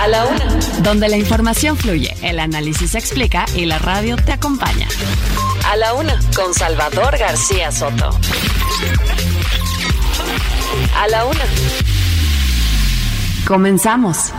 [0.00, 0.46] A la Una.
[0.82, 4.88] Donde la información fluye, el análisis se explica y la radio te acompaña.
[5.70, 8.08] A la Una con Salvador García Soto.
[10.96, 11.44] A la Una.
[13.46, 14.32] Comenzamos.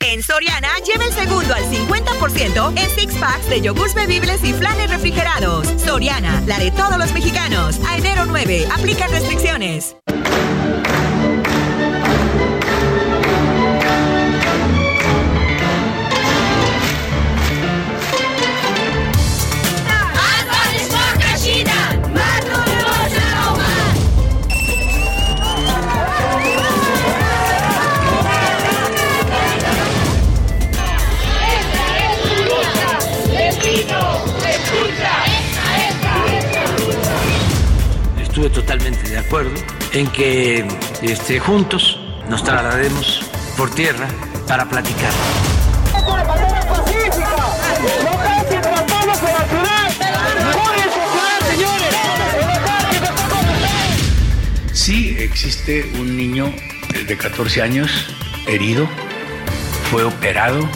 [0.00, 4.90] En Soriana, lleva el segundo al 50% en six packs de yogurts bebibles y flanes
[4.90, 5.68] refrigerados.
[5.82, 7.80] Soriana, la de todos los mexicanos.
[7.88, 9.96] A enero 9, aplica restricciones.
[38.52, 39.52] Totalmente de acuerdo
[39.92, 40.66] en que
[41.02, 43.22] este, juntos nos traslademos
[43.56, 44.08] por tierra
[44.46, 45.10] para platicar.
[54.72, 56.52] Sí existe un niño
[57.06, 58.06] de 14 años
[58.46, 58.88] herido,
[59.90, 60.68] fue operado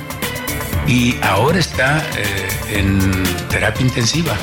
[0.86, 4.36] y ahora está eh, en terapia intensiva.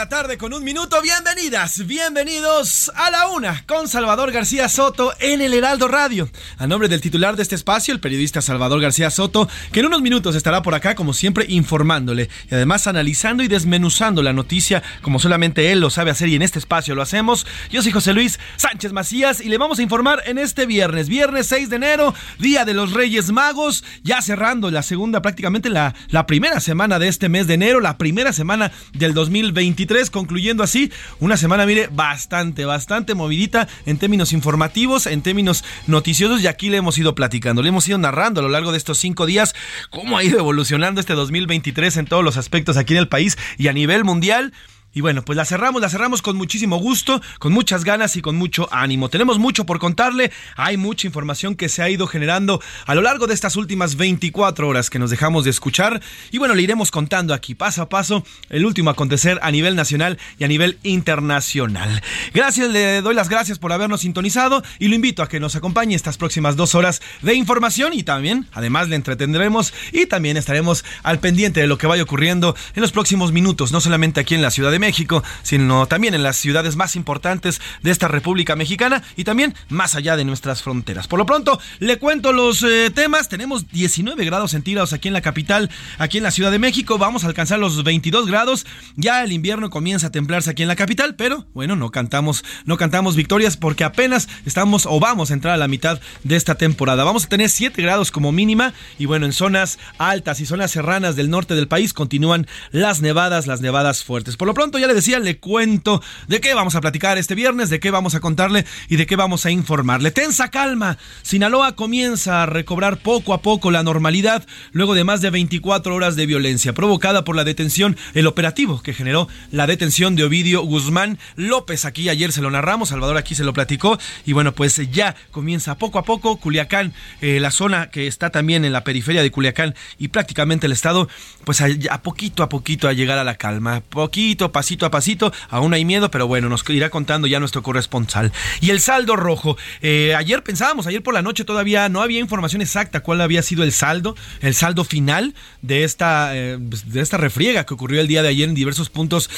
[0.00, 1.02] La tarde con un minuto.
[1.02, 6.30] Bienvenidas, bienvenidos a la una con Salvador García Soto en el Heraldo Radio.
[6.56, 10.00] A nombre del titular de este espacio, el periodista Salvador García Soto, que en unos
[10.00, 15.18] minutos estará por acá, como siempre, informándole y además analizando y desmenuzando la noticia como
[15.18, 17.46] solamente él lo sabe hacer y en este espacio lo hacemos.
[17.70, 21.46] Yo soy José Luis Sánchez Macías y le vamos a informar en este viernes, viernes
[21.48, 26.26] 6 de enero, Día de los Reyes Magos, ya cerrando la segunda, prácticamente la, la
[26.26, 31.36] primera semana de este mes de enero, la primera semana del 2023, concluyendo así una
[31.36, 36.96] semana, mire, bastante, bastante movidita en términos informativos, en términos noticiosos, y aquí le hemos
[36.96, 39.54] ido platicando, le hemos ido narrando a lo largo de estos cinco días
[39.90, 43.68] cómo ha ido evolucionando este 2023 en todos los aspectos aquí en el país y
[43.68, 44.52] a nivel mundial.
[44.92, 48.34] Y bueno, pues la cerramos, la cerramos con muchísimo gusto, con muchas ganas y con
[48.34, 49.08] mucho ánimo.
[49.08, 53.28] Tenemos mucho por contarle, hay mucha información que se ha ido generando a lo largo
[53.28, 56.00] de estas últimas 24 horas que nos dejamos de escuchar.
[56.32, 60.18] Y bueno, le iremos contando aquí paso a paso el último acontecer a nivel nacional
[60.38, 62.02] y a nivel internacional.
[62.34, 65.94] Gracias, le doy las gracias por habernos sintonizado y lo invito a que nos acompañe
[65.94, 71.20] estas próximas dos horas de información y también, además, le entretendremos y también estaremos al
[71.20, 74.50] pendiente de lo que vaya ocurriendo en los próximos minutos, no solamente aquí en la
[74.50, 79.22] Ciudad de México, sino también en las ciudades más importantes de esta República Mexicana y
[79.22, 81.06] también más allá de nuestras fronteras.
[81.06, 83.28] Por lo pronto, le cuento los eh, temas.
[83.28, 86.98] Tenemos 19 grados centígrados aquí en la capital, aquí en la Ciudad de México.
[86.98, 88.66] Vamos a alcanzar los 22 grados.
[88.96, 92.76] Ya el invierno comienza a templarse aquí en la capital, pero bueno, no cantamos, no
[92.76, 97.04] cantamos victorias porque apenas estamos o vamos a entrar a la mitad de esta temporada.
[97.04, 101.16] Vamos a tener 7 grados como mínima y bueno, en zonas altas y zonas serranas
[101.16, 104.36] del norte del país continúan las nevadas, las nevadas fuertes.
[104.36, 107.70] Por lo pronto, ya le decía, le cuento de qué vamos a platicar este viernes,
[107.70, 110.10] de qué vamos a contarle y de qué vamos a informarle.
[110.10, 110.98] Tensa calma.
[111.22, 116.16] Sinaloa comienza a recobrar poco a poco la normalidad luego de más de 24 horas
[116.16, 121.18] de violencia provocada por la detención, el operativo que generó la detención de Ovidio Guzmán
[121.36, 121.84] López.
[121.84, 125.76] Aquí ayer se lo narramos, Salvador aquí se lo platicó y bueno, pues ya comienza
[125.78, 129.74] poco a poco Culiacán, eh, la zona que está también en la periferia de Culiacán
[129.98, 131.08] y prácticamente el estado,
[131.44, 135.32] pues a, a poquito a poquito a llegar a la calma, poquito pasito a pasito.
[135.48, 138.30] Aún hay miedo, pero bueno, nos irá contando ya nuestro corresponsal.
[138.60, 139.56] Y el saldo rojo.
[139.80, 143.64] Eh, ayer pensábamos, ayer por la noche todavía no había información exacta cuál había sido
[143.64, 148.22] el saldo, el saldo final de esta, eh, de esta refriega que ocurrió el día
[148.22, 149.30] de ayer en diversos puntos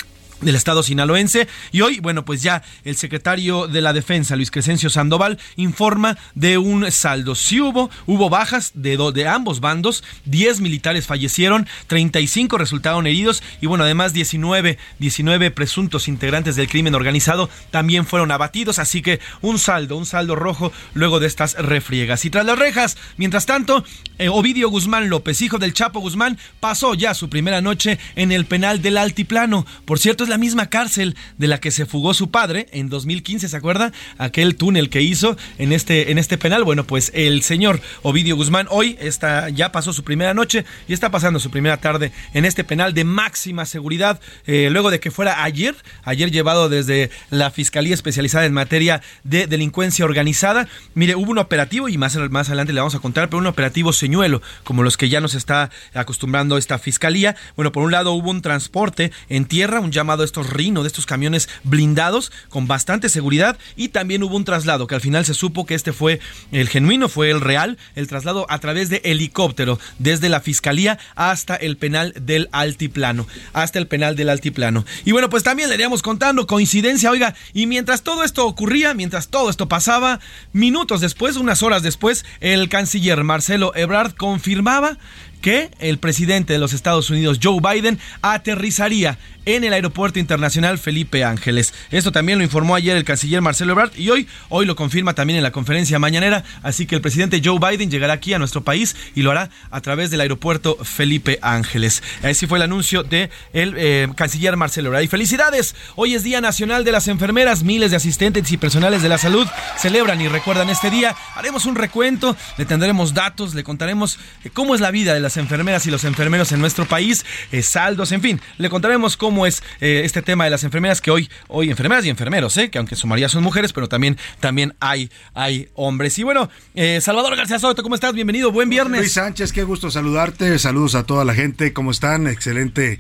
[0.43, 1.49] del estado sinaloense.
[1.71, 6.59] Y hoy, bueno, pues ya el secretario de la Defensa, Luis Crescencio Sandoval, informa de
[6.59, 7.35] un saldo.
[7.35, 13.67] Si hubo, hubo bajas de, de ambos bandos, 10 militares fallecieron, 35 resultaron heridos y
[13.67, 19.59] bueno, además 19, 19 presuntos integrantes del crimen organizado también fueron abatidos, así que un
[19.59, 22.25] saldo, un saldo rojo luego de estas refriegas.
[22.25, 23.85] Y tras las rejas, mientras tanto,
[24.19, 28.45] eh, Ovidio Guzmán López, hijo del Chapo Guzmán, pasó ya su primera noche en el
[28.45, 29.67] penal del Altiplano.
[29.85, 33.49] Por cierto, es la misma cárcel de la que se fugó su padre en 2015,
[33.49, 33.93] ¿se acuerda?
[34.17, 36.65] Aquel túnel que hizo en este, en este penal.
[36.65, 41.11] Bueno, pues el señor Ovidio Guzmán hoy está, ya pasó su primera noche y está
[41.11, 45.45] pasando su primera tarde en este penal de máxima seguridad, eh, luego de que fuera
[45.45, 50.67] ayer, ayer llevado desde la Fiscalía Especializada en Materia de Delincuencia Organizada.
[50.95, 53.93] Mire, hubo un operativo y más, más adelante le vamos a contar, pero un operativo
[53.93, 57.37] señuelo, como los que ya nos está acostumbrando esta Fiscalía.
[57.55, 60.89] Bueno, por un lado hubo un transporte en tierra, un llamado de estos Rino, de
[60.89, 65.35] estos camiones blindados con bastante seguridad y también hubo un traslado que al final se
[65.35, 66.21] supo que este fue
[66.51, 71.57] el genuino, fue el real, el traslado a través de helicóptero desde la fiscalía hasta
[71.57, 74.85] el penal del altiplano, hasta el penal del altiplano.
[75.05, 79.29] Y bueno, pues también le iríamos contando coincidencia, oiga, y mientras todo esto ocurría, mientras
[79.29, 80.21] todo esto pasaba,
[80.53, 84.99] minutos después, unas horas después, el canciller Marcelo Ebrard confirmaba
[85.43, 91.25] que el presidente de los Estados Unidos, Joe Biden, aterrizaría en el Aeropuerto Internacional Felipe
[91.25, 91.75] Ángeles.
[91.91, 95.37] Esto también lo informó ayer el canciller Marcelo Ebrard y hoy, hoy lo confirma también
[95.37, 96.45] en la conferencia mañanera.
[96.63, 99.81] Así que el presidente Joe Biden llegará aquí a nuestro país y lo hará a
[99.81, 102.03] través del Aeropuerto Felipe Ángeles.
[102.23, 105.03] Así fue el anuncio de el eh, canciller Marcelo Ebrard.
[105.03, 107.65] Y felicidades, hoy es Día Nacional de las Enfermeras.
[107.65, 109.47] Miles de asistentes y personales de la salud
[109.77, 111.17] celebran y recuerdan este día.
[111.35, 114.19] Haremos un recuento, le tendremos datos, le contaremos
[114.53, 118.13] cómo es la vida de las enfermeras y los enfermeros en nuestro país, eh, saldos,
[118.13, 121.31] en fin, le contaremos cómo cómo es eh, este tema de las enfermeras, que hoy,
[121.49, 122.69] hoy enfermeras y enfermeros, ¿eh?
[122.69, 126.19] que aunque su mayoría son mujeres, pero también, también hay, hay hombres.
[126.19, 128.13] Y bueno, eh, Salvador García Soto, ¿cómo estás?
[128.13, 129.01] Bienvenido, buen viernes.
[129.01, 132.27] Luis Sánchez, qué gusto saludarte, saludos a toda la gente, ¿cómo están?
[132.27, 132.99] Excelente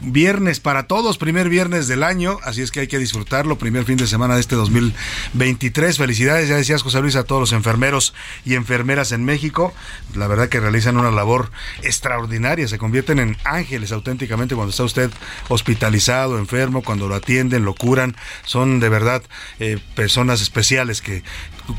[0.00, 3.96] viernes para todos, primer viernes del año, así es que hay que disfrutarlo, primer fin
[3.96, 5.96] de semana de este 2023.
[5.96, 8.14] Felicidades, ya decías José Luis, a todos los enfermeros
[8.44, 9.72] y enfermeras en México.
[10.14, 11.50] La verdad que realizan una labor
[11.82, 15.10] extraordinaria, se convierten en ángeles auténticamente cuando está usted
[15.48, 18.16] hospitalizado, enfermo, cuando lo atienden, lo curan.
[18.44, 19.22] Son de verdad
[19.58, 21.22] eh, personas especiales que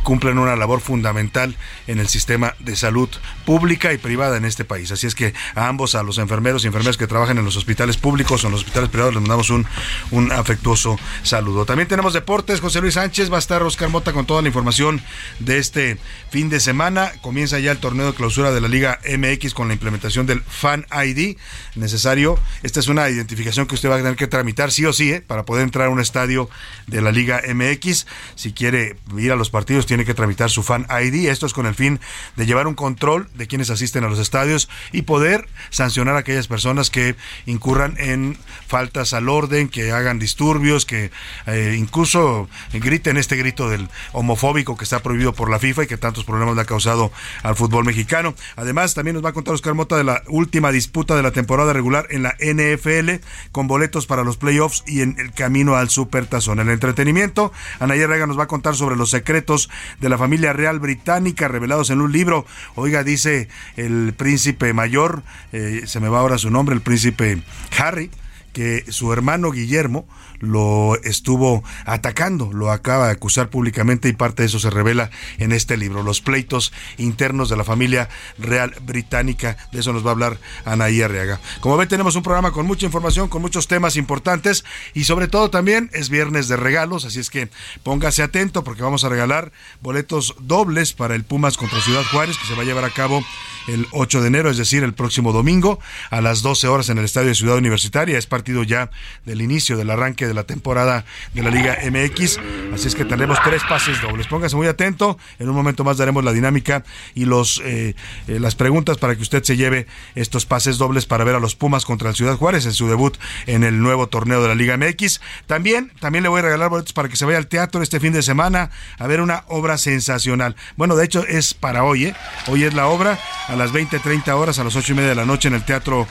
[0.03, 1.55] cumplen una labor fundamental
[1.87, 3.09] en el sistema de salud
[3.45, 4.91] pública y privada en este país.
[4.91, 7.97] Así es que a ambos, a los enfermeros y enfermeras que trabajan en los hospitales
[7.97, 9.65] públicos o en los hospitales privados, les mandamos un,
[10.11, 11.65] un afectuoso saludo.
[11.65, 12.59] También tenemos deportes.
[12.59, 15.01] José Luis Sánchez va a estar Oscar Mota con toda la información
[15.39, 15.97] de este
[16.29, 17.11] fin de semana.
[17.21, 20.85] Comienza ya el torneo de clausura de la Liga MX con la implementación del Fan
[20.91, 21.37] ID
[21.75, 22.37] necesario.
[22.63, 25.21] Esta es una identificación que usted va a tener que tramitar sí o sí ¿eh?
[25.21, 26.49] para poder entrar a un estadio
[26.87, 28.05] de la Liga MX.
[28.35, 31.29] Si quiere ir a los partidos, tiene que tramitar su Fan ID.
[31.29, 31.99] Esto es con el fin
[32.35, 36.47] de llevar un control de quienes asisten a los estadios y poder sancionar a aquellas
[36.47, 37.15] personas que
[37.45, 38.37] incurran en
[38.71, 41.11] faltas al orden, que hagan disturbios, que
[41.45, 45.97] eh, incluso griten este grito del homofóbico que está prohibido por la FIFA y que
[45.97, 47.11] tantos problemas le ha causado
[47.43, 48.33] al fútbol mexicano.
[48.55, 51.73] Además, también nos va a contar Oscar Mota de la última disputa de la temporada
[51.73, 53.21] regular en la NFL
[53.51, 56.61] con boletos para los playoffs y en el camino al supertazón.
[56.61, 60.79] El entretenimiento, Anaya Rega nos va a contar sobre los secretos de la familia real
[60.79, 62.45] británica revelados en un libro.
[62.75, 67.41] Oiga, dice el príncipe mayor, eh, se me va ahora su nombre, el príncipe
[67.77, 68.09] Harry,
[68.53, 70.07] que su hermano Guillermo
[70.41, 75.51] lo estuvo atacando, lo acaba de acusar públicamente y parte de eso se revela en
[75.51, 80.13] este libro, los pleitos internos de la familia real británica, de eso nos va a
[80.13, 81.39] hablar Anaí Arriaga.
[81.61, 85.49] Como ven tenemos un programa con mucha información, con muchos temas importantes y sobre todo
[85.49, 87.49] también es viernes de regalos, así es que
[87.83, 92.47] póngase atento porque vamos a regalar boletos dobles para el Pumas contra Ciudad Juárez que
[92.47, 93.23] se va a llevar a cabo
[93.67, 95.79] el 8 de enero, es decir, el próximo domingo
[96.09, 98.17] a las 12 horas en el Estadio de Ciudad Universitaria.
[98.17, 98.89] Es partido ya
[99.25, 102.39] del inicio del arranque la temporada de la Liga MX.
[102.73, 104.27] Así es que tendremos tres pases dobles.
[104.27, 105.17] Póngase muy atento.
[105.39, 106.83] En un momento más daremos la dinámica
[107.15, 107.95] y los eh,
[108.27, 111.55] eh, las preguntas para que usted se lleve estos pases dobles para ver a los
[111.55, 114.77] Pumas contra el Ciudad Juárez en su debut en el nuevo torneo de la Liga
[114.77, 115.21] MX.
[115.47, 118.13] También, también le voy a regalar boletos para que se vaya al teatro este fin
[118.13, 120.55] de semana a ver una obra sensacional.
[120.77, 122.15] Bueno, de hecho es para hoy, ¿eh?
[122.47, 123.19] Hoy es la obra.
[123.47, 126.07] a las 20.30 horas, a las 8 y media de la noche en el Teatro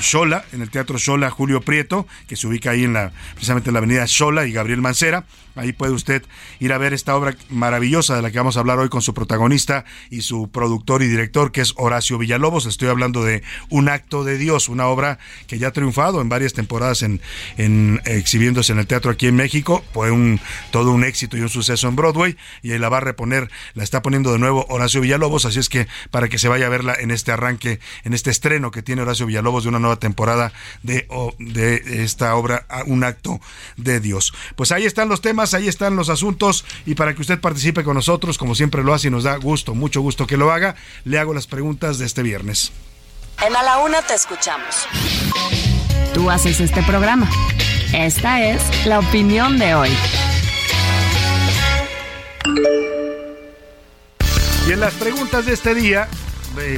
[0.00, 3.74] Xola, en el Teatro Xola Julio Prieto, que se ubica ahí en la, precisamente en
[3.74, 5.24] la avenida Xola y Gabriel Mancera.
[5.56, 6.22] Ahí puede usted
[6.60, 9.14] ir a ver esta obra maravillosa de la que vamos a hablar hoy con su
[9.14, 12.66] protagonista y su productor y director, que es Horacio Villalobos.
[12.66, 16.52] Estoy hablando de Un acto de Dios, una obra que ya ha triunfado en varias
[16.52, 17.20] temporadas en,
[17.56, 19.84] en exhibiéndose en el teatro aquí en México.
[19.92, 20.40] Fue un,
[20.70, 23.82] todo un éxito y un suceso en Broadway y ahí la va a reponer, la
[23.82, 26.94] está poniendo de nuevo Horacio Villalobos, así es que para que se vaya a verla
[26.98, 30.52] en este arranque, en este estreno que tiene Horacio Villalobos de una nueva temporada
[30.82, 33.39] de, de esta obra Un acto
[33.76, 34.32] de Dios.
[34.56, 37.94] Pues ahí están los temas, ahí están los asuntos y para que usted participe con
[37.94, 41.18] nosotros, como siempre lo hace y nos da gusto, mucho gusto que lo haga, le
[41.18, 42.72] hago las preguntas de este viernes.
[43.46, 44.86] En A la Una te escuchamos.
[46.12, 47.30] Tú haces este programa.
[47.92, 49.90] Esta es la opinión de hoy.
[54.68, 56.08] Y en las preguntas de este día,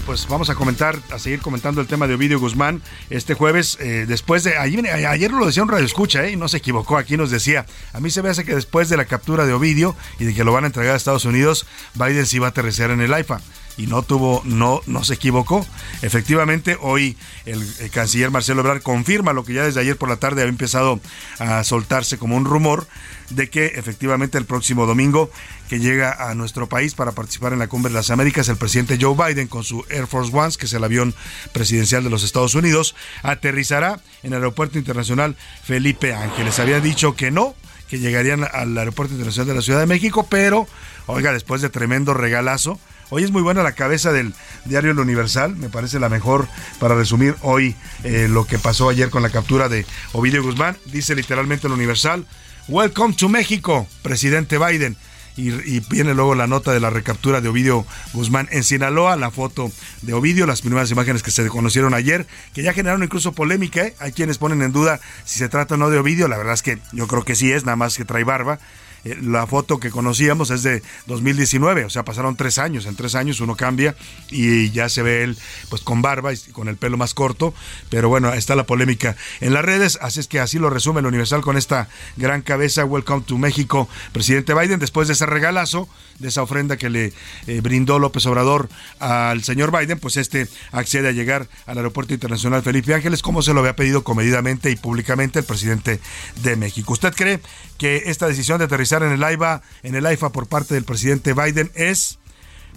[0.04, 4.04] pues vamos a comentar, a seguir comentando el tema de Ovidio Guzmán este jueves, eh,
[4.06, 7.16] después de, ayer, ayer lo decía un radio escucha, eh, y no se equivocó, aquí
[7.16, 10.24] nos decía, a mí se me hace que después de la captura de Ovidio y
[10.24, 13.00] de que lo van a entregar a Estados Unidos, Biden sí va a aterrizar en
[13.00, 13.40] el AIFA
[13.76, 15.66] y no tuvo, no, no se equivocó.
[16.02, 20.42] Efectivamente, hoy el, canciller Marcelo Ebrard confirma lo que ya desde ayer por la tarde
[20.42, 21.00] había empezado
[21.38, 22.86] a soltarse como un rumor
[23.30, 25.30] de que efectivamente el próximo domingo
[25.68, 28.98] que llega a nuestro país para participar en la Cumbre de las Américas, el presidente
[29.00, 31.14] Joe Biden con su Air Force One, que es el avión
[31.52, 36.58] presidencial de los Estados Unidos, aterrizará en el Aeropuerto Internacional Felipe Ángeles.
[36.58, 37.54] Había dicho que no,
[37.88, 40.66] que llegarían al Aeropuerto Internacional de la Ciudad de México, pero,
[41.06, 42.78] oiga, después de tremendo regalazo,
[43.14, 44.32] Hoy es muy buena la cabeza del
[44.64, 46.48] diario El Universal, me parece la mejor
[46.80, 50.78] para resumir hoy eh, lo que pasó ayer con la captura de Ovidio Guzmán.
[50.86, 52.24] Dice literalmente El Universal,
[52.68, 54.96] Welcome to México, presidente Biden.
[55.36, 59.70] Y, viene luego la nota de la recaptura de Ovidio Guzmán en Sinaloa, la foto
[60.00, 63.82] de Ovidio, las primeras imágenes que se conocieron ayer, que ya generaron incluso polémica.
[63.82, 63.94] ¿eh?
[63.98, 66.62] Hay quienes ponen en duda si se trata o no de Ovidio, la verdad es
[66.62, 68.58] que yo creo que sí es, nada más que trae barba.
[69.04, 73.14] Eh, la foto que conocíamos es de 2019, o sea, pasaron tres años, en tres
[73.14, 73.96] años uno cambia
[74.30, 75.36] y ya se ve él
[75.68, 77.52] pues con barba y con el pelo más corto,
[77.90, 81.06] pero bueno, está la polémica en las redes, así es que así lo resume el
[81.06, 86.28] Universal con esta gran cabeza, Welcome to México, presidente Biden, después de ese regalazo, de
[86.28, 87.12] esa ofrenda que le
[87.46, 92.62] eh, brindó López Obrador al señor Biden, pues este accede a llegar al Aeropuerto Internacional
[92.62, 96.00] Felipe Ángeles, como se lo había pedido comedidamente y públicamente el presidente
[96.42, 96.92] de México.
[96.92, 97.40] ¿Usted cree
[97.78, 101.34] que esta decisión de aterrizar en el AIFA, en el AIFA por parte del presidente
[101.34, 102.18] Biden es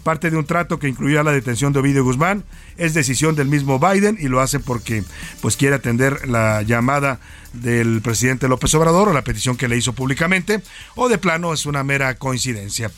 [0.03, 2.43] parte de un trato que incluía la detención de Ovidio Guzmán.
[2.77, 5.03] Es decisión del mismo Biden y lo hace porque
[5.41, 7.19] pues quiere atender la llamada
[7.53, 10.61] del presidente López Obrador o la petición que le hizo públicamente
[10.95, 12.91] o de plano es una mera coincidencia.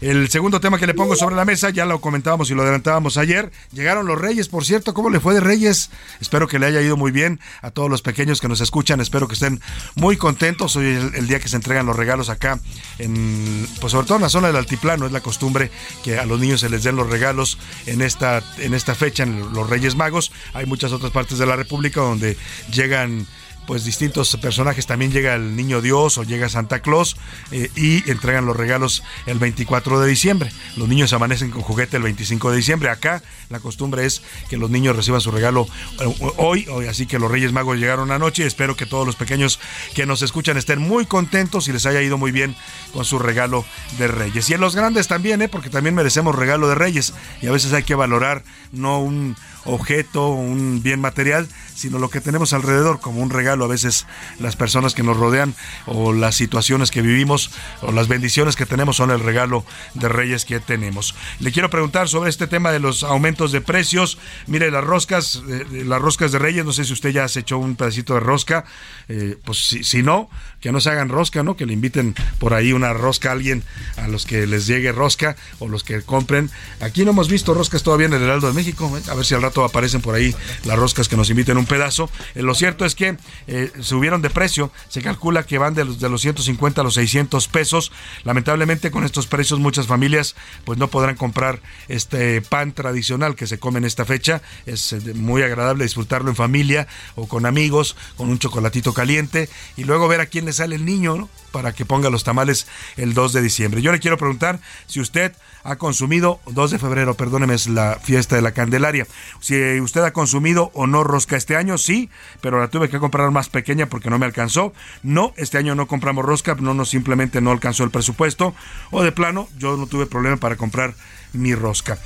[0.00, 3.16] El segundo tema que le pongo sobre la mesa, ya lo comentábamos y lo adelantábamos
[3.16, 5.90] ayer, llegaron los Reyes, por cierto, ¿cómo le fue de Reyes?
[6.20, 9.26] Espero que le haya ido muy bien a todos los pequeños que nos escuchan, espero
[9.26, 9.60] que estén
[9.94, 10.76] muy contentos.
[10.76, 12.60] Hoy es el, día que se entregan los regalos acá,
[12.98, 15.70] en, pues sobre todo en la zona del altiplano, es la costumbre
[16.04, 19.68] que a los niños se les den los regalos en esta, en esta fecha, los
[19.68, 20.32] Reyes Magos.
[20.52, 22.36] Hay muchas otras partes de la República donde
[22.72, 23.26] llegan
[23.66, 24.86] pues distintos personajes.
[24.86, 27.16] También llega el Niño Dios o llega Santa Claus
[27.50, 30.50] eh, y entregan los regalos el 24 de diciembre.
[30.76, 32.90] Los niños amanecen con juguete el 25 de diciembre.
[32.90, 35.66] Acá la costumbre es que los niños reciban su regalo
[36.00, 38.46] eh, hoy, hoy así que los Reyes Magos llegaron anoche.
[38.46, 39.58] Espero que todos los pequeños
[39.94, 42.56] que nos escuchan estén muy contentos y les haya ido muy bien
[42.92, 43.64] con su regalo
[43.98, 44.48] de Reyes.
[44.50, 45.48] Y en los grandes también, ¿eh?
[45.48, 50.28] porque también merecemos regalo de Reyes y a veces hay que valorar no un objeto,
[50.28, 53.55] un bien material, sino lo que tenemos alrededor como un regalo.
[53.64, 54.06] A veces
[54.38, 55.54] las personas que nos rodean
[55.86, 57.50] o las situaciones que vivimos
[57.82, 61.14] o las bendiciones que tenemos son el regalo de reyes que tenemos.
[61.40, 64.18] Le quiero preguntar sobre este tema de los aumentos de precios.
[64.46, 67.58] Mire, las roscas, eh, las roscas de reyes, no sé si usted ya has hecho
[67.58, 68.64] un pedacito de rosca,
[69.08, 70.28] eh, pues si, si no,
[70.60, 71.56] que no se hagan rosca, ¿no?
[71.56, 73.62] Que le inviten por ahí una rosca a alguien,
[73.96, 76.50] a los que les llegue rosca o los que compren.
[76.80, 79.02] Aquí no hemos visto roscas todavía en el Heraldo de México, ¿eh?
[79.10, 80.34] a ver si al rato aparecen por ahí
[80.64, 82.10] las roscas que nos inviten un pedazo.
[82.34, 86.00] Eh, lo cierto es que eh, subieron de precio, se calcula que van de los,
[86.00, 87.92] de los 150 a los 600 pesos.
[88.24, 90.34] Lamentablemente con estos precios muchas familias
[90.64, 94.42] pues no podrán comprar este pan tradicional que se come en esta fecha.
[94.66, 99.84] Es eh, muy agradable disfrutarlo en familia o con amigos, con un chocolatito caliente y
[99.84, 103.32] luego ver a quién le sale el niño para que ponga los tamales el 2
[103.34, 103.82] de diciembre.
[103.82, 105.32] Yo le quiero preguntar si usted
[105.64, 109.06] ha consumido, 2 de febrero, perdóneme, es la fiesta de la Candelaria.
[109.40, 112.08] Si usted ha consumido o no rosca este año, sí,
[112.40, 114.72] pero la tuve que comprar más pequeña porque no me alcanzó.
[115.02, 118.54] No, este año no compramos rosca, no, no simplemente no alcanzó el presupuesto.
[118.90, 120.94] O de plano, yo no tuve problema para comprar
[121.32, 121.98] mi rosca.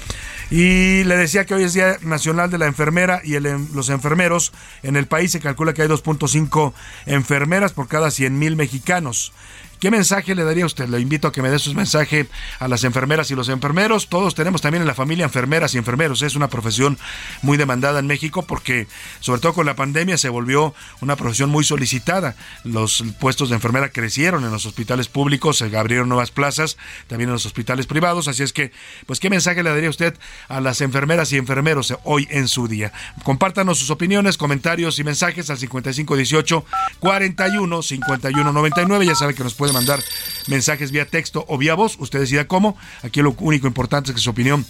[0.51, 4.53] Y le decía que hoy es Día Nacional de la Enfermera y los enfermeros.
[4.83, 6.73] En el país se calcula que hay 2.5
[7.07, 9.33] enfermeras por cada 100 mil mexicanos.
[9.81, 10.91] ¿Qué mensaje le daría a usted?
[10.91, 14.09] Le invito a que me dé su mensaje a las enfermeras y los enfermeros.
[14.09, 16.21] Todos tenemos también en la familia enfermeras y enfermeros.
[16.21, 16.99] Es una profesión
[17.41, 18.89] muy demandada en México porque,
[19.21, 22.37] sobre todo con la pandemia, se volvió una profesión muy solicitada.
[22.63, 27.35] Los puestos de enfermera crecieron en los hospitales públicos, se abrieron nuevas plazas, también en
[27.35, 28.29] los hospitales privados.
[28.29, 28.73] Así es que,
[29.07, 30.15] pues, ¿qué mensaje le daría usted
[30.49, 32.93] a las enfermeras y enfermeros hoy en su día?
[33.23, 36.67] Compártanos sus opiniones, comentarios y mensajes al 5518
[36.99, 39.07] 41 51 99.
[39.07, 40.03] Ya sabe que nos puede mandar
[40.47, 41.97] mensajes vía texto o vía voz.
[41.99, 42.77] Usted decida cómo.
[43.03, 44.67] Aquí lo único importante es que su opinión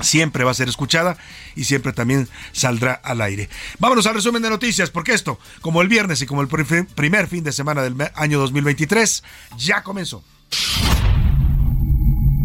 [0.00, 1.16] siempre va a ser escuchada
[1.56, 3.48] y siempre también saldrá al aire.
[3.78, 7.44] Vámonos al resumen de noticias, porque esto, como el viernes y como el primer fin
[7.44, 9.22] de semana del año 2023,
[9.56, 10.22] ya comenzó.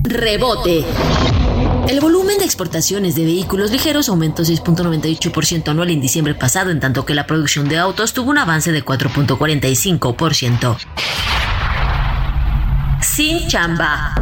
[0.03, 0.85] Rebote.
[1.87, 7.05] El volumen de exportaciones de vehículos ligeros aumentó 6.98% anual en diciembre pasado, en tanto
[7.05, 10.77] que la producción de autos tuvo un avance de 4.45%
[13.01, 14.15] sin chamba.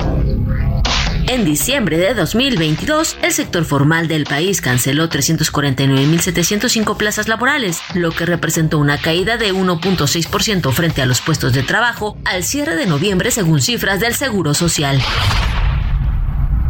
[1.27, 8.25] En diciembre de 2022, el sector formal del país canceló 349.705 plazas laborales, lo que
[8.25, 13.31] representó una caída de 1.6% frente a los puestos de trabajo al cierre de noviembre
[13.31, 15.01] según cifras del Seguro Social.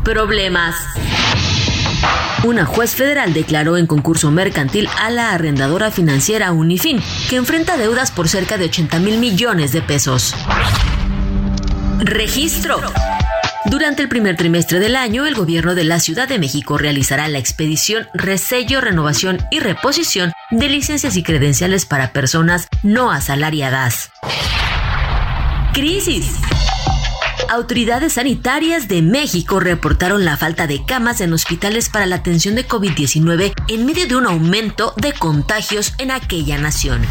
[0.03, 0.75] Problemas.
[2.43, 6.99] Una juez federal declaró en concurso mercantil a la arrendadora financiera Unifin,
[7.29, 10.33] que enfrenta deudas por cerca de 80 mil millones de pesos.
[11.99, 12.79] Registro.
[13.65, 17.39] Durante el primer trimestre del año, el gobierno de la Ciudad de México realizará la
[17.39, 24.11] expedición, resello, renovación y reposición de licencias y credenciales para personas no asalariadas.
[25.73, 26.35] Crisis.
[27.49, 32.67] Autoridades sanitarias de México reportaron la falta de camas en hospitales para la atención de
[32.67, 37.01] COVID-19 en medio de un aumento de contagios en aquella nación.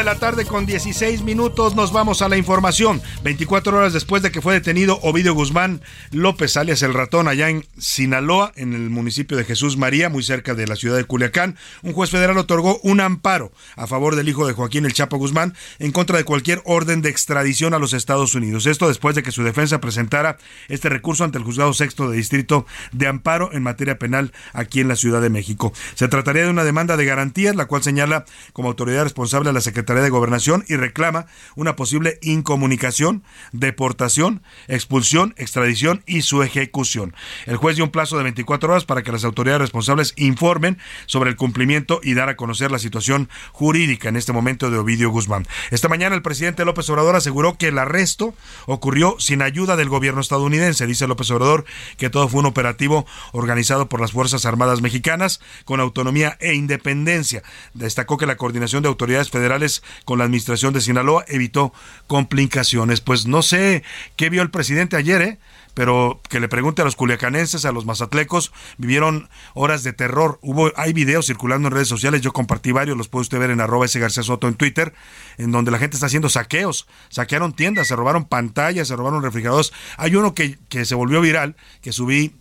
[0.00, 3.02] De la tarde con 16 minutos nos vamos a la información.
[3.22, 7.66] 24 horas después de que fue detenido Ovidio Guzmán López, alias El Ratón, allá en
[7.76, 11.92] Sinaloa, en el municipio de Jesús María, muy cerca de la ciudad de Culiacán, un
[11.92, 15.92] juez federal otorgó un amparo a favor del hijo de Joaquín El Chapo Guzmán en
[15.92, 18.64] contra de cualquier orden de extradición a los Estados Unidos.
[18.64, 22.64] Esto después de que su defensa presentara este recurso ante el juzgado sexto de distrito
[22.92, 25.74] de amparo en materia penal aquí en la Ciudad de México.
[25.94, 29.60] Se trataría de una demanda de garantías, la cual señala como autoridad responsable a la
[29.60, 31.26] Secretaría de Gobernación y reclama
[31.56, 37.14] una posible incomunicación, deportación, expulsión, extradición y su ejecución.
[37.46, 41.30] El juez dio un plazo de 24 horas para que las autoridades responsables informen sobre
[41.30, 45.46] el cumplimiento y dar a conocer la situación jurídica en este momento de Ovidio Guzmán.
[45.70, 48.34] Esta mañana el presidente López Obrador aseguró que el arresto
[48.66, 50.86] ocurrió sin ayuda del gobierno estadounidense.
[50.86, 51.64] Dice López Obrador
[51.96, 57.42] que todo fue un operativo organizado por las Fuerzas Armadas Mexicanas con autonomía e independencia.
[57.74, 61.72] Destacó que la coordinación de autoridades federales con la administración de Sinaloa evitó
[62.06, 63.00] complicaciones.
[63.00, 63.82] Pues no sé
[64.16, 65.38] qué vio el presidente ayer, ¿eh?
[65.74, 70.38] pero que le pregunte a los culiacanenses, a los mazatlecos, vivieron horas de terror.
[70.42, 73.60] Hubo, hay videos circulando en redes sociales, yo compartí varios, los puede usted ver en
[73.60, 74.92] arroba ese García Soto en Twitter,
[75.38, 79.72] en donde la gente está haciendo saqueos, saquearon tiendas, se robaron pantallas, se robaron refrigeradores.
[79.96, 82.34] Hay uno que, que se volvió viral, que subí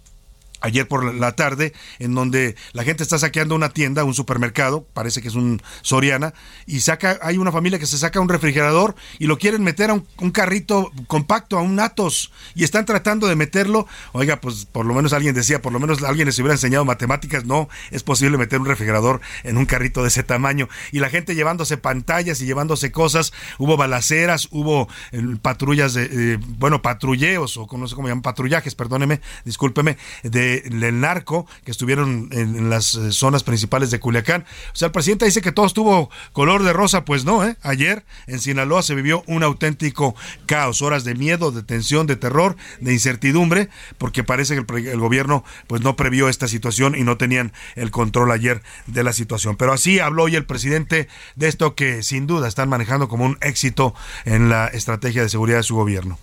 [0.62, 5.22] ayer por la tarde, en donde la gente está saqueando una tienda, un supermercado, parece
[5.22, 6.34] que es un Soriana,
[6.66, 9.94] y saca, hay una familia que se saca un refrigerador y lo quieren meter a
[9.94, 13.88] un, carrito compacto, a un Atos, y están tratando de meterlo.
[14.12, 17.46] Oiga, pues por lo menos alguien decía, por lo menos alguien les hubiera enseñado matemáticas,
[17.46, 20.68] no es posible meter un refrigerador en un carrito de ese tamaño.
[20.92, 26.38] Y la gente llevándose pantallas y llevándose cosas, hubo balaceras, hubo eh, patrullas de, eh,
[26.42, 32.30] bueno, patrulleos, o no sé cómo llaman, patrullajes, perdóneme, discúlpeme, de del narco que estuvieron
[32.32, 34.46] en, las eh, zonas principales de Culiacán.
[34.74, 37.58] O sea, el presidente dice que todo estuvo color de rosa, pues no, ¿eh?
[37.62, 42.56] Ayer en Sinaloa se vivió un auténtico caos, horas de miedo, de tensión, de terror,
[42.80, 47.54] de incertidumbre, porque parece que el, gobierno pues no previó esta situación y no tenían
[47.76, 49.56] el control ayer de la situación.
[49.56, 53.38] Pero así habló hoy el presidente de esto que sin duda están manejando como un
[53.42, 53.94] éxito
[54.26, 56.20] en la estrategia de seguridad de su gobierno.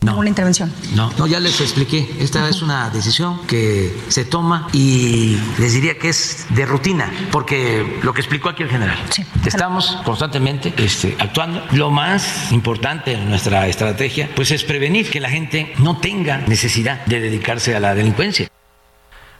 [0.00, 0.16] No.
[0.16, 0.72] ¿Una intervención?
[0.94, 2.08] No, no, ya les expliqué.
[2.20, 7.98] Esta es una decisión que se toma y les diría que es de rutina, porque
[8.02, 8.96] lo que explicó aquí el general.
[9.10, 11.64] Sí, Estamos constantemente este, actuando.
[11.72, 17.04] Lo más importante en nuestra estrategia pues es prevenir que la gente no tenga necesidad
[17.06, 18.48] de dedicarse a la delincuencia.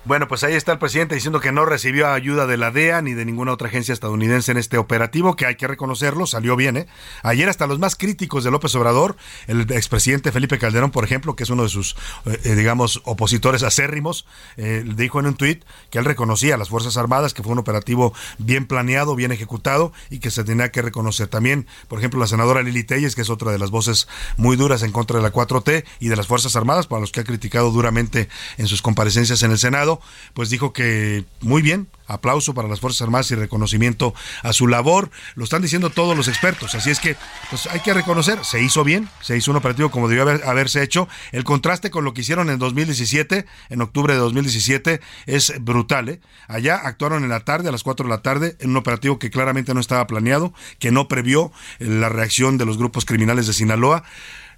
[0.05, 3.15] Bueno, pues ahí está el presidente diciendo que no recibió ayuda de la DEA ni
[3.15, 6.77] de ninguna otra agencia estadounidense en este operativo, que hay que reconocerlo, salió bien.
[6.77, 6.87] ¿eh?
[7.23, 9.17] Ayer hasta los más críticos de López Obrador,
[9.49, 13.65] el expresidente Felipe Calderón, por ejemplo, que es uno de sus, eh, eh, digamos, opositores
[13.65, 14.25] acérrimos,
[14.57, 17.59] eh, dijo en un tuit que él reconocía a las Fuerzas Armadas, que fue un
[17.59, 21.27] operativo bien planeado, bien ejecutado y que se tenía que reconocer.
[21.27, 24.07] También, por ejemplo, la senadora Lili Telles, que es otra de las voces
[24.37, 27.21] muy duras en contra de la 4T y de las Fuerzas Armadas, para los que
[27.21, 29.88] ha criticado duramente en sus comparecencias en el Senado
[30.35, 35.11] pues dijo que muy bien, aplauso para las Fuerzas Armadas y reconocimiento a su labor.
[35.35, 36.75] Lo están diciendo todos los expertos.
[36.75, 37.17] Así es que
[37.51, 41.09] pues hay que reconocer, se hizo bien, se hizo un operativo como debió haberse hecho.
[41.33, 46.09] El contraste con lo que hicieron en 2017, en octubre de 2017, es brutal.
[46.09, 46.21] ¿eh?
[46.49, 49.31] Allá actuaron en la tarde, a las 4 de la tarde, en un operativo que
[49.31, 54.05] claramente no estaba planeado, que no previó la reacción de los grupos criminales de Sinaloa.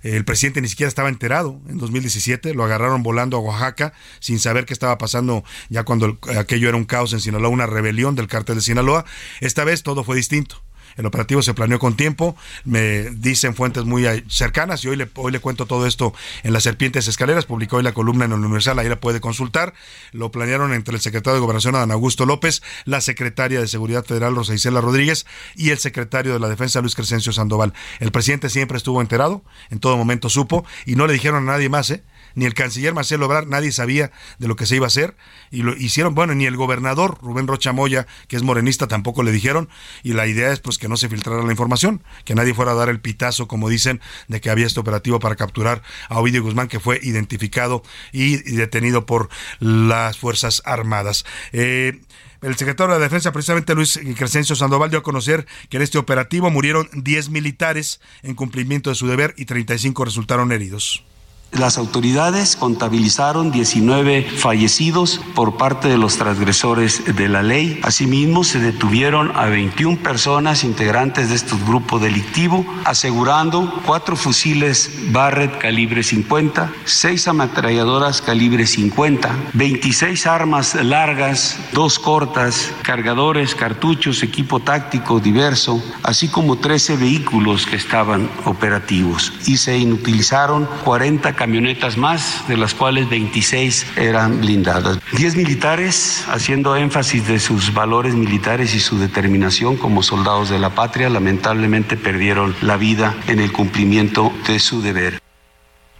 [0.02, 4.64] El presidente ni siquiera estaba enterado en 2017, lo agarraron volando a Oaxaca sin saber
[4.64, 8.56] qué estaba pasando ya cuando aquello era un caos en Sinaloa, una rebelión del cártel
[8.56, 9.04] de Sinaloa.
[9.40, 10.62] Esta vez todo fue distinto.
[10.96, 15.32] El operativo se planeó con tiempo, me dicen fuentes muy cercanas y hoy le, hoy
[15.32, 18.78] le cuento todo esto en las Serpientes Escaleras, publicó hoy la columna en el Universal,
[18.78, 19.74] ahí la puede consultar.
[20.12, 24.34] Lo planearon entre el secretario de Gobernación, Adán Augusto López, la secretaria de Seguridad Federal,
[24.34, 25.26] Rosa Isela Rodríguez,
[25.56, 27.72] y el secretario de la Defensa, Luis Crescencio Sandoval.
[27.98, 31.68] El presidente siempre estuvo enterado, en todo momento supo, y no le dijeron a nadie
[31.68, 32.02] más, ¿eh?
[32.34, 35.16] Ni el canciller Marcelo Obrar, nadie sabía de lo que se iba a hacer
[35.50, 39.32] y lo hicieron, bueno, ni el gobernador Rubén Rocha Moya, que es morenista, tampoco le
[39.32, 39.68] dijeron
[40.02, 42.74] y la idea es pues que no se filtrara la información, que nadie fuera a
[42.74, 46.68] dar el pitazo, como dicen, de que había este operativo para capturar a Ovidio Guzmán,
[46.68, 51.24] que fue identificado y detenido por las Fuerzas Armadas.
[51.52, 52.00] Eh,
[52.42, 55.98] el secretario de la Defensa, precisamente Luis Crescencio Sandoval, dio a conocer que en este
[55.98, 61.04] operativo murieron 10 militares en cumplimiento de su deber y 35 resultaron heridos.
[61.52, 67.80] Las autoridades contabilizaron 19 fallecidos por parte de los transgresores de la ley.
[67.82, 75.58] Asimismo, se detuvieron a 21 personas integrantes de este grupo delictivo, asegurando cuatro fusiles Barrett
[75.58, 85.18] calibre 50, seis ametralladoras calibre 50, 26 armas largas, dos cortas, cargadores, cartuchos, equipo táctico
[85.18, 89.32] diverso, así como 13 vehículos que estaban operativos.
[89.46, 94.98] Y se inutilizaron 40 camionetas más, de las cuales 26 eran blindadas.
[95.16, 100.74] 10 militares, haciendo énfasis de sus valores militares y su determinación como soldados de la
[100.74, 105.29] patria, lamentablemente perdieron la vida en el cumplimiento de su deber.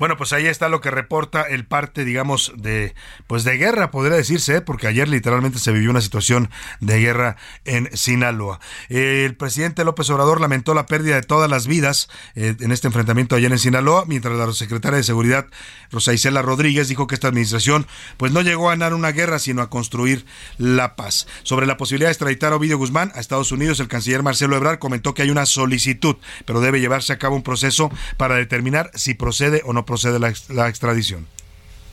[0.01, 2.95] Bueno, pues ahí está lo que reporta el parte, digamos, de
[3.27, 4.61] pues de guerra, podría decirse, ¿eh?
[4.63, 6.49] porque ayer literalmente se vivió una situación
[6.81, 7.37] de guerra
[7.67, 8.61] en Sinaloa.
[8.89, 13.37] El presidente López Obrador lamentó la pérdida de todas las vidas eh, en este enfrentamiento
[13.37, 15.49] ayer en Sinaloa, mientras la secretaria de Seguridad,
[15.93, 17.87] Rosa Isela Rodríguez, dijo que esta administración
[18.17, 20.25] pues no llegó a ganar una guerra, sino a construir
[20.57, 21.27] la paz.
[21.43, 24.79] Sobre la posibilidad de extraditar a Ovidio Guzmán a Estados Unidos, el canciller Marcelo Ebrard
[24.79, 29.13] comentó que hay una solicitud, pero debe llevarse a cabo un proceso para determinar si
[29.13, 31.27] procede o no procede la, la extradición.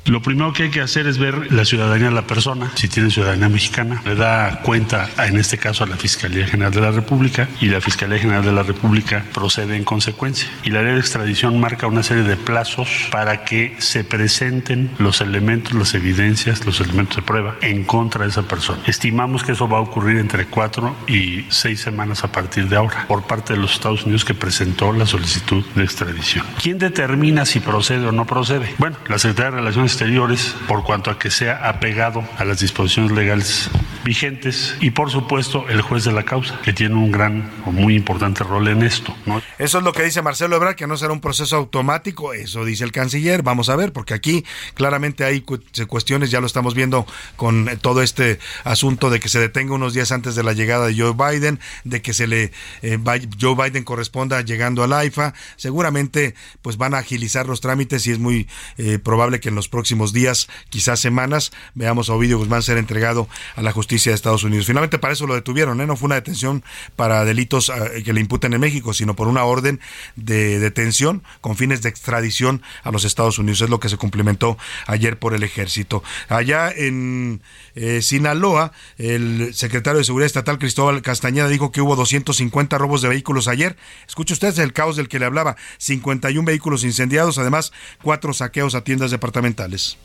[0.07, 3.09] Lo primero que hay que hacer es ver la ciudadanía de la persona, si tiene
[3.09, 4.01] ciudadanía mexicana.
[4.05, 7.81] Le da cuenta, en este caso, a la Fiscalía General de la República y la
[7.81, 10.49] Fiscalía General de la República procede en consecuencia.
[10.63, 15.19] Y la ley de extradición marca una serie de plazos para que se presenten los
[15.19, 18.81] elementos, las evidencias, los elementos de prueba en contra de esa persona.
[18.87, 23.05] Estimamos que eso va a ocurrir entre cuatro y seis semanas a partir de ahora
[23.07, 26.45] por parte de los Estados Unidos que presentó la solicitud de extradición.
[26.61, 28.73] ¿Quién determina si procede o no procede?
[28.77, 33.13] Bueno, la Secretaría de Relaciones Exteriores, por cuanto a que sea apegado a las disposiciones
[33.13, 33.67] legales
[34.05, 37.95] vigentes y por supuesto el juez de la causa, que tiene un gran o muy
[37.95, 39.15] importante rol en esto.
[39.57, 42.83] Eso es lo que dice Marcelo Ebrard, que no será un proceso automático, eso dice
[42.83, 47.67] el canciller, vamos a ver, porque aquí claramente hay cuestiones, ya lo estamos viendo con
[47.81, 51.13] todo este asunto de que se detenga unos días antes de la llegada de Joe
[51.13, 52.51] Biden, de que se le
[52.83, 52.99] eh,
[53.41, 58.19] Joe Biden corresponda llegando al AIFA, seguramente pues van a agilizar los trámites y es
[58.19, 62.63] muy eh, probable que en los próximos próximos días, quizás semanas, veamos a Ovidio Guzmán
[62.63, 64.65] ser entregado a la justicia de Estados Unidos.
[64.65, 65.85] Finalmente para eso lo detuvieron, ¿eh?
[65.85, 66.63] no fue una detención
[66.95, 69.79] para delitos eh, que le imputen en México, sino por una orden
[70.15, 73.61] de detención con fines de extradición a los Estados Unidos.
[73.61, 76.01] Es lo que se cumplimentó ayer por el ejército.
[76.27, 77.43] Allá en
[77.75, 83.09] eh, Sinaloa, el secretario de Seguridad Estatal Cristóbal Castañeda dijo que hubo 250 robos de
[83.09, 83.77] vehículos ayer.
[84.07, 85.55] Escuche usted el caos del que le hablaba.
[85.77, 89.66] 51 vehículos incendiados, además cuatro saqueos a tiendas departamentales.
[89.67, 89.97] This.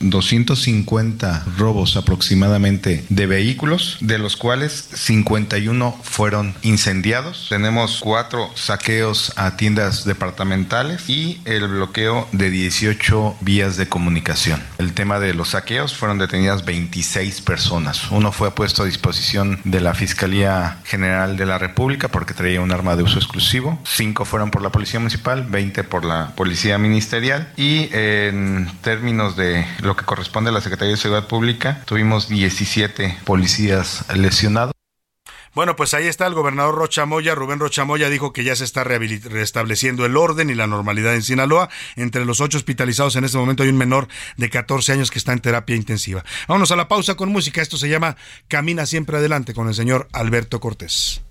[0.00, 7.46] 250 robos aproximadamente de vehículos, de los cuales 51 fueron incendiados.
[7.48, 14.62] Tenemos cuatro saqueos a tiendas departamentales y el bloqueo de 18 vías de comunicación.
[14.78, 18.10] El tema de los saqueos fueron detenidas 26 personas.
[18.10, 22.72] Uno fue puesto a disposición de la Fiscalía General de la República porque traía un
[22.72, 23.78] arma de uso exclusivo.
[23.84, 29.64] Cinco fueron por la Policía Municipal, 20 por la Policía Ministerial y en términos de
[29.88, 34.74] lo que corresponde a la Secretaría de Seguridad Pública, tuvimos 17 policías lesionados.
[35.54, 37.34] Bueno, pues ahí está el gobernador Rochamoya.
[37.34, 41.70] Rubén Rochamoya dijo que ya se está restableciendo el orden y la normalidad en Sinaloa.
[41.96, 45.32] Entre los ocho hospitalizados en este momento hay un menor de 14 años que está
[45.32, 46.22] en terapia intensiva.
[46.46, 47.62] Vámonos a la pausa con música.
[47.62, 51.22] Esto se llama Camina siempre adelante con el señor Alberto Cortés.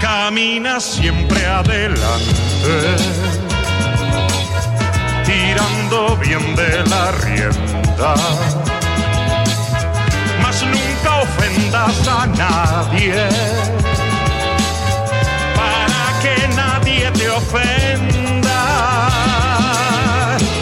[0.00, 3.49] Camina siempre adelante,
[5.50, 8.14] tirando bien de la rienda
[10.66, 13.14] nunca ofendas a nadie.
[15.54, 18.60] Para que nadie te ofenda.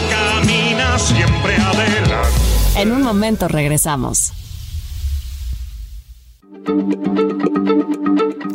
[0.09, 2.81] Camina siempre adelante.
[2.81, 4.33] En un momento regresamos.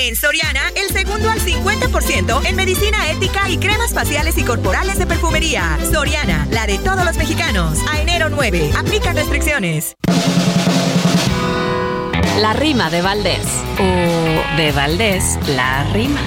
[0.00, 5.06] En Soriana, el segundo al 50% en medicina ética y cremas faciales y corporales de
[5.06, 5.76] perfumería.
[5.92, 7.80] Soriana, la de todos los mexicanos.
[7.90, 8.70] A enero 9.
[8.78, 9.96] Aplica restricciones.
[12.40, 13.44] La rima de Valdés.
[13.80, 16.20] O de Valdés, la rima.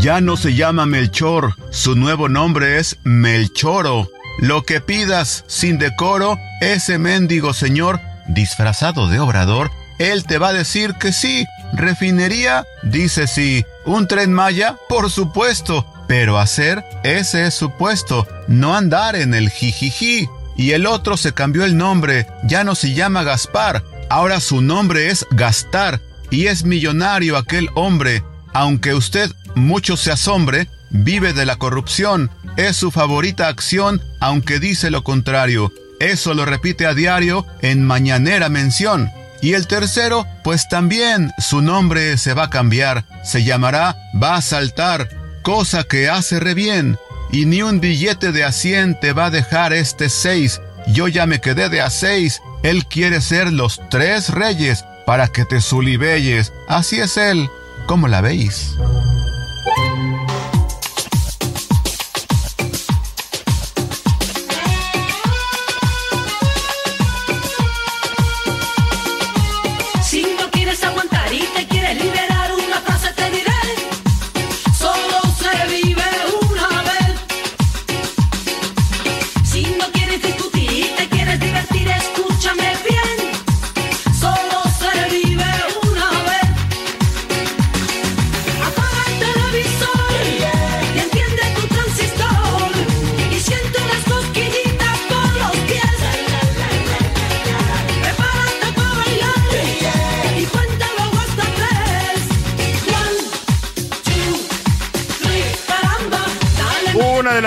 [0.00, 4.10] Ya no se llama Melchor, su nuevo nombre es Melchoro.
[4.38, 10.52] Lo que pidas sin decoro, ese mendigo señor, disfrazado de obrador, él te va a
[10.52, 11.46] decir que sí.
[11.74, 13.64] Refinería, dice sí.
[13.84, 15.86] Un tren Maya, por supuesto.
[16.06, 18.26] Pero hacer, ese es su puesto.
[18.46, 20.28] No andar en el jijiji.
[20.56, 25.10] Y el otro se cambió el nombre, ya no se llama Gaspar, ahora su nombre
[25.10, 26.00] es Gastar.
[26.30, 28.22] Y es millonario aquel hombre.
[28.52, 34.90] Aunque usted mucho se asombre, vive de la corrupción, es su favorita acción, aunque dice
[34.90, 35.72] lo contrario.
[35.98, 39.10] Eso lo repite a diario en mañanera mención.
[39.44, 44.40] Y el tercero, pues también su nombre se va a cambiar, se llamará Va a
[44.40, 45.10] saltar,
[45.42, 46.96] cosa que hace re bien.
[47.30, 50.62] Y ni un billete de a cien te va a dejar este seis.
[50.86, 52.40] Yo ya me quedé de a seis.
[52.62, 56.50] Él quiere ser los tres reyes para que te sulibelles.
[56.66, 57.50] Así es él.
[57.84, 58.78] ¿Cómo la veis?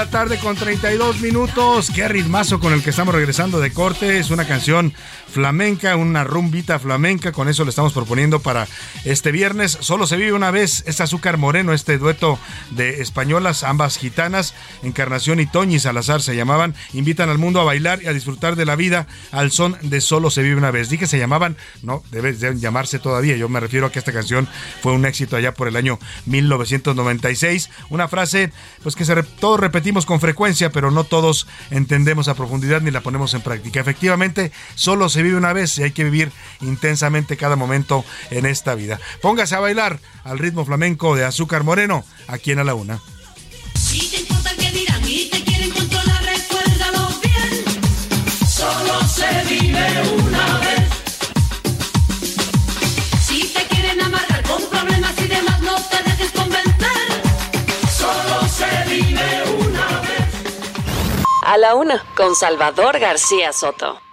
[0.09, 1.91] Tarde con 32 minutos.
[1.93, 4.19] Qué ritmazo con el que estamos regresando de corte.
[4.19, 4.93] Es una canción
[5.29, 7.31] flamenca, una rumbita flamenca.
[7.31, 8.67] Con eso le estamos proponiendo para
[9.05, 9.77] este viernes.
[9.81, 10.83] Solo se vive una vez.
[10.87, 12.39] Es Azúcar Moreno, este dueto
[12.71, 14.53] de españolas, ambas gitanas.
[14.83, 16.75] Encarnación y Toñi Salazar se llamaban.
[16.93, 20.29] Invitan al mundo a bailar y a disfrutar de la vida al son de Solo
[20.29, 20.89] se vive una vez.
[20.89, 23.35] Dije se llamaban, no, deben llamarse todavía.
[23.35, 24.47] Yo me refiero a que esta canción
[24.81, 27.69] fue un éxito allá por el año 1996.
[27.89, 28.51] Una frase,
[28.83, 33.01] pues que se todos repetimos con frecuencia, pero no todos entendemos a profundidad ni la
[33.01, 33.79] ponemos en práctica.
[33.79, 38.75] Efectivamente, solo se vive una vez y hay que vivir intensamente cada momento en esta
[38.75, 38.99] vida.
[39.21, 42.99] Póngase a bailar al ritmo flamenco de Azúcar Moreno, aquí en A la Una.
[43.77, 47.63] Si te importa que dirán y te quieren controlar, recuérdalo bien.
[48.47, 50.89] Solo se vive una vez.
[53.25, 57.21] Si te quieren amarrar con problemas y demás, no te dejes convencer.
[57.95, 60.25] Solo se vive una vez.
[61.45, 64.06] A la una, con Salvador García Soto.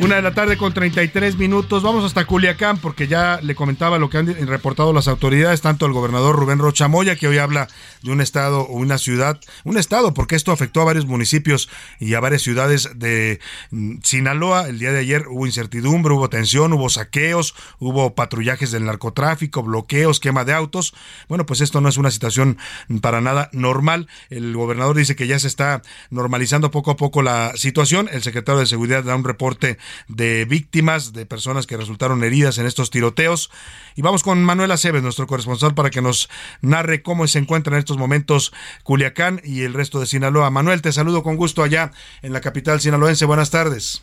[0.00, 1.82] Una de la tarde con 33 minutos.
[1.82, 5.92] Vamos hasta Culiacán porque ya le comentaba lo que han reportado las autoridades, tanto el
[5.92, 7.68] gobernador Rubén Rocha Moya, que hoy habla
[8.02, 12.14] de un estado o una ciudad, un estado, porque esto afectó a varios municipios y
[12.14, 14.68] a varias ciudades de mm, Sinaloa.
[14.68, 20.18] El día de ayer hubo incertidumbre, hubo tensión, hubo saqueos, hubo patrullajes del narcotráfico, bloqueos,
[20.18, 20.92] quema de autos.
[21.28, 22.58] Bueno, pues esto no es una situación
[23.00, 24.08] para nada normal.
[24.28, 28.08] El gobernador dice que ya se está normalizando poco a poco la situación.
[28.12, 29.78] El secretario de Seguridad da un reporte
[30.08, 33.50] de víctimas, de personas que resultaron heridas en estos tiroteos.
[33.96, 36.28] Y vamos con Manuel Aceves, nuestro corresponsal, para que nos
[36.60, 40.50] narre cómo se encuentra en estos momentos Culiacán y el resto de Sinaloa.
[40.50, 41.92] Manuel, te saludo con gusto allá
[42.22, 43.24] en la capital sinaloense.
[43.24, 44.02] Buenas tardes.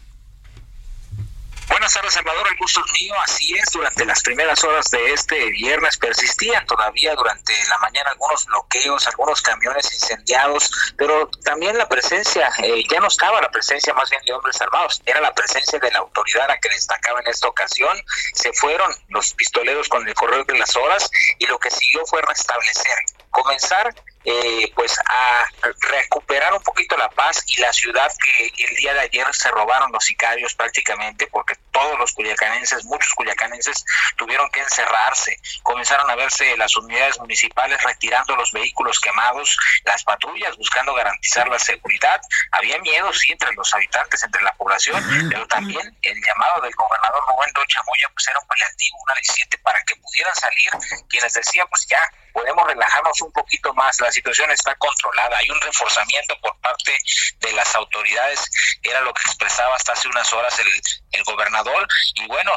[1.72, 2.46] Buenas tardes, Salvador.
[2.50, 3.14] El gusto es mío.
[3.26, 8.46] Así es, durante las primeras horas de este viernes persistían todavía durante la mañana algunos
[8.46, 14.10] bloqueos, algunos camiones incendiados, pero también la presencia, eh, ya no estaba la presencia más
[14.10, 17.48] bien de hombres armados, era la presencia de la autoridad a que destacaba en esta
[17.48, 17.98] ocasión.
[18.34, 22.22] Se fueron los pistoleros con el correo de las horas y lo que siguió fue
[22.22, 22.98] restablecer,
[23.30, 25.46] comenzar eh, pues a
[25.82, 29.92] recuperar un poquito la paz y la ciudad que el día de ayer se robaron
[29.92, 33.84] los sicarios prácticamente porque todos los culiacanenses, muchos culiacanenses
[34.18, 40.56] tuvieron que encerrarse, comenzaron a verse las unidades municipales retirando los vehículos quemados, las patrullas
[40.58, 45.98] buscando garantizar la seguridad, había miedo sí entre los habitantes, entre la población, pero también
[46.02, 49.96] el llamado del gobernador Rubén Rocha Moya pues era un paliativo, un aliciente para que
[49.96, 50.72] pudieran salir.
[51.10, 52.00] Quienes decían pues ya
[52.34, 56.98] podemos relajarnos un poquito más, la situación está controlada, hay un reforzamiento por parte
[57.40, 58.50] de las autoridades,
[58.84, 60.68] era lo que expresaba hasta hace unas horas el,
[61.12, 62.52] el gobernador, y bueno,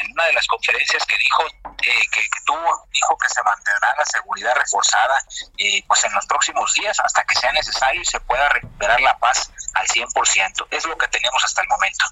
[0.00, 1.46] en una de las conferencias que dijo,
[1.82, 5.18] eh, que, tuvo, dijo que se mantendrá la seguridad reforzada
[5.58, 9.18] eh, pues en los próximos días hasta que sea necesario y se pueda recuperar la
[9.18, 12.04] paz al 100%, es lo que tenemos hasta el momento.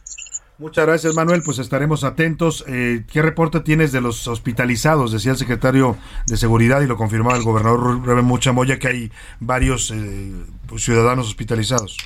[0.59, 1.43] Muchas gracias, Manuel.
[1.43, 2.65] Pues estaremos atentos.
[2.69, 5.11] Eh, ¿Qué reporte tienes de los hospitalizados?
[5.13, 9.91] Decía el secretario de Seguridad y lo confirmaba el gobernador Rubén Mochamoya que hay varios
[9.91, 10.33] eh,
[10.69, 11.97] pues, ciudadanos hospitalizados.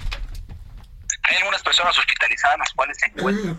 [1.22, 3.58] Hay algunas personas hospitalizadas, las cuales se encuentran.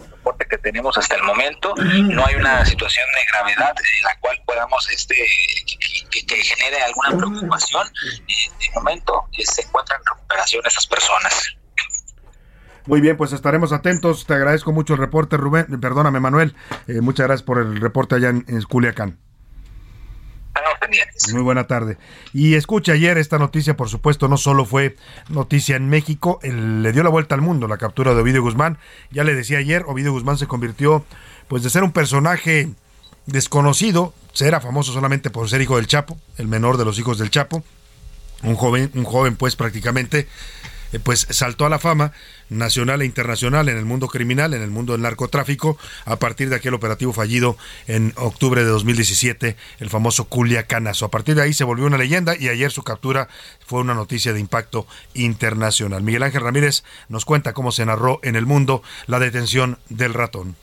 [0.00, 4.16] El reporte que tenemos hasta el momento, no hay una situación de gravedad en la
[4.20, 5.14] cual podamos este
[6.10, 7.86] que, que genere alguna preocupación.
[8.28, 11.56] En el momento eh, se encuentran en recuperación esas personas.
[12.86, 14.26] Muy bien, pues estaremos atentos.
[14.26, 15.66] Te agradezco mucho el reporte, Rubén.
[15.80, 16.54] Perdóname, Manuel.
[16.86, 19.18] Eh, muchas gracias por el reporte allá en, en Culiacán.
[21.32, 21.98] Muy buena tarde.
[22.32, 24.96] Y escucha, ayer esta noticia, por supuesto, no solo fue
[25.28, 28.78] noticia en México, le dio la vuelta al mundo la captura de Ovidio Guzmán.
[29.10, 31.04] Ya le decía ayer, Ovidio Guzmán se convirtió,
[31.48, 32.70] pues de ser un personaje
[33.26, 37.30] desconocido, era famoso solamente por ser hijo del Chapo, el menor de los hijos del
[37.30, 37.64] Chapo,
[38.42, 40.28] un joven, un joven pues prácticamente
[41.00, 42.12] pues saltó a la fama
[42.48, 46.56] nacional e internacional en el mundo criminal, en el mundo del narcotráfico, a partir de
[46.56, 51.06] aquel operativo fallido en octubre de 2017, el famoso Culiacanazo.
[51.06, 53.28] A partir de ahí se volvió una leyenda y ayer su captura
[53.66, 56.02] fue una noticia de impacto internacional.
[56.02, 60.56] Miguel Ángel Ramírez nos cuenta cómo se narró en el mundo la detención del ratón.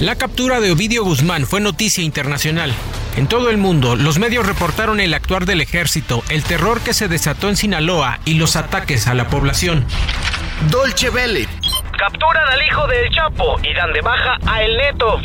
[0.00, 2.72] La captura de Ovidio Guzmán fue noticia internacional.
[3.16, 7.06] En todo el mundo, los medios reportaron el actuar del ejército, el terror que se
[7.06, 9.86] desató en Sinaloa y los ataques a la población.
[10.68, 11.46] Dolce Vele.
[11.96, 15.20] Capturan al hijo del Chapo y dan de baja a El Neto.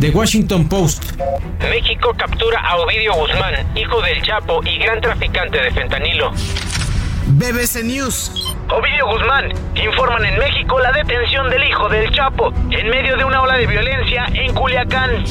[0.00, 1.12] The Washington Post.
[1.60, 6.32] México captura a Ovidio Guzmán, hijo del Chapo y gran traficante de fentanilo.
[7.32, 8.30] BBC News.
[8.68, 9.52] Ovidio Guzmán.
[9.76, 13.66] Informan en México la detención del hijo del Chapo en medio de una ola de
[13.66, 15.24] violencia en Culiacán.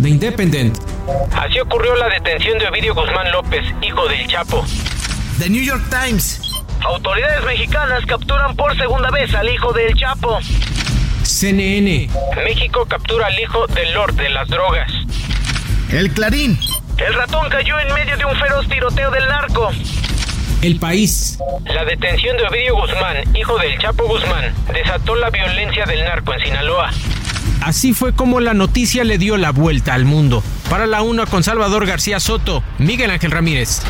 [0.00, 0.78] The Independent.
[1.36, 4.64] Así ocurrió la detención de Ovidio Guzmán López, hijo del Chapo.
[5.38, 6.40] The New York Times.
[6.84, 10.38] Autoridades mexicanas capturan por segunda vez al hijo del Chapo.
[11.22, 12.08] CNN.
[12.44, 14.90] México captura al hijo del Lord de las drogas.
[15.90, 16.58] El Clarín.
[16.98, 19.70] El ratón cayó en medio de un feroz tiroteo del narco.
[20.64, 21.38] El país.
[21.66, 26.40] La detención de Ovidio Guzmán, hijo del Chapo Guzmán, desató la violencia del narco en
[26.40, 26.90] Sinaloa.
[27.60, 30.42] Así fue como la noticia le dio la vuelta al mundo.
[30.70, 33.82] Para la una con Salvador García Soto, Miguel Ángel Ramírez.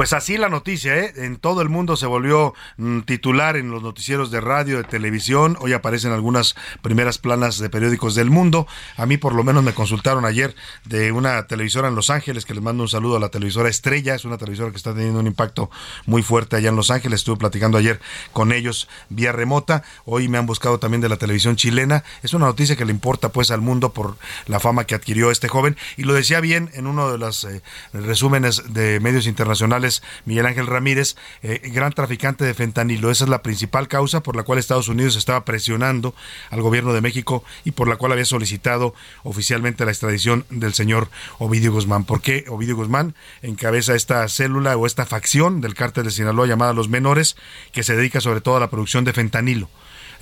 [0.00, 1.12] Pues así la noticia, ¿eh?
[1.16, 5.58] En todo el mundo se volvió mm, titular en los noticieros de radio, de televisión.
[5.60, 8.66] Hoy aparecen algunas primeras planas de periódicos del mundo.
[8.96, 10.54] A mí por lo menos me consultaron ayer
[10.86, 14.14] de una televisora en Los Ángeles, que les mando un saludo a la televisora Estrella.
[14.14, 15.70] Es una televisora que está teniendo un impacto
[16.06, 17.20] muy fuerte allá en Los Ángeles.
[17.20, 18.00] Estuve platicando ayer
[18.32, 19.82] con ellos vía remota.
[20.06, 22.04] Hoy me han buscado también de la televisión chilena.
[22.22, 25.48] Es una noticia que le importa pues al mundo por la fama que adquirió este
[25.48, 25.76] joven.
[25.98, 27.60] Y lo decía bien en uno de los eh,
[27.92, 29.89] resúmenes de medios internacionales
[30.24, 33.10] Miguel Ángel Ramírez, eh, gran traficante de fentanilo.
[33.10, 36.14] Esa es la principal causa por la cual Estados Unidos estaba presionando
[36.50, 41.08] al gobierno de México y por la cual había solicitado oficialmente la extradición del señor
[41.38, 42.04] Ovidio Guzmán.
[42.04, 46.72] ¿Por qué Ovidio Guzmán encabeza esta célula o esta facción del cártel de Sinaloa llamada
[46.72, 47.36] Los Menores,
[47.72, 49.68] que se dedica sobre todo a la producción de fentanilo?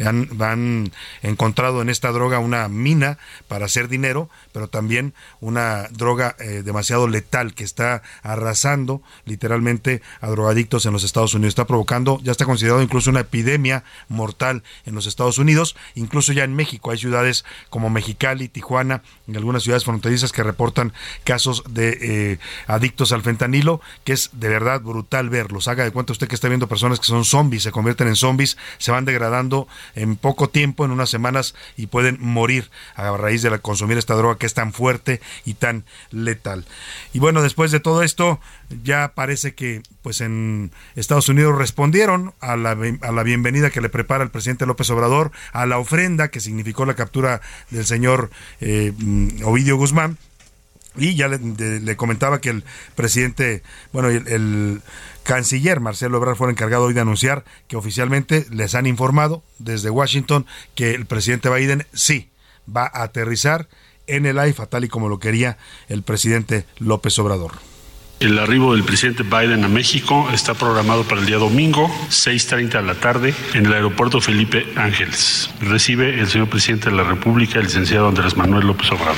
[0.05, 0.91] Han,
[1.23, 3.19] encontrado en esta droga una mina
[3.49, 10.31] para hacer dinero, pero también una droga eh, demasiado letal que está arrasando literalmente a
[10.31, 11.53] drogadictos en los Estados Unidos.
[11.53, 16.45] Está provocando, ya está considerado incluso una epidemia mortal en los Estados Unidos, incluso ya
[16.45, 16.91] en México.
[16.91, 20.93] Hay ciudades como Mexicali, Tijuana y algunas ciudades fronterizas que reportan
[21.25, 25.69] casos de eh, adictos al fentanilo, que es de verdad brutal verlos.
[25.69, 28.57] Haga de cuenta usted que está viendo personas que son zombies, se convierten en zombies,
[28.79, 33.59] se van degradando en poco tiempo, en unas semanas, y pueden morir a raíz de
[33.61, 36.65] consumir esta droga que es tan fuerte y tan letal.
[37.13, 38.41] Y bueno, después de todo esto,
[38.83, 43.89] ya parece que pues en Estados Unidos respondieron a la, a la bienvenida que le
[43.89, 48.31] prepara el presidente López Obrador, a la ofrenda que significó la captura del señor
[48.61, 48.93] eh,
[49.45, 50.19] Ovidio Guzmán.
[50.99, 54.83] Y ya le, comentaba que el presidente, bueno, el
[55.23, 59.91] canciller Marcelo Ebrard fue el encargado hoy de anunciar que oficialmente les han informado desde
[59.91, 62.31] Washington que el presidente Biden sí
[62.75, 63.69] va a aterrizar
[64.07, 67.53] en el AIFA tal y como lo quería el presidente López Obrador.
[68.21, 72.83] El arribo del presidente Biden a México está programado para el día domingo, 6.30 de
[72.83, 75.49] la tarde, en el aeropuerto Felipe Ángeles.
[75.61, 79.15] Recibe el señor presidente de la República, el licenciado Andrés Manuel López Obrador.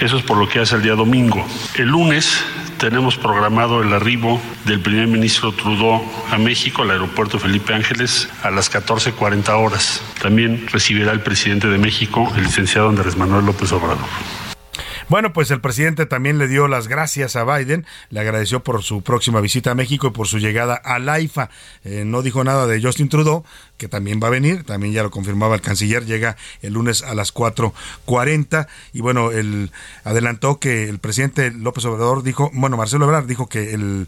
[0.00, 1.46] Eso es por lo que hace el día domingo.
[1.76, 2.42] El lunes
[2.78, 8.50] tenemos programado el arribo del primer ministro Trudeau a México, al aeropuerto Felipe Ángeles, a
[8.50, 10.02] las 14.40 horas.
[10.20, 14.08] También recibirá el presidente de México, el licenciado Andrés Manuel López Obrador.
[15.10, 19.02] Bueno, pues el presidente también le dio las gracias a Biden, le agradeció por su
[19.02, 21.50] próxima visita a México y por su llegada a la IFA.
[21.82, 23.42] Eh, no dijo nada de Justin Trudeau,
[23.76, 27.16] que también va a venir, también ya lo confirmaba el canciller, llega el lunes a
[27.16, 29.30] las 4.40 y bueno,
[30.04, 34.06] adelantó que el presidente López Obrador dijo, bueno, Marcelo Ebrard dijo que el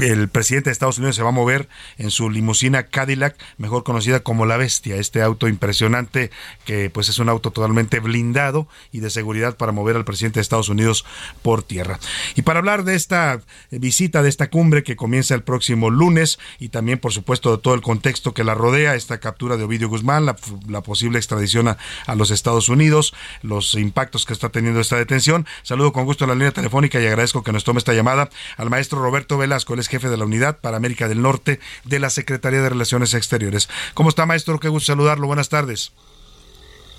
[0.00, 1.68] el presidente de Estados Unidos se va a mover
[1.98, 6.30] en su limusina Cadillac, mejor conocida como La Bestia, este auto impresionante
[6.64, 10.42] que pues es un auto totalmente blindado y de seguridad para mover al presidente de
[10.42, 11.04] Estados Unidos
[11.42, 11.98] por tierra.
[12.34, 16.68] Y para hablar de esta visita, de esta cumbre que comienza el próximo lunes y
[16.68, 20.26] también por supuesto de todo el contexto que la rodea, esta captura de Ovidio Guzmán,
[20.26, 20.36] la,
[20.82, 25.92] posible extradición a, a, los Estados Unidos, los impactos que está teniendo esta detención, saludo
[25.92, 29.00] con gusto a la línea telefónica y agradezco que nos tome esta llamada al maestro
[29.00, 32.68] Roberto Velasco es jefe de la unidad para América del Norte de la Secretaría de
[32.68, 33.68] Relaciones Exteriores.
[33.94, 34.60] ¿Cómo está, maestro?
[34.60, 35.26] Qué gusto saludarlo.
[35.26, 35.92] Buenas tardes.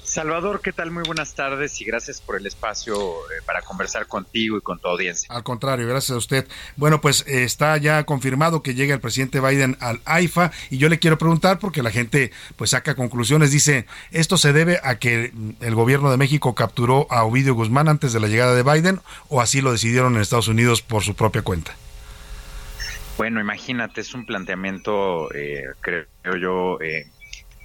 [0.08, 0.90] Salvador, ¿qué tal?
[0.90, 4.88] Muy buenas tardes y gracias por el espacio eh, para conversar contigo y con tu
[4.88, 5.28] audiencia.
[5.30, 6.48] Al contrario, gracias a usted.
[6.78, 10.88] Bueno, pues eh, está ya confirmado que llega el presidente Biden al AIFA y yo
[10.88, 15.34] le quiero preguntar porque la gente pues saca conclusiones, dice, ¿esto se debe a que
[15.60, 19.42] el gobierno de México capturó a Ovidio Guzmán antes de la llegada de Biden o
[19.42, 21.76] así lo decidieron en Estados Unidos por su propia cuenta?
[23.18, 26.06] Bueno, imagínate, es un planteamiento, eh, creo
[26.40, 27.08] yo, eh,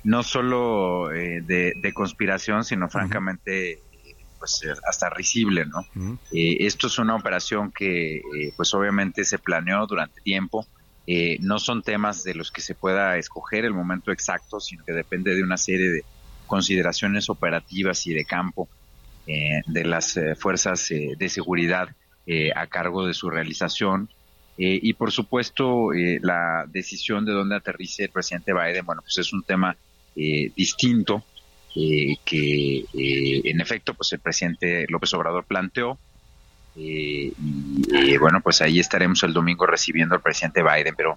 [0.03, 3.78] no solo eh, de, conspiración, sino francamente,
[4.38, 5.86] pues hasta risible, ¿no?
[6.32, 8.22] esto es una operación que,
[8.57, 10.66] pues obviamente se planeó durante tiempo.
[11.40, 15.34] no son temas de los que se pueda escoger el momento exacto, sino que depende
[15.34, 16.05] de una serie de
[16.46, 18.68] consideraciones operativas y de campo
[19.26, 21.90] de las fuerzas de seguridad
[22.57, 24.09] a cargo de su realización
[24.59, 29.16] eh, y por supuesto, eh, la decisión de dónde aterrice el presidente Biden, bueno, pues
[29.18, 29.76] es un tema
[30.14, 31.24] eh, distinto
[31.74, 35.98] que en efecto, pues el presidente López Obrador planteó.
[36.76, 37.32] y
[38.18, 41.16] bueno, pues ahí estaremos el domingo recibiendo al presidente Biden, pero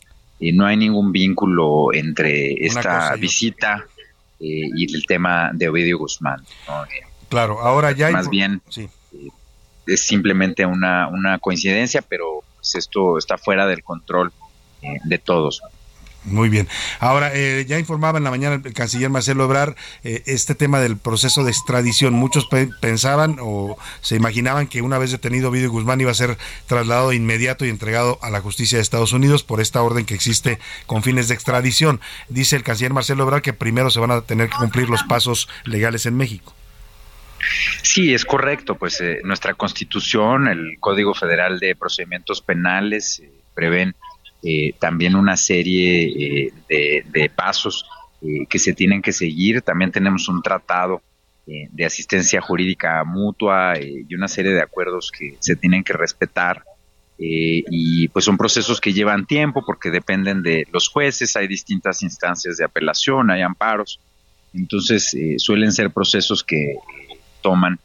[0.53, 3.86] no hay ningún vínculo entre esta visita
[4.39, 6.41] y el tema de Ovidio Guzmán.
[7.27, 8.13] claro, ahora ya hay...
[8.13, 8.61] Más bien,
[9.88, 14.32] es simplemente una, una coincidencia, pero pues, esto está fuera del control
[14.82, 15.61] eh, de todos.
[16.24, 16.68] Muy bien.
[16.99, 20.97] Ahora, eh, ya informaba en la mañana el canciller Marcelo Ebrar eh, este tema del
[20.97, 22.16] proceso de extradición.
[22.16, 22.47] Muchos
[22.82, 27.63] pensaban o se imaginaban que una vez detenido Vidio Guzmán iba a ser trasladado inmediato
[27.63, 30.57] y entregado a la justicia de Estados Unidos por esta orden que existe
[30.88, 32.01] con fines de extradición.
[32.28, 35.47] Dice el canciller Marcelo Ebrar que primero se van a tener que cumplir los pasos
[35.66, 36.55] legales en México.
[37.81, 38.75] Sí, es correcto.
[38.75, 43.95] Pues eh, nuestra Constitución, el Código Federal de Procedimientos Penales eh, prevén
[44.43, 47.85] eh, también una serie de, pasos
[48.49, 49.61] que se tienen que seguir.
[49.61, 51.01] También tenemos un tratado
[51.45, 56.63] de asistencia jurídica mutua y una serie de acuerdos que se tienen que respetar.
[57.17, 62.03] eh, y pues son procesos que llevan tiempo porque dependen de los jueces, hay distintas
[62.03, 64.01] instancias de apelación, hay amparos,
[64.53, 66.75] entonces eh, suelen ser procesos que
[67.45, 67.79] eh, toman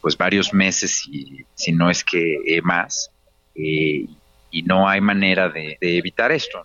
[0.00, 3.10] pues varios meses y si no es que más
[3.54, 6.64] y no hay manera de, evitar esto.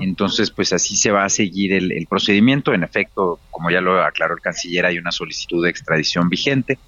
[0.00, 2.72] Entonces, pues así se va a seguir el, el, procedimiento.
[2.72, 6.78] En efecto, como ya lo aclaró el canciller, hay una solicitud de extradición vigente.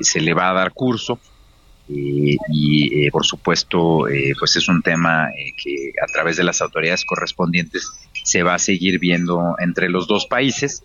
[0.00, 1.20] se le va a dar curso
[1.88, 5.28] eh, y eh, por supuesto eh, pues es un tema
[5.62, 7.92] que a través de las autoridades correspondientes
[8.24, 10.82] se va a seguir viendo entre los dos países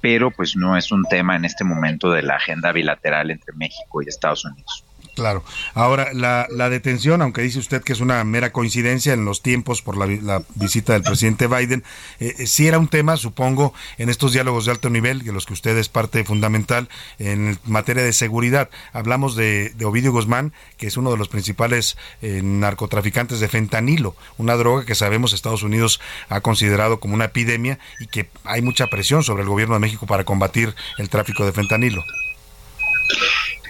[0.00, 4.02] pero pues no es un tema en este momento de la agenda bilateral entre México
[4.02, 4.84] y Estados Unidos.
[5.14, 5.44] Claro.
[5.74, 9.82] Ahora, la, la, detención, aunque dice usted que es una mera coincidencia en los tiempos
[9.82, 11.84] por la, visita del presidente Biden,
[12.18, 15.44] eh, eh, sí era un tema, supongo, en estos diálogos de alto nivel, de los
[15.44, 16.88] que usted es parte fundamental
[17.18, 18.70] en materia de seguridad.
[18.94, 24.54] Hablamos de, Ovidio Guzmán, que es uno de los principales eh, narcotraficantes de fentanilo, una
[24.54, 26.00] droga que sabemos Estados Unidos
[26.30, 30.06] ha considerado como una epidemia y que hay mucha presión sobre el gobierno de México
[30.06, 32.02] para combatir el tráfico de fentanilo.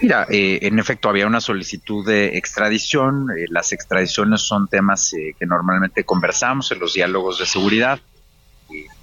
[0.03, 3.29] Mira, eh, en efecto había una solicitud de extradición.
[3.31, 8.01] Eh, las extradiciones son temas eh, que normalmente conversamos en los diálogos de seguridad,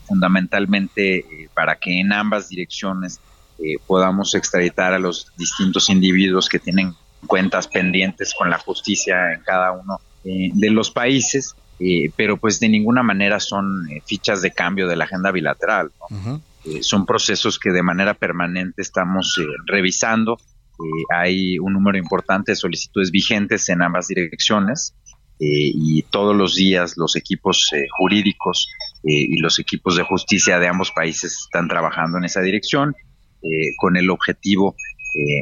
[0.06, 1.24] fundamentalmente
[1.54, 3.20] para que en ambas direcciones
[3.86, 6.96] podamos extraditar a los distintos individuos que tienen
[7.28, 11.56] cuentas pendientes con la justicia en cada uno de los países,
[12.16, 15.92] pero pues de ninguna manera son fichas de cambio de la agenda bilateral.
[16.82, 20.59] son procesos que de manera permanente estamos revisando eh,
[21.14, 24.96] hay un número importante de solicitudes vigentes en ambas direcciones
[25.40, 28.70] eh, y todos los días los equipos eh, jurídicos
[29.02, 32.94] y los equipos de justicia de ambos países están trabajando en esa dirección
[33.78, 34.76] con el objetivo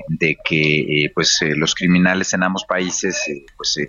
[0.07, 3.19] de que pues los criminales en ambos países
[3.57, 3.79] pues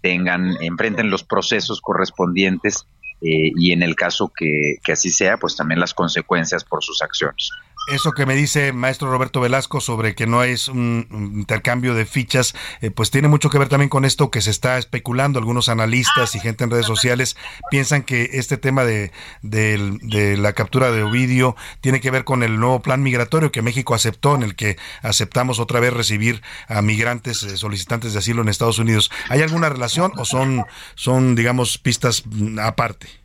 [0.00, 2.84] tengan enfrenten los procesos correspondientes
[3.20, 7.52] y en el caso que, que así sea pues también las consecuencias por sus acciones.
[7.88, 12.54] Eso que me dice maestro Roberto Velasco sobre que no es un, intercambio de fichas,
[12.80, 15.40] eh, pues tiene mucho que ver también con esto que se está especulando.
[15.40, 17.36] Algunos analistas y gente en redes sociales
[17.70, 19.10] piensan que este tema de,
[19.42, 24.36] la captura de Ovidio tiene que ver con el nuevo plan migratorio que México aceptó,
[24.36, 28.78] en el que aceptamos otra vez recibir a migrantes eh, solicitantes de asilo en Estados
[28.78, 29.10] Unidos.
[29.28, 30.64] ¿Hay alguna relación o son,
[30.94, 33.21] son digamos, pistas mm, aparte?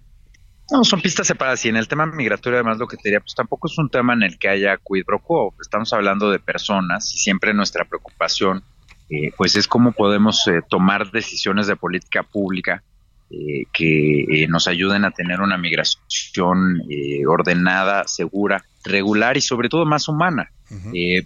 [0.71, 1.63] No, son pistas separadas.
[1.65, 4.13] Y en el tema migratorio, además, lo que te diría, pues tampoco es un tema
[4.13, 5.53] en el que haya quid pro quo.
[5.61, 8.63] Estamos hablando de personas y siempre nuestra preocupación,
[9.09, 12.83] eh, pues es cómo podemos eh, tomar decisiones de política pública
[13.29, 16.81] eh, que nos ayuden a tener una migración
[17.27, 20.51] ordenada, segura, regular y sobre todo más humana.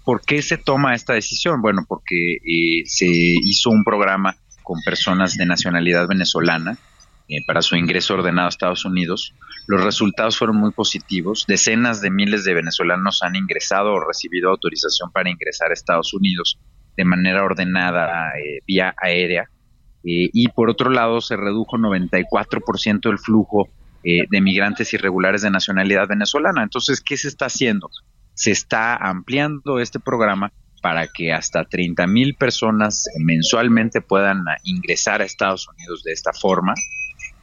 [0.04, 1.60] ¿Por qué se toma esta decisión?
[1.60, 2.38] Bueno, porque
[2.86, 6.78] se hizo un programa con personas de nacionalidad venezolana
[7.32, 9.34] eh, para su ingreso ordenado a Estados Unidos.
[9.66, 11.46] Los resultados fueron muy positivos.
[11.48, 16.58] Decenas de miles de venezolanos han ingresado o recibido autorización para ingresar a Estados Unidos
[16.94, 19.48] de manera ordenada eh, vía aérea.
[20.04, 23.68] Eh, y por otro lado, se redujo 94% el flujo
[24.04, 26.64] de migrantes irregulares de nacionalidad venezolana.
[26.64, 27.88] Entonces, ¿qué se está haciendo?
[28.34, 30.52] Se está ampliando este programa
[30.82, 36.74] para que hasta 30 mil personas mensualmente puedan ingresar a Estados Unidos de esta forma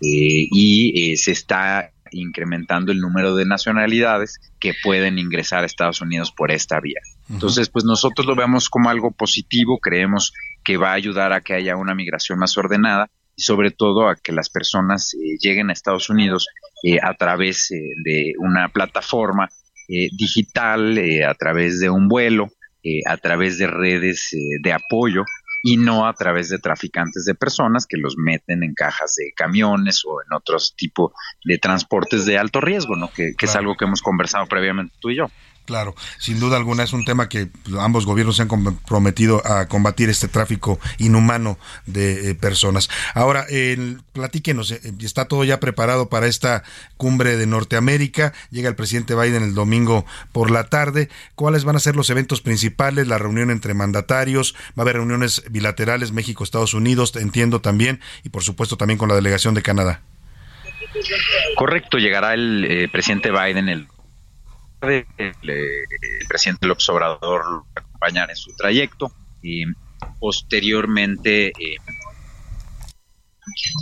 [0.02, 6.02] eh, y eh, se está incrementando el número de nacionalidades que pueden ingresar a Estados
[6.02, 7.00] Unidos por esta vía.
[7.30, 10.34] Entonces, pues nosotros lo vemos como algo positivo, creemos
[10.64, 14.16] que va a ayudar a que haya una migración más ordenada y sobre todo a
[14.16, 16.48] que las personas eh, lleguen a Estados Unidos
[17.04, 19.50] a través de una plataforma
[19.88, 20.98] digital,
[21.28, 22.48] a través de un vuelo,
[23.06, 24.30] a través de redes
[24.62, 25.26] de apoyo
[25.62, 30.04] y no a través de traficantes de personas que los meten en cajas de camiones
[30.06, 33.12] o en otros tipo de transportes de alto riesgo, ¿no?
[33.12, 35.30] Que, que es algo que hemos conversado previamente tú y yo.
[35.70, 40.10] Claro, sin duda alguna es un tema que ambos gobiernos se han comprometido a combatir
[40.10, 42.90] este tráfico inhumano de eh, personas.
[43.14, 43.46] Ahora,
[44.12, 46.64] platíquenos, eh, está todo ya preparado para esta
[46.98, 48.34] cumbre de Norteamérica.
[48.50, 51.08] Llega el presidente Biden el domingo por la tarde.
[51.36, 53.08] ¿Cuáles van a ser los eventos principales?
[53.08, 58.30] La reunión entre mandatarios, va a haber reuniones bilaterales México, Estados Unidos, entiendo también, y
[58.30, 60.02] por supuesto también con la delegación de Canadá.
[61.56, 63.88] Correcto, llegará el eh, presidente Biden el
[64.82, 65.36] el,
[66.28, 69.12] presidente López Obrador lo acompañar en su trayecto
[69.42, 69.64] y
[70.20, 71.78] posteriormente eh,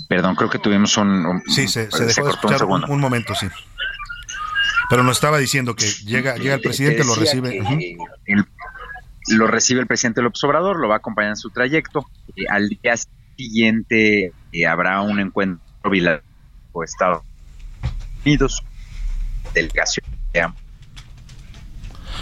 [0.10, 3.48] perdón creo que tuvimos un, sí se, dejó de escuchar un, momento sí
[4.90, 7.60] pero nos estaba diciendo que llega llega el presidente lo recibe
[9.30, 12.08] lo recibe el presidente López Obrador lo va a acompañar en su trayecto
[12.50, 12.96] al día
[13.38, 16.24] siguiente eh, habrá un encuentro bilateral
[16.72, 17.24] con Estados
[18.26, 18.64] Unidos,
[19.54, 20.06] delegación.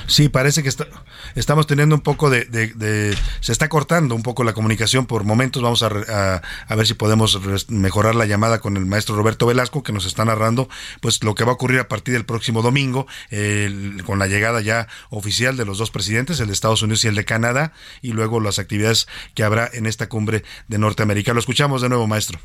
[0.08, 0.88] Sí, parece que está,
[1.36, 5.62] estamos teniendo un poco de, de- Se está cortando un poco la comunicación por momentos.
[5.64, 7.40] Vamos a, a- a ver si podemos
[7.70, 10.70] mejorar la llamada con el maestro Roberto Velasco, que nos está narrando
[11.02, 14.62] pues lo que va a ocurrir a partir del próximo domingo, el- con la llegada
[14.62, 18.12] ya oficial de los dos presidentes, el de Estados Unidos y el de Canadá, y
[18.14, 21.34] luego las actividades que habrá en esta cumbre de Norteamérica.
[21.34, 22.40] Lo escuchamos de nuevo, maestro.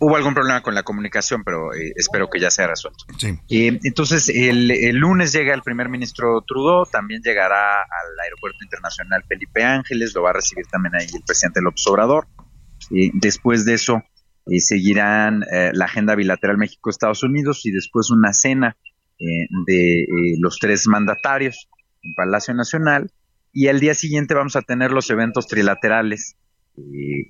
[0.00, 3.04] Hubo algún problema con la comunicación, pero eh, espero que ya sea resuelto.
[3.18, 3.38] Sí.
[3.50, 9.24] Eh, entonces, el, el lunes llega el primer ministro Trudeau, también llegará al Aeropuerto Internacional
[9.28, 12.28] Felipe Ángeles, lo va a recibir también ahí el presidente López Obrador.
[12.90, 14.02] Eh, después de eso,
[14.46, 18.76] eh, seguirán eh, la agenda bilateral México-Estados Unidos y después una cena
[19.66, 20.06] de
[20.38, 21.68] los tres mandatarios
[22.02, 23.10] en Palacio Nacional.
[23.52, 26.36] Y al día siguiente vamos a tener los eventos trilaterales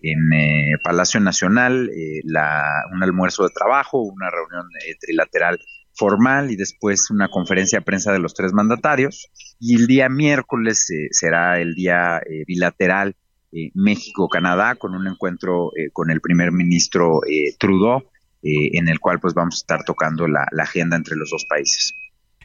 [0.03, 5.59] en eh, Palacio Nacional, eh, la, un almuerzo de trabajo, una reunión eh, trilateral
[5.94, 9.28] formal y después una conferencia de prensa de los tres mandatarios.
[9.59, 13.16] Y el día miércoles eh, será el día eh, bilateral
[13.53, 18.05] eh, México-Canadá con un encuentro eh, con el primer ministro eh, Trudeau,
[18.42, 21.94] eh, en el cual pues vamos a estar tocando la agenda entre los dos países.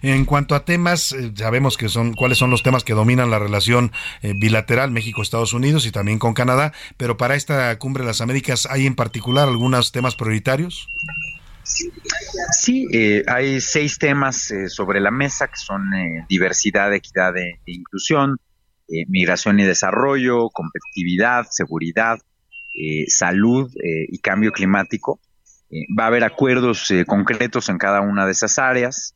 [0.04, 3.39] En cuanto a temas, eh, sabemos que son cuáles son los temas que dominan la
[3.39, 8.20] relación eh, bilateral México-Estados Unidos y también con Canadá, pero para esta cumbre de las
[8.20, 10.89] Américas hay en particular algunos temas prioritarios.
[11.64, 17.62] Sí, eh, hay seis temas eh, sobre la mesa que son eh, diversidad, equidad e,
[17.66, 18.38] e inclusión,
[18.89, 22.20] eh, migración y desarrollo, competitividad, seguridad,
[22.78, 25.22] eh, salud eh, y cambio climático.
[25.72, 29.14] Eh, va a haber acuerdos eh, concretos en cada una de esas áreas.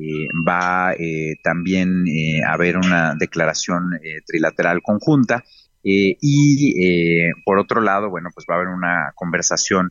[0.00, 5.42] Eh, va eh, también eh, a haber una declaración eh, trilateral conjunta.
[5.82, 9.90] Eh, y eh, por otro lado, bueno, pues va a haber una conversación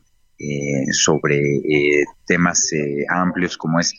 [0.92, 1.40] sobre
[2.24, 2.70] temas
[3.08, 3.92] amplios como es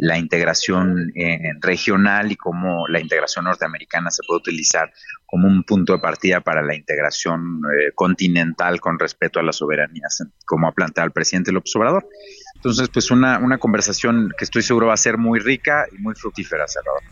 [0.00, 1.12] la integración
[1.60, 4.90] regional y cómo la integración norteamericana se puede utilizar
[5.26, 7.60] como un punto de partida para la integración
[7.94, 12.08] continental con respeto a las soberanías, como ha planteado el presidente López Obrador.
[12.64, 16.14] Entonces, pues una, una conversación que estoy seguro va a ser muy rica y muy
[16.14, 17.02] fructífera, Salvador.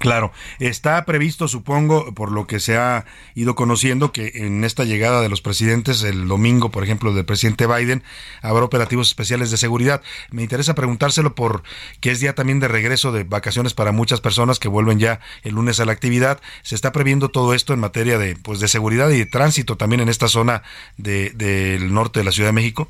[0.00, 5.20] Claro, está previsto, supongo, por lo que se ha ido conociendo, que en esta llegada
[5.20, 8.02] de los presidentes, el domingo, por ejemplo, del presidente Biden,
[8.42, 10.02] habrá operativos especiales de seguridad.
[10.30, 11.62] Me interesa preguntárselo por
[12.00, 15.54] que es día también de regreso de vacaciones para muchas personas que vuelven ya el
[15.54, 16.40] lunes a la actividad.
[16.62, 20.00] ¿Se está previendo todo esto en materia de, pues, de seguridad y de tránsito también
[20.02, 20.62] en esta zona
[20.98, 22.88] de- del norte de la Ciudad de México?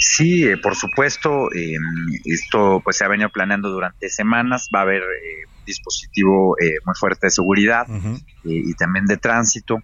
[0.00, 1.76] Sí, eh, por supuesto, eh,
[2.24, 6.76] esto pues se ha venido planeando durante semanas, va a haber eh, un dispositivo eh,
[6.84, 9.78] muy fuerte de seguridad eh, y también de tránsito,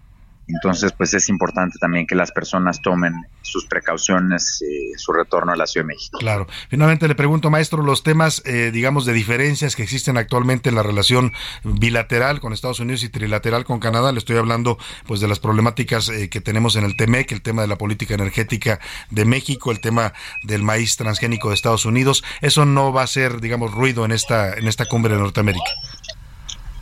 [0.47, 5.55] entonces pues es importante también que las personas tomen sus precauciones, eh, su retorno a
[5.55, 6.19] la Ciudad de México.
[6.19, 6.47] Claro.
[6.69, 10.83] Finalmente le pregunto, maestro, los temas, eh, digamos, de diferencias que existen actualmente en la
[10.83, 11.33] relación
[11.63, 14.11] bilateral con Estados Unidos y trilateral con Canadá.
[14.11, 14.77] Le estoy hablando,
[15.07, 18.13] pues, de las problemáticas eh, que tenemos en el TEMEC, el tema de la política
[18.13, 18.79] energética
[19.09, 22.23] de México, el tema del maíz transgénico de Estados Unidos.
[22.41, 25.71] Eso no va a ser, digamos, ruido en esta, en esta cumbre de Norteamérica.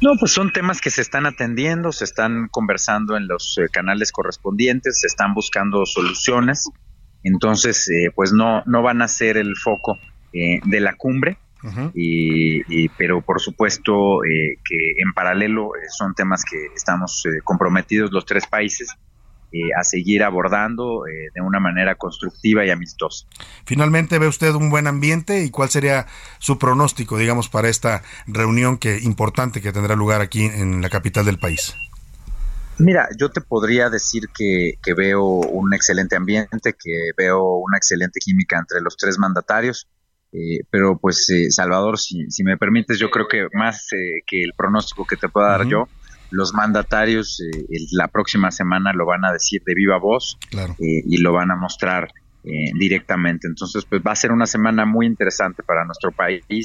[0.03, 4.11] No, pues son temas que se están atendiendo, se están conversando en los eh, canales
[4.11, 6.69] correspondientes, se están buscando soluciones.
[7.23, 9.97] Entonces, eh, pues no, no van a ser el foco
[10.33, 11.37] eh, de la cumbre,
[11.93, 18.11] y, y- pero por supuesto eh, que en paralelo son temas que estamos eh, comprometidos
[18.11, 18.89] los tres países
[19.77, 23.25] a seguir abordando eh, de una manera constructiva y amistosa.
[23.65, 26.07] Finalmente, ¿ve usted un buen ambiente y cuál sería
[26.39, 31.25] su pronóstico, digamos, para esta reunión que importante que tendrá lugar aquí en la capital
[31.25, 31.75] del país?
[32.79, 38.19] Mira, yo te podría decir que, que veo un excelente ambiente, que veo una excelente
[38.19, 39.87] química entre los tres mandatarios,
[40.31, 44.41] eh, pero pues eh, Salvador, si, si me permites, yo creo que más eh, que
[44.41, 45.87] el pronóstico que te pueda dar yo,
[46.33, 50.73] los mandatarios eh, la próxima semana lo van a decir de viva voz Claro.
[50.79, 52.09] eh, y lo van a mostrar
[52.45, 53.47] eh, directamente.
[53.47, 56.63] Entonces, pues va a ser una semana muy interesante para nuestro país y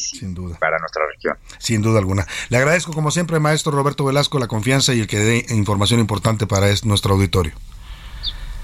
[0.58, 1.36] para nuestra región.
[1.58, 2.26] Sin duda alguna.
[2.48, 6.46] Le agradezco, como siempre, maestro Roberto Velasco, la confianza y el que dé información importante
[6.48, 7.52] para es- nuestro auditorio.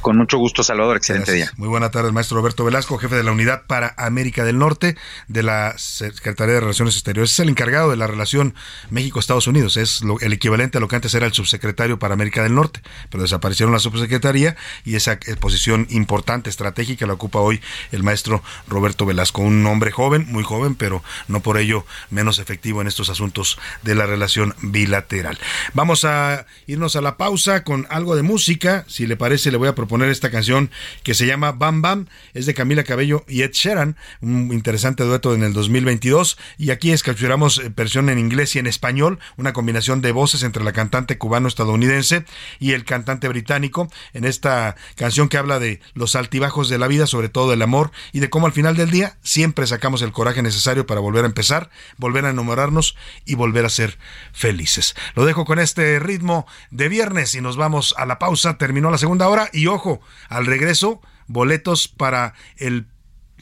[0.05, 0.99] Con mucho gusto, Salvador.
[0.99, 1.49] Excelente Gracias.
[1.53, 1.59] día.
[1.59, 4.99] Muy buena tarde, maestro Roberto Velasco, jefe de la unidad para América del Norte
[5.29, 7.31] de la Secretaría de Relaciones Exteriores.
[7.33, 8.55] Es el encargado de la relación
[8.91, 9.79] México-Estados Unidos.
[9.79, 12.83] Es lo- el equivalente a lo que antes era el subsecretario para América del Norte.
[13.09, 18.43] Pero desaparecieron la subsecretaría y esa eh, posición importante, estratégica, la ocupa hoy el maestro
[18.69, 19.41] Roberto Velasco.
[19.41, 23.95] Un hombre joven, muy joven, pero no por ello menos efectivo en estos asuntos de
[23.95, 25.39] la relación bilateral.
[25.73, 28.85] Vamos a irnos a la pausa con algo de música.
[28.87, 30.71] Si le parece, le voy a proponer esta canción
[31.03, 32.07] que se llama Bam Bam.
[32.35, 36.39] Es de Camila Cabello y Ed Sheeran, un interesante dueto en el 2022.
[36.59, 40.65] Y aquí escuchamos eh, versión en inglés y en español, una combinación de voces entre
[40.65, 42.25] la cantante cubano-estadounidense
[42.59, 47.07] y el cantante británico en esta canción que habla de los altibajos de la vida,
[47.07, 50.43] sobre todo del amor y de cómo al final del día siempre sacamos el coraje
[50.43, 53.99] necesario para volver a empezar, volver a enamorarnos y volver a ser
[54.33, 54.95] felices.
[55.15, 58.59] Lo dejo con este ritmo de viernes y nos vamos a la pausa.
[58.59, 59.84] Terminó la segunda hora y ojo,
[60.29, 62.87] al regreso, boletos para el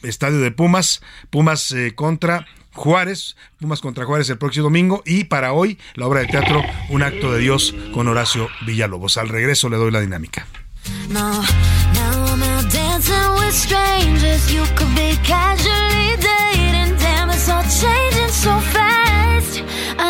[0.03, 5.53] estadio de Pumas, Pumas eh, contra Juárez, Pumas contra Juárez el próximo domingo y para
[5.53, 9.17] hoy la obra de teatro Un acto de Dios con Horacio Villalobos.
[9.17, 10.47] Al regreso le doy la dinámica.
[11.09, 11.43] No.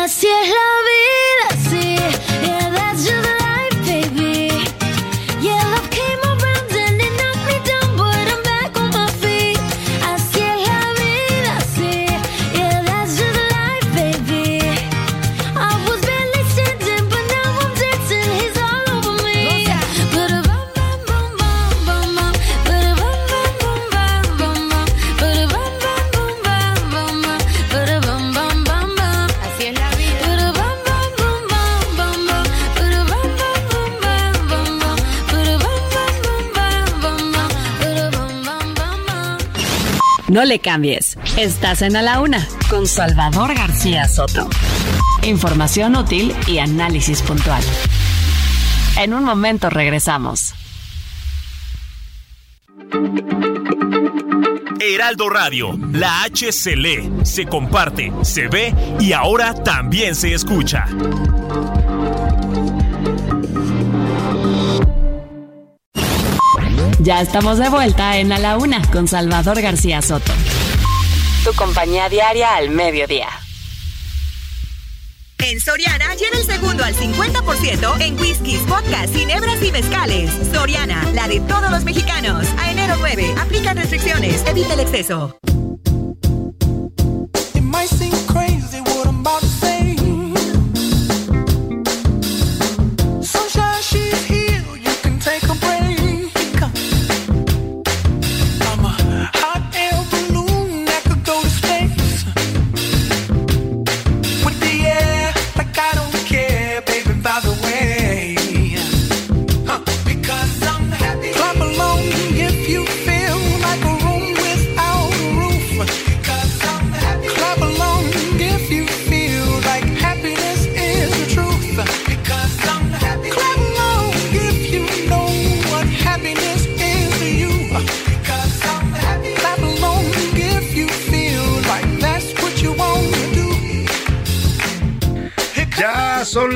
[0.04, 1.96] Así es la vida, sí.
[2.46, 2.63] Yeah,
[40.34, 41.16] No le cambies.
[41.38, 44.50] Estás en A la Una con Salvador García Soto.
[45.22, 47.62] Información útil y análisis puntual.
[48.98, 50.52] En un momento regresamos.
[54.80, 60.84] Heraldo Radio, la H se lee, se comparte, se ve y ahora también se escucha.
[67.04, 70.32] Ya estamos de vuelta en A la Una con Salvador García Soto.
[71.44, 73.28] Tu compañía diaria al mediodía.
[75.36, 80.30] En Soriana lleva el segundo al 50% en whiskies, vodkas, ginebras y mezcales.
[80.50, 82.46] Soriana, la de todos los mexicanos.
[82.56, 85.38] A enero 9, aplica restricciones, evita el exceso.
[87.54, 88.43] It might seem crazy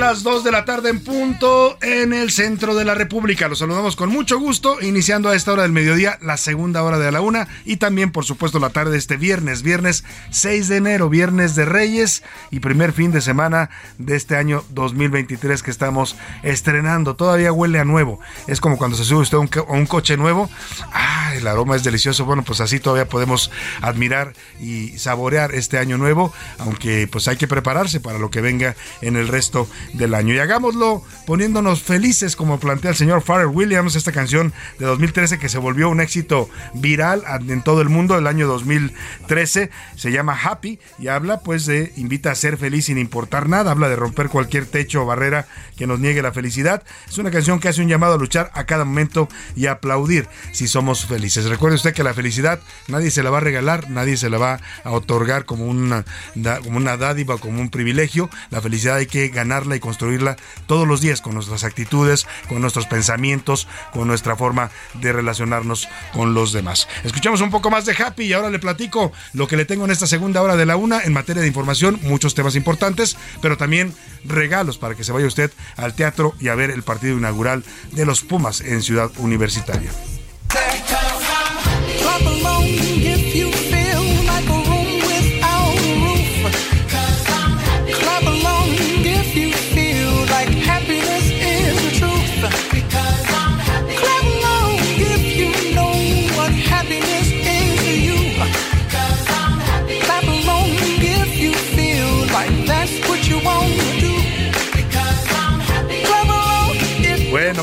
[0.08, 3.46] las 2 de la tarde en punto en el centro de la República.
[3.46, 7.12] Los saludamos con mucho gusto, iniciando a esta hora del mediodía, la segunda hora de
[7.12, 11.10] la una y también, por supuesto, la tarde de este viernes, viernes 6 de enero,
[11.10, 17.14] viernes de Reyes y primer fin de semana de este año 2023 que estamos estrenando.
[17.14, 18.18] Todavía huele a nuevo.
[18.46, 20.48] Es como cuando se sube usted a un, coche nuevo.
[20.90, 22.24] Ah, el aroma es delicioso.
[22.24, 23.50] Bueno, pues así todavía podemos
[23.82, 28.74] admirar y saborear este año nuevo, aunque pues hay que prepararse para lo que venga
[29.02, 30.34] en el resto del año.
[30.34, 35.48] Y hagámoslo poniéndonos felices, como plantea el señor Pharrell Williams, esta canción de 2013 que
[35.48, 39.70] se volvió un éxito viral en todo el mundo el año 2013.
[39.96, 43.88] Se llama Happy y habla pues de invita a ser feliz sin importar nada, habla
[43.88, 45.46] de romper cualquier techo o barrera
[45.76, 46.82] que nos niegue la felicidad.
[47.08, 50.68] Es una canción que hace un llamado a luchar a cada momento y aplaudir si
[50.68, 51.44] somos felices.
[51.46, 54.60] Recuerde usted que la felicidad nadie se la va a regalar, nadie se la va
[54.84, 56.04] a otorgar como una,
[56.62, 58.30] como una dádiva, como un privilegio.
[58.50, 60.36] La felicidad hay que ganarla y construirla
[60.66, 64.70] todos los días con nuestras actitudes, con nuestros pensamientos, con nuestra forma
[65.00, 66.88] de relacionarnos con los demás.
[67.04, 69.90] Escuchamos un poco más de Happy y ahora le platico lo que le tengo en
[69.90, 73.94] esta segunda hora de la una en materia de información, muchos temas importantes, pero también
[74.26, 78.04] regalos para que se vaya usted al teatro y a ver el partido inaugural de
[78.04, 79.90] los Pumas en Ciudad Universitaria.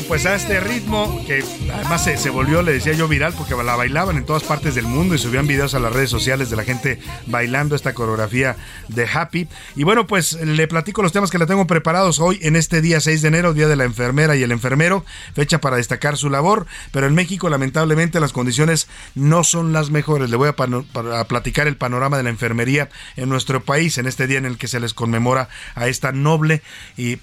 [0.08, 1.42] Pues a este ritmo, que
[1.72, 4.86] además se, se volvió, le decía yo, viral, porque la bailaban en todas partes del
[4.86, 8.56] mundo y subían videos a las redes sociales de la gente bailando esta coreografía
[8.88, 9.48] de Happy.
[9.74, 13.00] Y bueno, pues le platico los temas que le tengo preparados hoy en este día
[13.00, 15.04] 6 de enero, Día de la Enfermera y el Enfermero,
[15.34, 20.30] fecha para destacar su labor, pero en México lamentablemente las condiciones no son las mejores.
[20.30, 24.38] Le voy a, platicar el panorama de la enfermería en nuestro país en este día
[24.38, 26.62] en el que se les conmemora a esta noble
[26.96, 27.16] y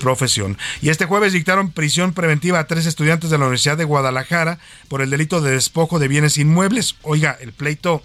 [0.00, 0.58] profesión.
[0.82, 4.58] Y este jueves dictaron prisión preventiva a tres estudiantes de la Universidad de Guadalajara
[4.88, 6.96] por el delito de despojo de bienes inmuebles.
[7.02, 8.02] Oiga, el pleito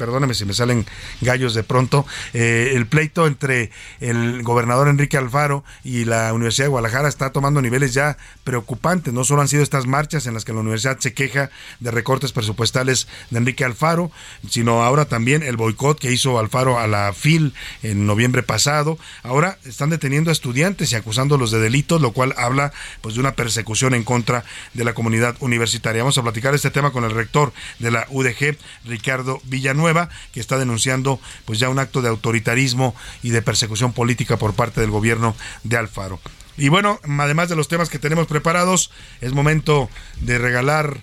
[0.00, 0.86] perdóneme si me salen
[1.20, 3.70] gallos de pronto, eh, el pleito entre
[4.00, 9.12] el gobernador Enrique Alfaro y la Universidad de Guadalajara está tomando niveles ya preocupantes.
[9.12, 12.32] No solo han sido estas marchas en las que la universidad se queja de recortes
[12.32, 14.10] presupuestales de Enrique Alfaro,
[14.48, 18.98] sino ahora también el boicot que hizo Alfaro a la FIL en noviembre pasado.
[19.22, 22.72] Ahora están deteniendo a estudiantes y acusándolos de delitos, lo cual habla
[23.02, 26.02] pues de una persecución en contra de la comunidad universitaria.
[26.02, 29.89] Vamos a platicar este tema con el rector de la UDG, Ricardo Villanueva,
[30.32, 34.80] que está denunciando pues ya un acto de autoritarismo y de persecución política por parte
[34.80, 35.34] del gobierno
[35.64, 36.20] de Alfaro.
[36.56, 39.88] Y bueno, además de los temas que tenemos preparados, es momento
[40.20, 41.00] de regalar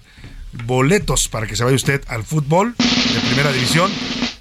[0.66, 3.92] boletos para que se vaya usted al fútbol de primera división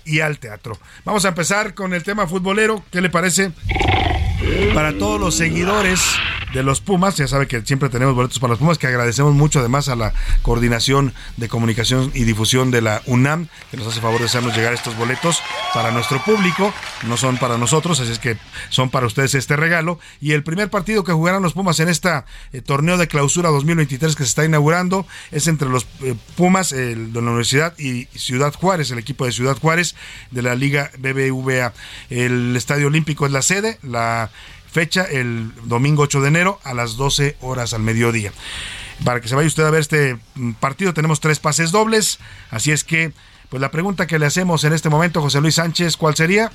[0.05, 0.79] y al teatro.
[1.05, 2.85] Vamos a empezar con el tema futbolero.
[2.91, 3.53] ¿Qué le parece?
[4.75, 6.01] Para todos los seguidores
[6.55, 9.59] de los Pumas, ya sabe que siempre tenemos boletos para los Pumas, que agradecemos mucho
[9.59, 14.21] además a la coordinación de comunicación y difusión de la UNAM, que nos hace favor
[14.21, 15.43] de hacernos llegar estos boletos
[15.75, 16.73] para nuestro público,
[17.07, 18.39] no son para nosotros, así es que
[18.71, 19.99] son para ustedes este regalo.
[20.21, 22.11] Y el primer partido que jugarán los Pumas en este
[22.65, 27.21] torneo de clausura 2023 que se está inaugurando es entre los eh, Pumas el de
[27.21, 29.95] la Universidad y Ciudad Juárez, el equipo de Ciudad Juárez
[30.31, 31.75] de la Liga BBVA.
[32.09, 34.31] El Estadio Olímpico es la sede, la
[34.77, 38.31] fecha el domingo 8 de enero a las 12 horas al mediodía.
[39.07, 42.19] Para que se vaya usted a ver este mm, partido tenemos tres pases dobles,
[42.51, 43.13] así es que
[43.49, 46.53] pues la pregunta que le hacemos en este momento José Luis Sánchez, ¿cuál sería?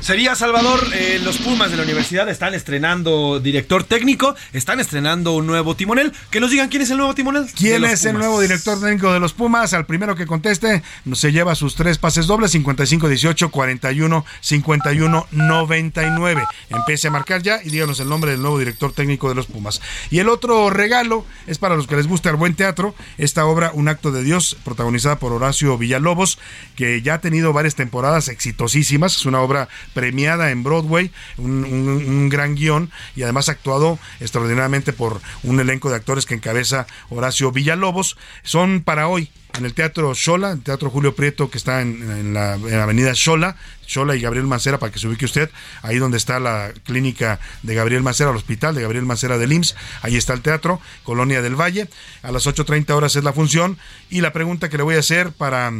[0.00, 5.46] Sería Salvador, eh, los Pumas de la universidad están estrenando director técnico, están estrenando un
[5.46, 6.12] nuevo timonel.
[6.30, 7.46] Que nos digan quién es el nuevo timonel.
[7.56, 9.72] ¿Quién es el nuevo director técnico de los Pumas?
[9.72, 10.82] Al primero que conteste,
[11.12, 16.44] se lleva sus tres pases dobles, 55 18 41 51 99.
[16.70, 19.80] Empiece a marcar ya y díganos el nombre del nuevo director técnico de los Pumas.
[20.10, 23.70] Y el otro regalo es para los que les gusta el buen teatro, esta obra
[23.72, 26.38] Un acto de Dios, protagonizada por Horacio Villalobos,
[26.76, 32.54] que ya ha tenido varias temporadas exitosísimas, es una obra premiada en Broadway, un, gran
[32.54, 38.16] guion y además actuado extraordinariamente por un elenco de actores que encabeza Horacio Villalobos.
[38.42, 42.54] Son para hoy en el Teatro Shola, el Teatro Julio Prieto que está en, la,
[42.54, 43.56] en la avenida Shola,
[43.86, 45.50] Shola y Gabriel Mancera para que se ubique usted,
[45.82, 49.76] ahí donde está la clínica de Gabriel Mancera, el hospital de Gabriel Mancera del IMSS,
[50.02, 51.88] ahí está el teatro, Colonia del Valle,
[52.22, 53.78] a las 8.30 horas es la función
[54.10, 55.72] y la pregunta que le voy a hacer para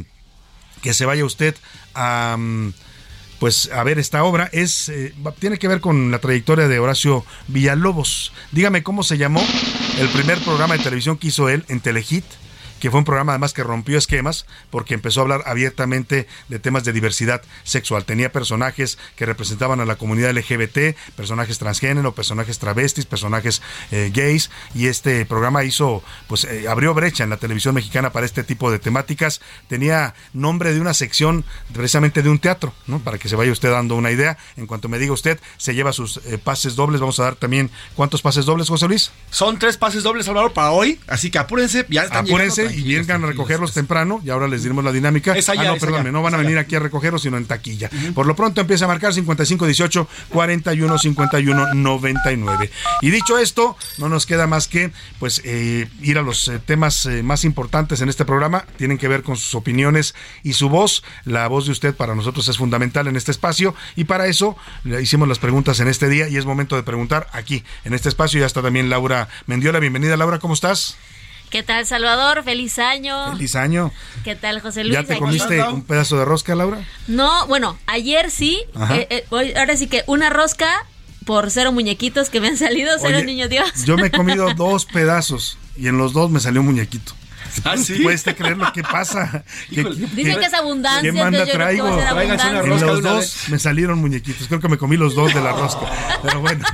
[0.82, 1.57] que se vaya usted
[1.94, 2.36] a...
[2.38, 2.72] mm,
[3.39, 7.24] pues a ver esta obra es eh, tiene que ver con la trayectoria de Horacio
[7.49, 8.32] Villalobos.
[8.53, 9.45] Dígame cómo se llamó
[9.99, 12.24] el primer programa de televisión que hizo él en Telehit,
[12.81, 16.85] que fue un programa además que rompió esquemas porque empezó a hablar abiertamente de temas
[16.85, 18.05] de diversidad sexual.
[18.05, 24.51] Tenía personajes que representaban a la comunidad LGBT, personajes transgénero, personajes travestis, personajes eh, gays
[24.75, 28.70] y este programa hizo pues eh, abrió brecha en la televisión mexicana para este tipo
[28.70, 29.41] de temáticas.
[29.68, 32.99] Tenía nombre de una sección precisamente de un teatro, ¿no?
[32.99, 34.39] Para que se vaya usted dando una idea.
[34.57, 37.01] En cuanto me diga usted, se lleva sus eh, pases dobles.
[37.01, 39.11] Vamos a dar también ¿cuántos pases dobles, José Luis?
[39.31, 41.01] Son tres pases dobles, Salvador, para hoy.
[41.07, 44.62] Así que apúrense, ya están Apúrense, llegando, y vengan a recogerlos temprano, y ahora les
[44.62, 45.37] diremos la dinámica.
[45.37, 46.45] Es allá, ah, no, es perdón, allá, no van a allá.
[46.45, 47.91] venir aquí a recogerlos, sino en taquilla.
[48.14, 52.70] Por lo pronto empieza a marcar 5518 41 51 99.
[53.03, 57.07] Y dicho esto, no nos queda más que pues eh, ir a los eh, temas
[57.07, 58.64] eh, más importantes en este programa.
[58.77, 61.03] Tienen que ver con sus opiniones y su voz.
[61.25, 65.01] La voz de usted para nosotros es fundamental en este espacio y para eso le
[65.01, 68.41] hicimos las preguntas en este día y es momento de preguntar aquí en este espacio.
[68.41, 69.79] Ya está también Laura Mendiola.
[69.79, 70.97] Bienvenida Laura, ¿cómo estás?
[71.55, 72.42] ¿Qué tal, Salvador?
[72.42, 73.30] Feliz año.
[73.30, 73.92] Feliz año.
[74.24, 74.94] ¿Qué tal, José Luis?
[74.94, 76.84] ¿Ya te comiste un pedazo de rosca, Laura?
[77.07, 78.59] No, bueno, ayer sí.
[78.90, 80.84] Eh, eh, hoy- ahora sí que una rosca
[81.24, 83.68] por cero muñequitos que me han salido, cero Oye, niño Dios.
[83.84, 87.12] Yo me he comido dos pedazos y en los dos me salió un muñequito.
[87.64, 88.00] ¿Ah, sí?
[88.02, 89.44] ¿Puedes creer lo que pasa?
[89.70, 91.88] ¿Qué, Dicen que es abundancia, ¿Qué manda que traigo?
[91.88, 93.48] En los una dos vez.
[93.48, 94.48] me salieron muñequitos.
[94.48, 95.86] Creo que me comí los dos de la rosca.
[96.22, 96.64] Pero bueno,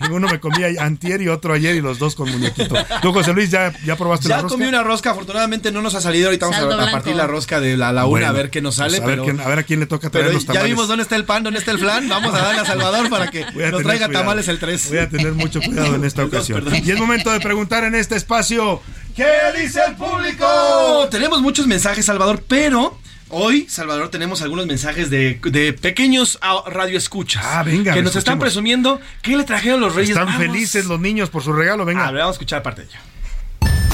[0.00, 2.74] en uno me comí antier y otro ayer y los dos con muñequito.
[3.02, 4.54] Tú, José Luis, ¿ya, ya probaste la Ya rosca?
[4.56, 6.28] comí una rosca, afortunadamente no nos ha salido.
[6.28, 6.92] Ahorita vamos a, Saldo a blanco.
[6.92, 8.98] partir la rosca de la, la una Bueno, a ver qué nos sale.
[8.98, 10.52] pues a, ver pero quién- a ver a quién le toca traer pero los ya
[10.54, 10.70] tamales.
[10.72, 12.08] vimos dónde está el pan, dónde está el flan.
[12.08, 14.12] Vamos a darle a Salvador para que nos traiga cuidado.
[14.12, 14.88] tamales el 3.
[14.88, 16.64] Voy a tener mucho cuidado en esta ocasión.
[16.84, 18.80] Y es momento de preguntar en este espacio,
[19.14, 21.08] ¿qué dice el público?
[21.10, 22.98] Tenemos muchos mensajes, Salvador, pero
[23.28, 27.44] hoy, Salvador, tenemos algunos mensajes de, de pequeños radioescuchas.
[27.44, 31.30] Ah, venga, Que nos están presumiendo qué le trajeron los Reyes Están felices los niños
[31.30, 32.06] por su regalo, venga.
[32.06, 33.00] A ver, vamos a escuchar parte de ella.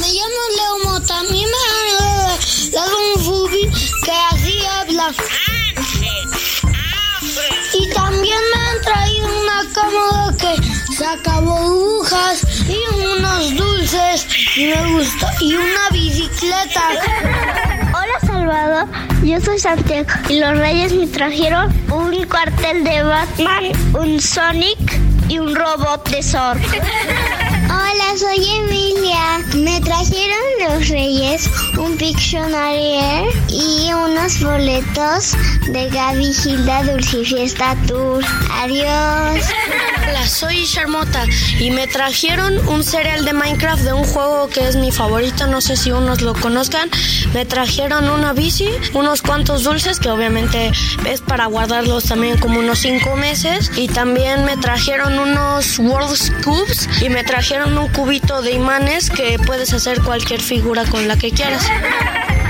[0.01, 3.69] Me llamo Leo Mota, a mí me dado un Fubi
[4.05, 5.15] que así habla.
[7.75, 12.79] Y también me han traído una cama que saca burbujas y
[13.17, 14.27] unos dulces
[14.57, 16.83] y me gusta y una bicicleta.
[17.89, 18.89] Hola Salvador,
[19.23, 25.39] yo soy Santiago y los reyes me trajeron un cuartel de Batman, un Sonic y
[25.39, 26.57] un robot de Thor.
[28.01, 29.39] Hola, soy Emilia.
[29.57, 30.39] Me trajeron
[30.69, 35.33] los reyes un Pictionary y unos boletos
[35.67, 38.25] de Gaby Gilda Dulce Fiesta Tour.
[38.53, 39.45] Adiós.
[40.09, 41.25] Hola, soy Charmota
[41.59, 45.61] y me trajeron un cereal de Minecraft de un juego que es mi favorito, no
[45.61, 46.89] sé si unos lo conozcan.
[47.35, 50.71] Me trajeron una bici, unos cuantos dulces que obviamente
[51.05, 56.89] es para guardarlos también como unos 5 meses y también me trajeron unos World Cubes
[57.03, 61.31] y me trajeron un cubito de imanes que puedes hacer cualquier figura con la que
[61.31, 61.67] quieras.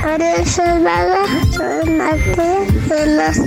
[0.05, 1.29] Hola, Salvador.
[1.53, 1.89] Soy
[2.89, 3.39] de los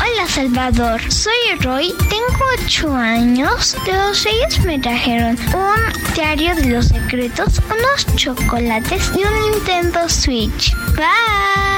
[0.00, 3.76] Hola Salvador, soy Roy, tengo 8 años.
[3.84, 10.08] De los reyes me trajeron un diario de los secretos, unos chocolates y un Nintendo
[10.08, 10.74] Switch.
[10.96, 11.69] Bye.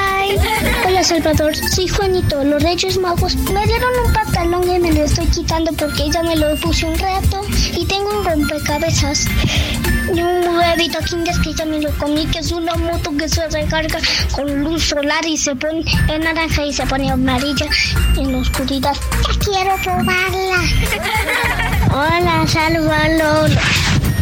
[0.87, 2.43] Hola Salvador, soy Juanito.
[2.45, 6.37] Los Reyes Magos me dieron un pantalón y me lo estoy quitando porque ya me
[6.37, 7.43] lo puse un rato.
[7.77, 9.27] Y tengo un rompecabezas
[10.15, 13.47] y un huevito Kinder que ya me lo comí, que es una moto que se
[13.49, 13.99] recarga
[14.35, 17.67] con luz solar y se pone en naranja y se pone amarilla
[18.17, 18.95] en la oscuridad.
[19.29, 20.63] Ya quiero probarla.
[21.93, 23.51] Hola, Salvador.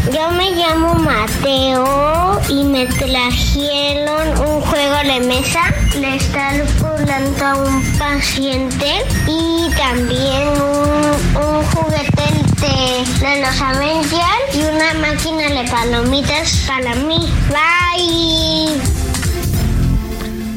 [0.07, 5.61] Yo me llamo Mateo y me trajeron un juego de mesa
[5.92, 12.22] de estar curando a un paciente y también un, un juguete
[12.61, 17.28] de, de los Avengers y una máquina de palomitas para mí.
[17.48, 18.80] Bye.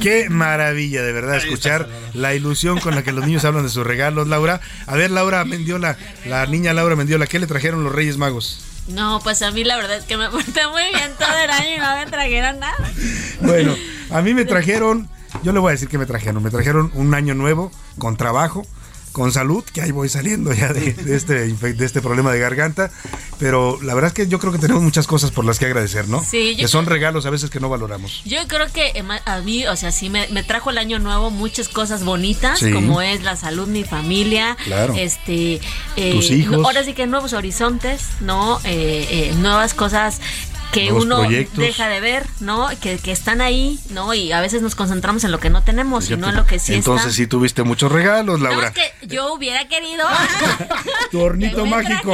[0.01, 3.85] Qué maravilla, de verdad, escuchar la ilusión con la que los niños hablan de sus
[3.85, 4.61] regalos, Laura.
[4.87, 8.72] A ver, Laura Mendiola, la niña Laura Mendiola, ¿qué le trajeron los Reyes Magos?
[8.87, 11.75] No, pues a mí la verdad es que me porté muy bien todo el año
[11.75, 12.91] y no me trajeron nada.
[13.41, 13.75] Bueno,
[14.11, 15.09] a mí me trajeron,
[15.43, 18.65] yo le voy a decir que me trajeron, me trajeron un año nuevo con trabajo,
[19.13, 22.91] con salud, que ahí voy saliendo ya de, de este, de este problema de garganta,
[23.39, 26.07] pero la verdad es que yo creo que tenemos muchas cosas por las que agradecer,
[26.09, 26.21] ¿no?
[26.23, 28.21] Sí, yo que son regalos a veces que no valoramos.
[28.25, 31.29] Yo creo que eh, a mí, o sea, sí me, me trajo el año nuevo
[31.29, 32.71] muchas cosas bonitas, Sí.
[32.71, 34.93] como es la salud, mi familia, Claro.
[34.97, 35.61] este,
[35.95, 36.57] eh, Tus hijos.
[36.57, 38.59] no- ahora sí que nuevos horizontes, ¿no?
[38.63, 40.19] Eh, eh, nuevas cosas
[40.73, 41.57] que Nuevos uno proyectos.
[41.59, 42.67] deja de ver, ¿no?
[42.81, 44.13] Que, que están ahí, ¿no?
[44.13, 46.59] Y a veces nos concentramos en lo que no tenemos y no en lo que
[46.59, 47.15] sí Entonces está.
[47.17, 48.67] sí tuviste muchos regalos, No, Laura.
[48.69, 50.03] es que yo hubiera querido
[51.11, 52.11] Tu hornito mágico.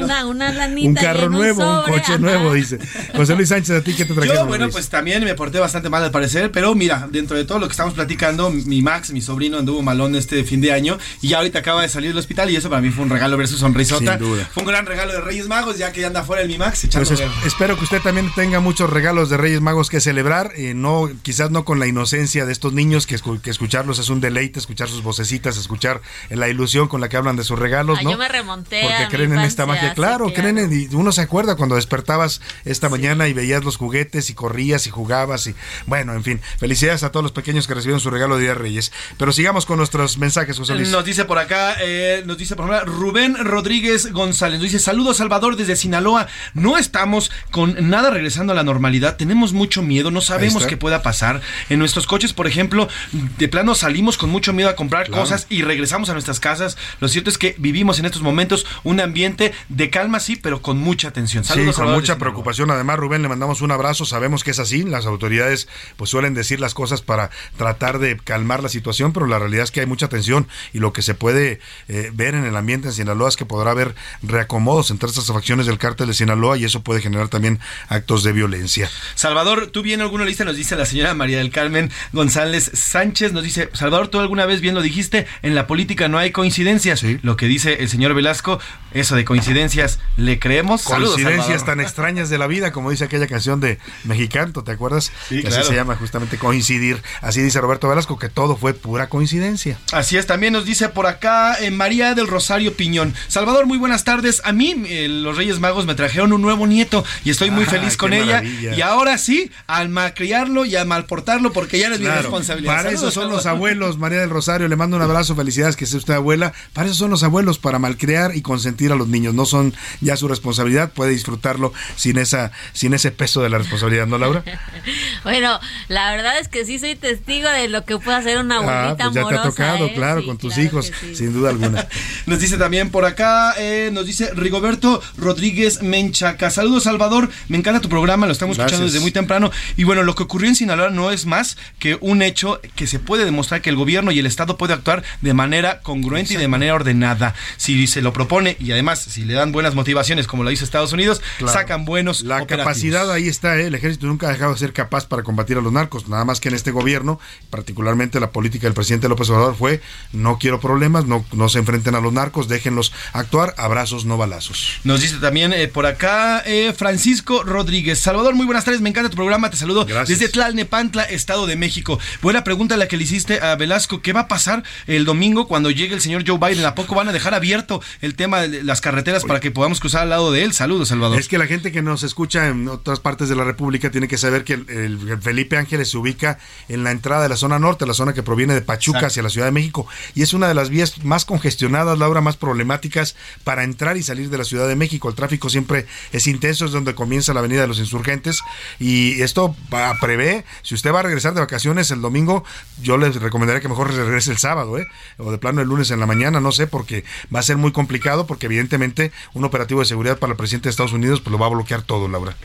[0.00, 2.18] una, una lanita Un carro nuevo, un sobre, coche ajá.
[2.18, 2.78] nuevo, dice.
[3.16, 4.36] José Luis Sánchez, ¿a ti qué te trajeron?
[4.38, 4.74] Yo, bueno, Luis?
[4.74, 7.72] pues también me porté bastante mal al parecer, pero mira, dentro de todo lo que
[7.72, 11.60] estamos platicando, mi Max, mi sobrino, anduvo malón este fin de año y ya ahorita
[11.60, 14.18] acaba de salir del hospital y eso para mí fue un regalo ver su sonrisota.
[14.18, 14.48] Sin duda.
[14.52, 16.84] Fue un gran regalo de Reyes Magos, ya que ya anda fuera el mi Max,
[16.84, 20.52] echando Pues es- espero que usted también tenga muchos regalos de Reyes Magos que celebrar,
[20.56, 24.08] eh, no quizás no con la inocencia de estos niños que, escu- que escucharlos es
[24.08, 26.00] un deleite, escuchar sus vocecitas, escuchar
[26.30, 28.12] la ilusión con la que hablan de sus regalos, Ay, ¿no?
[28.12, 30.32] yo me remonté Porque a mi creen en esta magia, sí, claro, claro.
[30.34, 34.34] creen en, y uno se acuerda cuando despertabas esta mañana y veías los juguetes y
[34.34, 35.54] corrías y jugabas y
[35.86, 38.58] bueno, en fin, felicidades a todos los pequeños que recibieron su regalo de Día de
[38.58, 38.92] Reyes.
[39.18, 40.88] Pero sigamos con nuestros mensajes, José Luis.
[40.88, 44.58] Nos dice por acá, eh, nos dice por ejemplo, Rubén Rodríguez González.
[44.60, 46.26] Nos dice, saludos Salvador desde Sinaloa.
[46.54, 49.16] No estamos con nada regresando a la normalidad.
[49.16, 51.40] Tenemos mucho miedo, no sabemos qué pueda pasar.
[51.68, 52.88] En nuestros coches, por ejemplo,
[53.36, 55.22] de plano salimos con mucho miedo a comprar Claro.
[55.22, 56.76] cosas y regresamos a nuestras casas.
[57.00, 60.78] Lo cierto es que vivimos en estos momentos un ambiente de calma, sí, pero con
[60.78, 61.42] mucha tensión.
[61.42, 62.70] Sí, Saludos con Salvador, mucha preocupación.
[62.70, 64.04] Además, Rubén, le mandamos un abrazo.
[64.04, 64.84] Sabemos que es así.
[64.84, 65.66] Las autoridades
[65.96, 69.72] pues suelen decir las cosas para tratar de calmar la situación, pero la realidad es
[69.72, 72.94] que hay mucha tensión y lo que se puede eh, ver en el ambiente en
[72.94, 76.83] Sinaloa es que podrá haber reacomodos entre estas facciones del cártel de Sinaloa y eso
[76.84, 77.58] puede generar también
[77.88, 78.88] actos de violencia.
[79.16, 80.44] Salvador, ¿tú bien alguna lista?
[80.44, 83.32] Nos dice la señora María del Carmen González Sánchez.
[83.32, 85.26] Nos dice, Salvador, ¿tú alguna vez bien lo dijiste?
[85.42, 87.02] En la política no hay coincidencias.
[87.22, 88.60] Lo que dice el señor Velasco,
[88.92, 90.82] eso de coincidencias, ¿le creemos?
[90.82, 95.10] Saludos, Coincidencias tan extrañas de la vida, como dice aquella canción de Mexicanto, ¿te acuerdas?
[95.28, 95.56] Sí, Que claro.
[95.56, 97.02] Así se llama justamente coincidir.
[97.20, 99.78] Así dice Roberto Velasco, que todo fue pura coincidencia.
[99.92, 103.14] Así es, también nos dice por acá eh, María del Rosario Piñón.
[103.28, 104.42] Salvador, muy buenas tardes.
[104.44, 107.70] A mí eh, los Reyes Magos me trajeron un nuevo nieto y estoy muy Ah,
[107.70, 108.36] feliz con ella.
[108.42, 108.74] maravilla.
[108.76, 112.74] Y ahora sí, al malcriarlo y a malportarlo porque ya no es mi responsabilidad.
[112.76, 114.68] Para eso Saludos, son los abuelos, María del Rosario.
[114.68, 116.52] Le mando un abrazo, felicidades que sea usted abuela.
[116.72, 119.34] Para eso son los abuelos, para malcriar y consentir a los niños.
[119.34, 124.06] No son ya su responsabilidad, puede disfrutarlo sin esa, sin ese peso de la responsabilidad,
[124.06, 124.42] ¿no, Laura?
[125.24, 125.58] Bueno,
[125.88, 128.58] la verdad es que sí soy testigo de lo que puede hacer una Ah,
[128.90, 129.92] abuelita pues ya te ha tocado, ¿eh?
[129.94, 131.14] claro, Sí, con tus claro hijos, sí.
[131.16, 131.86] sin duda alguna.
[132.26, 136.50] Nos dice también por acá, eh, nos dice Rigoberto Rodríguez Menchaca.
[136.54, 137.30] Saludos, Salvador.
[137.48, 139.50] Me encanta tu programa, lo estamos escuchando desde muy temprano.
[139.76, 142.98] Y bueno, lo que ocurrió en Sinaloa no es más que un hecho que se
[142.98, 146.48] puede demostrar que el gobierno y el Estado puede actuar de manera congruente y de
[146.48, 147.34] manera ordenada.
[147.56, 150.92] Si se lo propone y además si le dan buenas motivaciones, como lo hizo Estados
[150.92, 151.52] Unidos, Claro.
[151.52, 152.64] sacan buenos La operativos.
[152.66, 153.66] capacidad ahí está, ¿eh?
[153.66, 156.40] el ejército nunca ha dejado de ser capaz para combatir a los narcos, nada más
[156.40, 157.18] que en este gobierno,
[157.50, 159.80] particularmente la política del presidente López Obrador fue,
[160.12, 164.80] no quiero problemas, no, no se enfrenten a los narcos, déjenlos actuar, abrazos, no balazos.
[164.84, 167.98] Nos dice también eh, por acá eh, Francisco Rodríguez.
[167.98, 170.18] Salvador, muy buenas tardes, me encanta tu programa, te saludo Gracias.
[170.18, 171.98] desde Tlalnepantla, Estado de México.
[172.22, 175.70] Buena pregunta la que le hiciste a Velasco, ¿qué va a pasar el domingo cuando
[175.70, 176.64] llegue el señor Joe Biden?
[176.64, 180.02] ¿A poco van a dejar abierto el tema de las carreteras para que podamos cruzar
[180.02, 180.52] al lado de él?
[180.52, 181.18] Saludos, Salvador.
[181.18, 184.18] Es que la gente que nos escucha en otras partes de la República tiene que
[184.18, 186.38] saber que el, el Felipe Ángeles se ubica
[186.68, 189.06] en la entrada de la zona norte, la zona que proviene de Pachuca Exacto.
[189.06, 192.36] hacia la Ciudad de México, y es una de las vías más congestionadas, Laura, más
[192.36, 195.08] problemáticas para entrar y salir de la Ciudad de México.
[195.08, 198.40] El tráfico siempre es intenso, es donde comienza la Avenida de los Insurgentes,
[198.78, 202.44] y esto va- prevé, si usted va a regresar de vacaciones el domingo,
[202.82, 204.86] yo les recomendaría que mejor regrese el sábado, ¿eh?
[205.18, 207.04] o de plano el lunes en la mañana, no sé, porque
[207.34, 210.70] va a ser muy complicado, porque evidentemente un operativo de seguridad para el presidente de
[210.70, 212.36] Estados Unidos pues lo va a bloquear todo, Laura.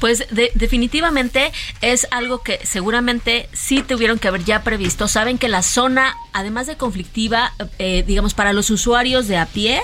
[0.00, 5.08] Pues de- definitivamente es algo que seguramente sí tuvieron que haber ya previsto.
[5.08, 9.80] Saben que la zona, además de conflictiva, eh, digamos, para los usuarios de a pie,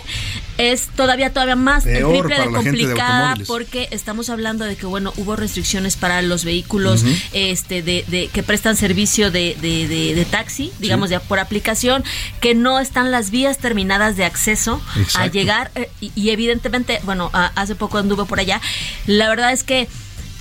[0.59, 5.12] es todavía todavía más el Peor triple de complicada porque estamos hablando de que bueno
[5.16, 10.24] hubo restricciones para los vehículos este de, de- que prestan servicio de, de- de- de
[10.24, 12.05] taxi digamos ya por aplicación
[12.40, 14.80] que no están las vías terminadas de acceso
[15.14, 18.61] a llegar eh, y, y evidentemente bueno a- hace poco anduve por allá
[19.07, 19.88] la verdad es que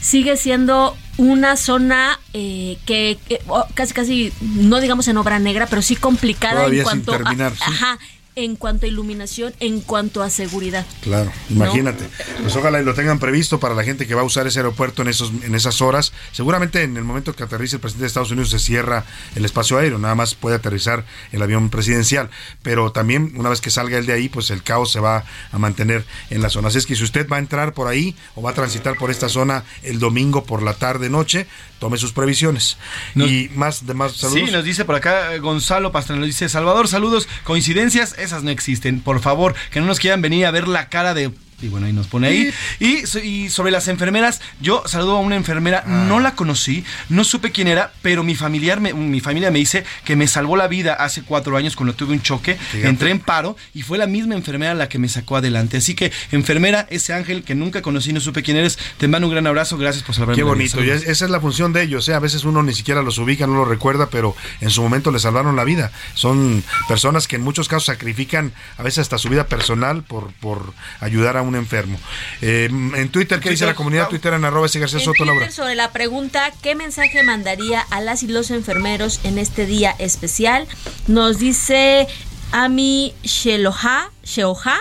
[0.01, 5.68] sigue siendo una zona eh, que, que, oh, casi casi no digamos en obra negra
[5.68, 7.62] pero sí complicada Todavía en sin cuanto terminar, a, sí.
[7.66, 7.99] ajá,
[8.36, 12.05] en cuanto a iluminación en cuanto a seguridad Claro, imagínate.
[12.41, 15.01] Pues ojalá y lo tengan previsto para la gente que va a usar ese aeropuerto
[15.01, 16.13] en esos en esas horas.
[16.31, 19.05] Seguramente en el momento que aterrice el presidente de Estados Unidos se cierra
[19.36, 22.29] el espacio aéreo, nada más puede aterrizar el avión presidencial,
[22.61, 25.57] pero también una vez que salga él de ahí, pues el caos se va a
[25.57, 26.69] mantener en la zona.
[26.69, 29.11] Así es que si usted va a entrar por ahí o va a transitar por
[29.11, 31.47] esta zona el domingo por la tarde noche,
[31.79, 32.77] tome sus previsiones.
[33.15, 34.41] y más de más saludos.
[34.45, 38.99] Sí, nos dice por acá Gonzalo Pastrana, nos dice, Salvador, saludos, coincidencias, esas no existen,
[38.99, 41.32] por favor, que no nos quieran venir a ver la cara de...
[41.64, 42.53] Y bueno, ahí nos pone ahí.
[42.80, 46.05] Y, so- y sobre las enfermeras, yo saludo a una enfermera, Ah.
[46.07, 49.86] no la conocí, no supe quién era, pero mi familiar, me- mi familia me dice
[50.03, 52.89] que me salvó la vida hace cuatro años cuando tuve un choque, Fíjate.
[52.89, 55.78] entré en paro y fue la misma enfermera la que me sacó adelante.
[55.78, 59.34] Así que, enfermera, ese ángel que nunca conocí, no supe quién eres, te mando un
[59.34, 60.36] gran abrazo, gracias por salvarme.
[60.36, 62.14] Qué bonito, y es- esa es la función de ellos, ¿eh?
[62.14, 65.20] a veces uno ni siquiera los ubica, no los recuerda, pero en su momento le
[65.20, 65.91] salvaron la vida.
[66.14, 70.74] Son personas que en muchos casos sacrifican a veces hasta su vida personal por, por
[70.99, 71.99] ayudar a un un enfermo.
[72.41, 75.51] Eh, en Twitter, ¿qué dice la comunidad Twitter en arroba ese García En Soto, Laura?
[75.51, 80.68] Sobre la pregunta ¿qué mensaje mandaría a las y los enfermeros en este día especial?
[81.08, 82.08] Nos dice
[82.51, 84.80] Ami Sheloha, Sheoha.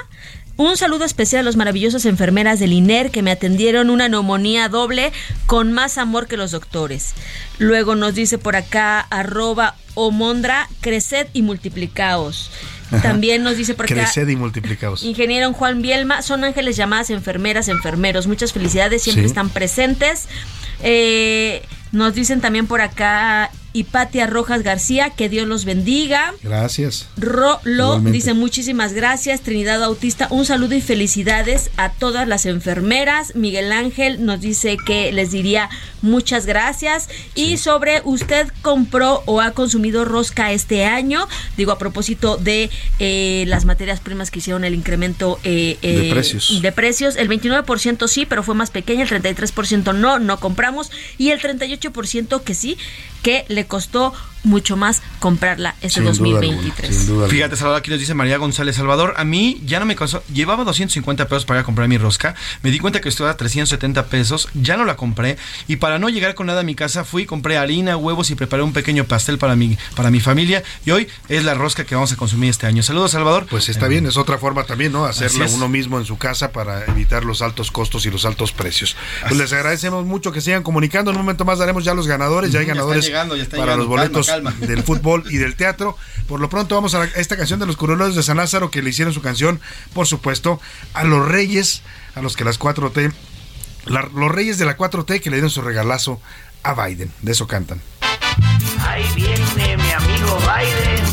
[0.56, 5.12] Un saludo especial a los maravillosas enfermeras del INER que me atendieron una neumonía doble
[5.46, 7.14] con más amor que los doctores.
[7.58, 12.50] Luego nos dice por acá arroba omondra, creced y multiplicaos.
[13.02, 15.02] También nos dice por acá Creced y multiplicaos.
[15.02, 18.26] Ingeniero Juan Bielma, son ángeles llamadas enfermeras, enfermeros.
[18.26, 19.28] Muchas felicidades, siempre Sí.
[19.28, 20.28] están presentes.
[20.82, 21.62] Eh,
[21.92, 26.34] nos dicen también por acá Hipatia Rojas García, que Dios los bendiga.
[26.42, 27.08] Gracias.
[27.16, 33.34] Rolo dice muchísimas gracias, Trinidad Autista, un saludo y felicidades a todas las enfermeras.
[33.34, 35.68] Miguel Ángel nos dice que les diría
[36.02, 37.08] muchas gracias.
[37.34, 41.26] Y sobre usted compró o ha consumido rosca este año,
[41.56, 46.10] digo a propósito de eh, las materias primas que hicieron el incremento eh, De eh,
[46.10, 46.60] precios.
[46.60, 51.30] de precios, el 29% sí, pero fue más pequeño, el 33% no, no compramos y
[51.30, 52.76] el 38% que sí,
[53.22, 54.12] que le costó
[54.44, 57.30] mucho más comprarla este Sin duda 2023.
[57.30, 59.14] Fíjate, Salvador, aquí nos dice María González Salvador.
[59.16, 60.22] A mí ya no me costó.
[60.32, 62.34] Llevaba 250 pesos para ir a comprar mi rosca.
[62.62, 64.48] Me di cuenta que estuvo a 370 pesos.
[64.54, 65.36] Ya no la compré.
[65.68, 68.62] Y para no llegar con nada a mi casa, fui, compré harina, huevos y preparé
[68.62, 70.62] un pequeño pastel para mi, para mi familia.
[70.84, 72.82] Y hoy es la rosca que vamos a consumir este año.
[72.82, 73.46] Saludos, Salvador.
[73.48, 75.04] Pues está bien, es otra forma también, ¿no?
[75.04, 78.96] Hacerla uno mismo en su casa para evitar los altos costos y los altos precios.
[79.22, 81.10] Pues les agradecemos mucho que sigan comunicando.
[81.10, 82.50] En un momento más daremos ya los ganadores.
[82.52, 83.84] Ya hay Ujú, ya está ganadores llegando, ya está para llegando.
[83.84, 84.31] los boletos Calma, calma.
[84.60, 85.96] del fútbol y del teatro.
[86.26, 88.82] Por lo pronto vamos a la- esta canción de los curuleros de San Lázaro que
[88.82, 89.60] le hicieron su canción,
[89.94, 90.60] por supuesto,
[90.94, 91.82] a los reyes,
[92.14, 93.12] a los que las 4T,
[93.86, 96.20] la- los reyes de la 4T que le dieron su regalazo
[96.62, 97.10] a Biden.
[97.22, 97.80] De eso cantan.
[98.86, 101.04] Ahí viene mi amigo Biden.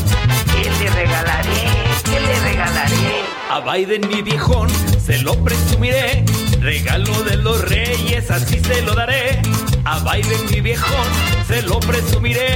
[0.62, 1.64] ¿Qué le regalaré?
[2.04, 3.19] ¿Qué le regalaré?
[3.50, 4.68] A Biden mi viejón
[5.04, 6.24] se lo presumiré,
[6.60, 9.42] regalo de los reyes así se lo daré.
[9.84, 11.06] A Biden mi viejón
[11.48, 12.48] se lo presumiré,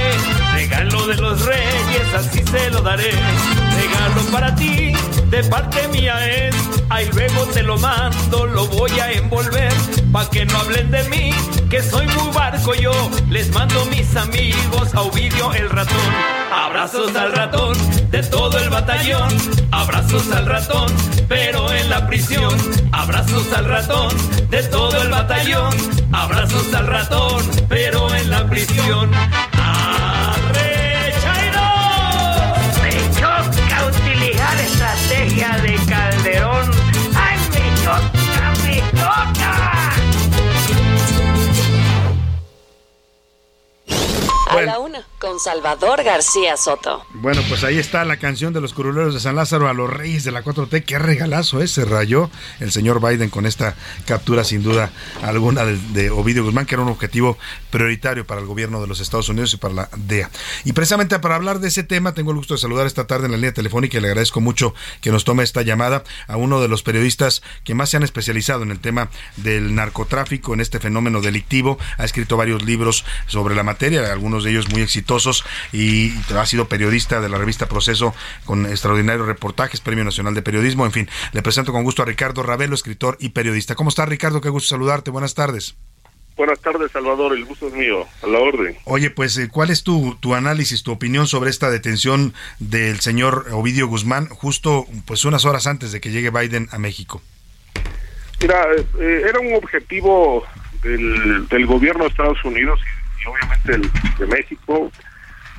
[0.53, 3.11] regalo de los reyes así se lo daré.
[3.11, 4.93] Regalo para ti,
[5.29, 6.55] de parte mía es,
[6.89, 9.73] ahí luego te lo mando, lo voy a envolver,
[10.11, 11.31] pa' que no hablen de mí,
[11.69, 12.91] que soy muy barco yo,
[13.29, 15.97] les mando mis amigos a Ovidio el ratón.
[16.53, 17.75] Abrazos al ratón
[18.11, 19.29] de todo el batallón,
[19.71, 20.87] abrazos al ratón,
[21.27, 22.55] pero en la prisión.
[22.91, 24.09] Abrazos al ratón
[24.49, 25.73] de todo el batallón,
[26.13, 29.11] abrazos al ratón, pero en la prisión.
[35.35, 36.71] Estrategia de Calderón.
[37.15, 39.51] ¡Ay, me choca!
[44.49, 47.03] A la una, con Salvador García Soto.
[47.15, 50.23] Bueno, pues ahí está la canción de los curuleros de San Lázaro a los reyes
[50.23, 50.83] de la 4T.
[50.85, 51.67] Qué regalazo, ¿eh?
[51.67, 52.29] Se rayó
[52.59, 53.75] el señor Biden con esta
[54.05, 54.91] captura, sin duda
[55.23, 57.39] alguna, de, de Ovidio Guzmán, que era un objetivo
[57.71, 60.29] prioritario para el gobierno de los Estados Unidos y para la DEA.
[60.63, 63.31] Y precisamente para hablar de ese tema, tengo el gusto de saludar esta tarde en
[63.31, 66.67] la línea telefónica y le agradezco mucho que nos tome esta llamada a uno de
[66.67, 71.21] los periodistas que más se han especializado en el tema del narcotráfico, en este fenómeno
[71.21, 71.79] delictivo.
[71.97, 75.14] Ha escrito varios libros sobre la materia, algunos de ellos muy exitosos
[75.71, 78.13] y ha sido periodista de la revista Proceso
[78.45, 81.09] con extraordinarios reportajes, Premio Nacional de Periodismo, en fin.
[81.31, 83.75] Le presento con gusto a Ricardo Ravelo, escritor y periodista.
[83.75, 84.41] ¿Cómo está Ricardo?
[84.41, 85.11] Qué gusto saludarte.
[85.11, 85.75] Buenas tardes.
[86.35, 87.33] Buenas tardes, Salvador.
[87.33, 88.05] El gusto es mío.
[88.21, 88.75] A la orden.
[88.83, 93.47] Oye, pues, eh, ¿cuál es tu, tu análisis, tu opinión sobre esta detención del señor
[93.51, 97.21] Ovidio Guzmán justo pues unas horas antes de que llegue Biden a México?
[98.41, 98.65] Mira,
[98.99, 100.45] eh, era un objetivo
[100.83, 102.94] del, del gobierno de Estados Unidos y,
[103.25, 104.91] y obviamente el de México.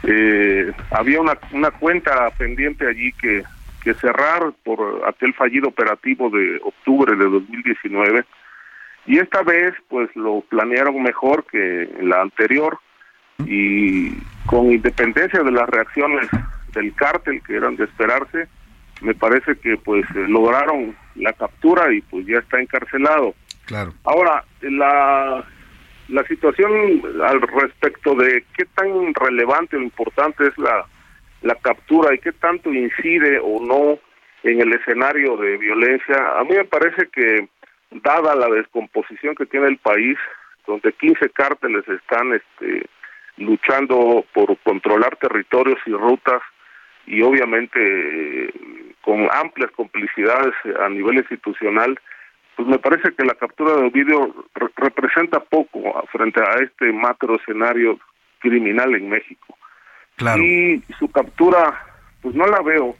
[0.02, 3.42] Eh, había una, una cuenta pendiente allí que,
[3.82, 8.24] que cerrar por aquel fallido operativo de octubre de 2019
[9.06, 12.78] y esta vez pues lo planearon mejor que la anterior
[13.46, 14.12] y
[14.44, 16.28] con independencia de las reacciones
[16.74, 18.48] del cártel que eran de esperarse
[19.00, 23.34] me parece que pues eh, lograron la captura y pues ya está encarcelado
[23.64, 23.92] Claro.
[24.04, 25.44] ahora la
[26.08, 30.86] la situación al respecto de qué tan relevante o importante es la
[31.42, 33.98] la captura y qué tanto incide o no
[34.42, 37.48] en el escenario de violencia a mí me parece que
[37.90, 40.18] dada la descomposición que tiene el país,
[40.66, 42.86] donde 15 cárteles están este,
[43.36, 46.42] luchando por controlar territorios y rutas
[47.06, 48.52] y obviamente eh,
[49.02, 51.98] con amplias complicidades a nivel institucional,
[52.56, 55.78] pues me parece que la captura de Ovidio re- representa poco
[56.10, 57.98] frente a este macro escenario
[58.40, 59.56] criminal en México.
[60.16, 60.42] Claro.
[60.42, 61.78] Y su captura,
[62.22, 62.96] pues no la veo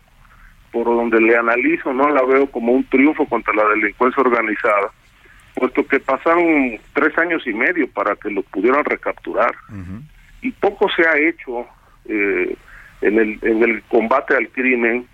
[0.73, 4.91] por donde le analizo, no la veo como un triunfo contra la delincuencia organizada,
[5.55, 9.55] puesto que pasaron tres años y medio para que lo pudieran recapturar
[10.43, 11.66] y poco se ha hecho
[12.05, 12.55] eh,
[13.01, 15.07] en, el, en el combate al crimen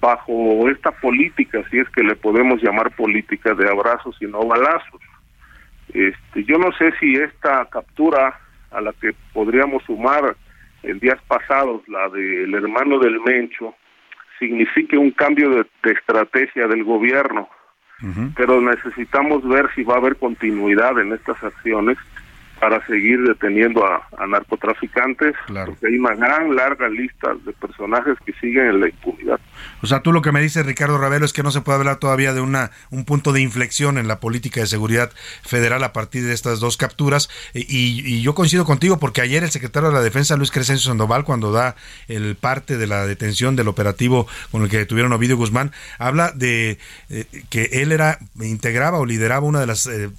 [0.00, 5.00] bajo esta política, si es que le podemos llamar política de abrazos y no balazos.
[5.92, 8.38] Este, yo no sé si esta captura
[8.70, 10.36] a la que podríamos sumar
[10.82, 13.74] en días pasados, la del hermano del Mencho,
[14.38, 17.48] signifique un cambio de, de estrategia del gobierno,
[18.34, 21.96] pero necesitamos ver si va a haber continuidad en estas acciones
[22.62, 25.34] para seguir deteniendo a, a narcotraficantes,
[25.66, 29.40] porque hay una gran larga lista de personajes que siguen en la impunidad.
[29.82, 31.96] O sea, tú lo que me dices, Ricardo Ravelo, es que no se puede hablar
[31.96, 35.10] todavía de una un punto de inflexión en la política de seguridad
[35.42, 37.28] federal a partir de estas dos capturas.
[37.52, 41.24] Y, y yo coincido contigo, porque ayer el secretario de la Defensa, Luis Crescencio Sandoval,
[41.24, 41.74] cuando da
[42.06, 46.30] el parte de la detención del operativo con el que detuvieron a Ovidio Guzmán, habla
[46.30, 46.78] de
[47.10, 50.10] eh, que él era integraba o lideraba una de las eh,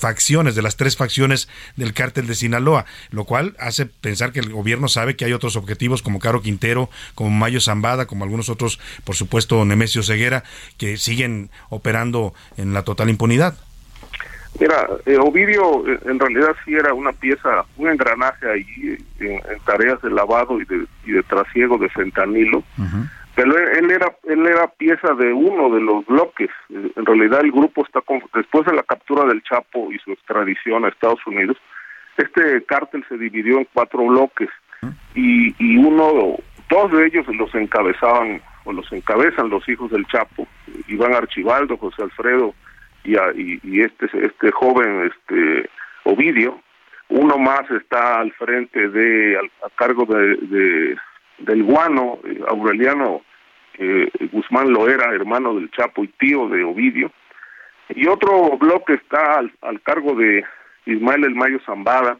[0.00, 4.50] facciones, de las tres facciones del cártel de Sinaloa, lo cual hace pensar que el
[4.50, 8.80] gobierno sabe que hay otros objetivos como Caro Quintero, como Mayo Zambada, como algunos otros,
[9.04, 10.42] por supuesto, Nemesio Ceguera,
[10.78, 13.54] que siguen operando en la total impunidad.
[14.58, 19.60] Mira, eh, Ovidio eh, en realidad sí era una pieza, un engranaje ahí en, en
[19.64, 22.64] tareas de lavado y de, y de trasiego de fentanilo.
[23.34, 26.50] Pero él, era él era pieza de uno de los bloques.
[26.68, 30.84] En realidad el grupo está con- después de la captura del Chapo y su extradición
[30.84, 31.56] a Estados Unidos,
[32.16, 34.48] este cártel se dividió en cuatro bloques
[35.14, 36.36] y, y uno,
[36.68, 40.46] dos de ellos los encabezaban o los encabezan los hijos del Chapo,
[40.88, 42.54] Iván Archibaldo, José Alfredo
[43.04, 45.70] y, a- y este este joven este
[46.04, 46.60] Ovidio.
[47.08, 50.96] Uno más está al frente de al- a cargo de, de-
[51.40, 53.22] del guano eh, Aureliano
[53.78, 57.12] eh, Guzmán Loera, hermano del Chapo y tío de Ovidio.
[57.90, 60.44] Y otro bloque está al, al cargo de
[60.86, 62.18] Ismael El Mayo Zambada,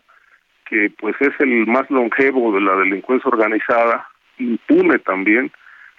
[0.66, 4.06] que pues es el más longevo de la delincuencia organizada,
[4.38, 5.50] impune también,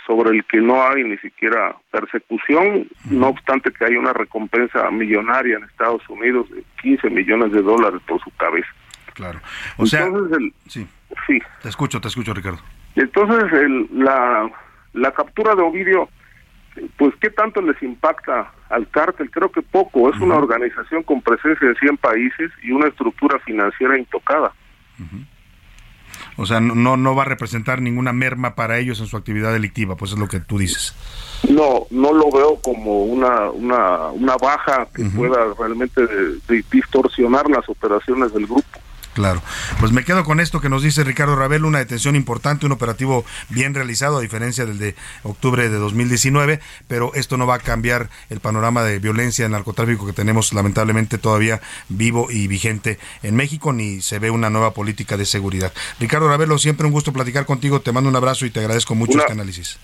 [0.08, 5.58] sobre el que no hay ni siquiera persecución, no obstante que hay una recompensa millonaria
[5.58, 8.68] en Estados Unidos de 15 millones de dólares por su cabeza.
[9.14, 9.40] Claro.
[9.78, 10.88] O sea, Entonces, el- sí.
[11.28, 11.40] sí.
[11.62, 12.60] Te escucho, te escucho, Ricardo.
[12.96, 14.50] Entonces, el- la,
[14.94, 16.10] la captura de Ovidio,
[16.98, 19.30] pues, ¿qué tanto les impacta al cártel?
[19.30, 20.10] Creo que poco.
[20.10, 24.52] Es una organización con presencia en 100 países y una estructura financiera intocada.
[26.38, 29.96] O sea, no, no va a representar ninguna merma para ellos en su actividad delictiva,
[29.96, 30.96] pues es lo que tú dices.
[31.50, 37.50] No, no lo veo como una, una, una baja que pueda realmente de- de distorsionar
[37.50, 38.80] las operaciones del grupo.
[39.14, 39.42] Claro.
[39.80, 43.26] Pues me quedo con esto que nos dice Ricardo Ravel, una detención importante, un operativo
[43.50, 48.10] bien realizado, a diferencia del de octubre de 2019, pero esto no va a cambiar
[48.30, 51.60] el panorama de violencia en narcotráfico que tenemos lamentablemente todavía
[51.90, 55.74] vivo y vigente en México, ni se ve una nueva política de seguridad.
[56.00, 59.14] Ricardo Ravelo, siempre un gusto platicar contigo, te mando un abrazo y te agradezco mucho
[59.14, 59.78] Una- este análisis.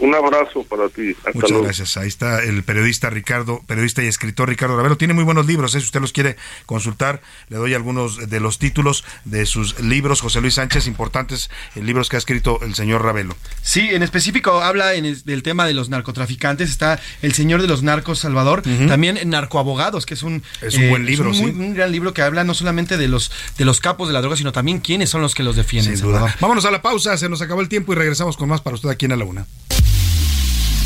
[0.00, 1.10] Un abrazo para ti.
[1.18, 1.64] Hasta Muchas luego.
[1.66, 1.96] gracias.
[1.96, 4.96] Ahí está el periodista Ricardo, periodista y escritor Ricardo Ravelo.
[4.96, 5.80] Tiene muy buenos libros, ¿eh?
[5.80, 6.36] si usted los quiere
[6.66, 11.82] consultar, le doy algunos de los títulos de sus libros, José Luis Sánchez, importantes eh,
[11.82, 13.36] libros que ha escrito el señor Ravelo.
[13.62, 16.70] Sí, en específico habla en el- del tema de los narcotraficantes.
[16.70, 18.62] Está El Señor de los Narcos Salvador.
[18.88, 21.56] También Narcoabogados, que es un, eh, Es un buen libro, un, muy- sí.
[21.58, 24.36] un gran libro que habla no solamente de los, de los capos de la droga,
[24.36, 25.96] sino también quiénes son los que los defienden.
[25.96, 26.34] Sin duda.
[26.40, 28.88] Vámonos a la pausa, se nos acabó el tiempo y regresamos con más para usted
[28.88, 29.46] aquí en a la una.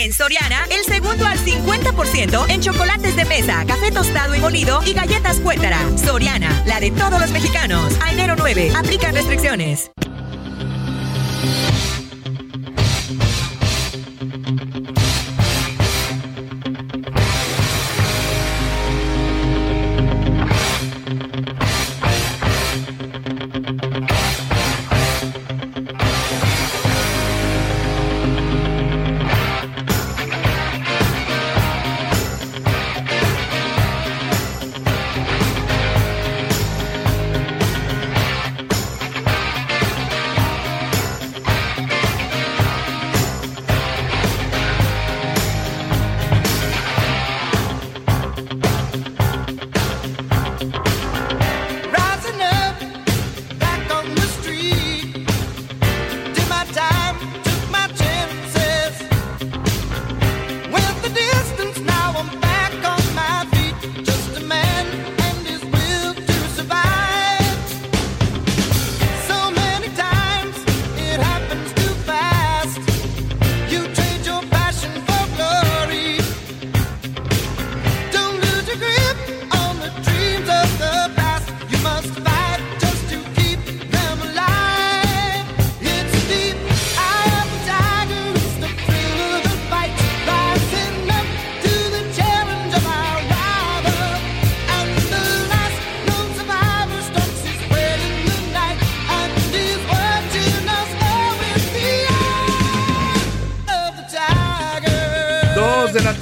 [0.00, 4.94] En Soriana, el segundo al 50% en chocolates de mesa, café tostado y molido y
[4.94, 5.78] galletas cuétara.
[5.98, 7.92] Soriana, la de todos los mexicanos.
[8.02, 9.90] A enero 9, aplican restricciones.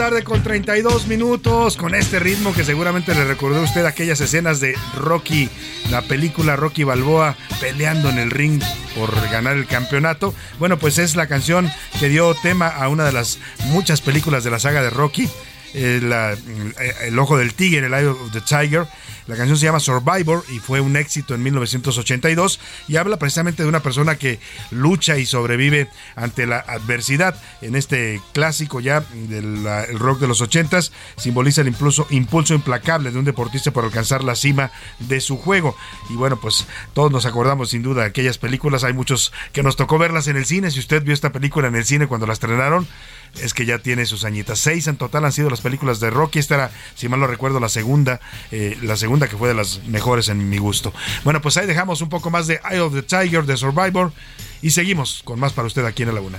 [0.09, 4.59] Tarde con 32 minutos, con este ritmo que seguramente le recordó a usted aquellas escenas
[4.59, 5.51] de Rocky,
[5.90, 8.62] la película Rocky Balboa peleando en el ring
[8.97, 10.35] por ganar el campeonato.
[10.59, 11.70] Bueno, pues es la canción
[12.01, 15.28] que dio tema a una de las muchas películas de la saga de Rocky.
[15.74, 16.01] eh,
[16.80, 18.86] eh, el ojo del tigre, el Eye of the Tiger.
[19.28, 23.68] La canción se llama Survivor y fue un éxito en 1982 y habla precisamente de
[23.68, 24.40] una persona que
[24.70, 27.38] lucha y sobrevive ante la adversidad.
[27.60, 33.18] En este clásico ya del rock de los 80s simboliza el impulso, impulso implacable de
[33.18, 35.76] un deportista por alcanzar la cima de su juego.
[36.09, 38.82] Y bueno, pues todos nos acordamos sin duda de aquellas películas.
[38.82, 40.70] Hay muchos que nos tocó verlas en el cine.
[40.70, 42.88] Si usted vio esta película en el cine cuando la estrenaron,
[43.40, 44.59] es que ya tiene sus añitas.
[44.59, 46.38] Seis en total han sido las películas de Rocky.
[46.38, 49.84] Esta era, si mal no recuerdo, la segunda, eh, la segunda que fue de las
[49.86, 50.92] mejores en mi gusto.
[51.24, 54.12] Bueno, pues ahí dejamos un poco más de Eye of the Tiger, de Survivor,
[54.62, 56.38] y seguimos con más para usted aquí en La Laguna.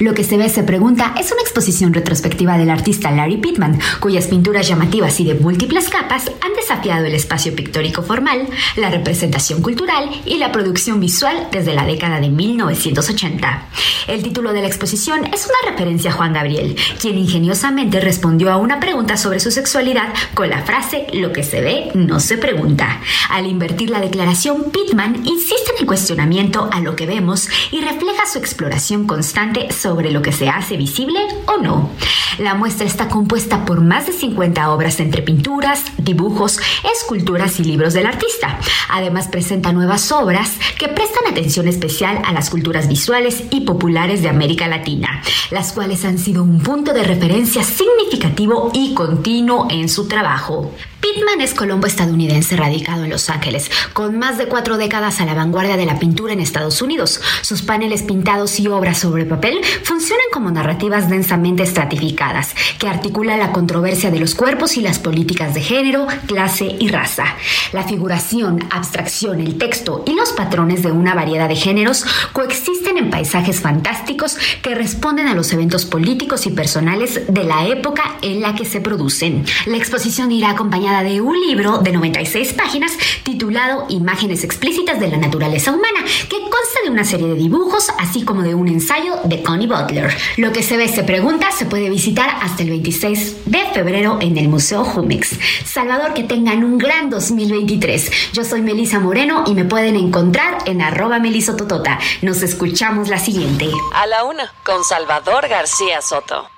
[0.00, 4.28] Lo que se ve se pregunta es una exposición retrospectiva del artista Larry Pittman, cuyas
[4.28, 10.08] pinturas llamativas y de múltiples capas han desafiado el espacio pictórico formal, la representación cultural
[10.24, 13.66] y la producción visual desde la década de 1980.
[14.06, 18.56] El título de la exposición es una referencia a Juan Gabriel, quien ingeniosamente respondió a
[18.56, 23.02] una pregunta sobre su sexualidad con la frase Lo que se ve no se pregunta.
[23.28, 28.24] Al invertir la declaración, Pittman insiste en el cuestionamiento a lo que vemos y refleja
[28.24, 31.90] su exploración constante sobre lo que se hace visible o no.
[32.38, 36.58] La muestra está compuesta por más de 50 obras entre pinturas, dibujos,
[36.94, 38.58] esculturas y libros del artista.
[38.88, 44.28] Además presenta nuevas obras que prestan atención especial a las culturas visuales y populares de
[44.28, 50.08] América Latina, las cuales han sido un punto de referencia significativo y continuo en su
[50.08, 50.72] trabajo.
[51.00, 55.34] Pittman es colombo estadounidense radicado en Los Ángeles, con más de cuatro décadas a la
[55.34, 57.20] vanguardia de la pintura en Estados Unidos.
[57.40, 63.52] Sus paneles pintados y obras sobre papel funcionan como narrativas densamente estratificadas, que articulan la
[63.52, 67.24] controversia de los cuerpos y las políticas de género, clase y raza.
[67.72, 73.10] La figuración, abstracción, el texto y los patrones de una variedad de géneros coexisten en
[73.10, 78.54] paisajes fantásticos que responden a los eventos políticos y personales de la época en la
[78.54, 79.44] que se producen.
[79.66, 82.92] La exposición irá acompañada de un libro de 96 páginas
[83.22, 88.22] titulado Imágenes explícitas de la naturaleza humana, que consta de una serie de dibujos, así
[88.22, 90.14] como de un ensayo de Connie Butler.
[90.36, 94.36] Lo que se ve se pregunta se puede visitar hasta el 26 de febrero en
[94.36, 95.38] el Museo Jumex.
[95.64, 98.32] Salvador, que tengan un gran 2023.
[98.32, 101.98] Yo soy Melisa Moreno y me pueden encontrar en arroba melisototota.
[102.20, 103.70] Nos escuchamos la siguiente.
[103.94, 106.50] A la una, con Salvador García Soto.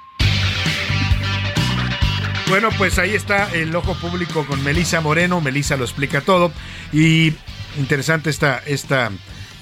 [2.48, 5.40] Bueno, pues ahí está el ojo público con Melisa Moreno.
[5.40, 6.52] Melisa lo explica todo.
[6.92, 7.32] Y
[7.78, 9.10] interesante esta, esta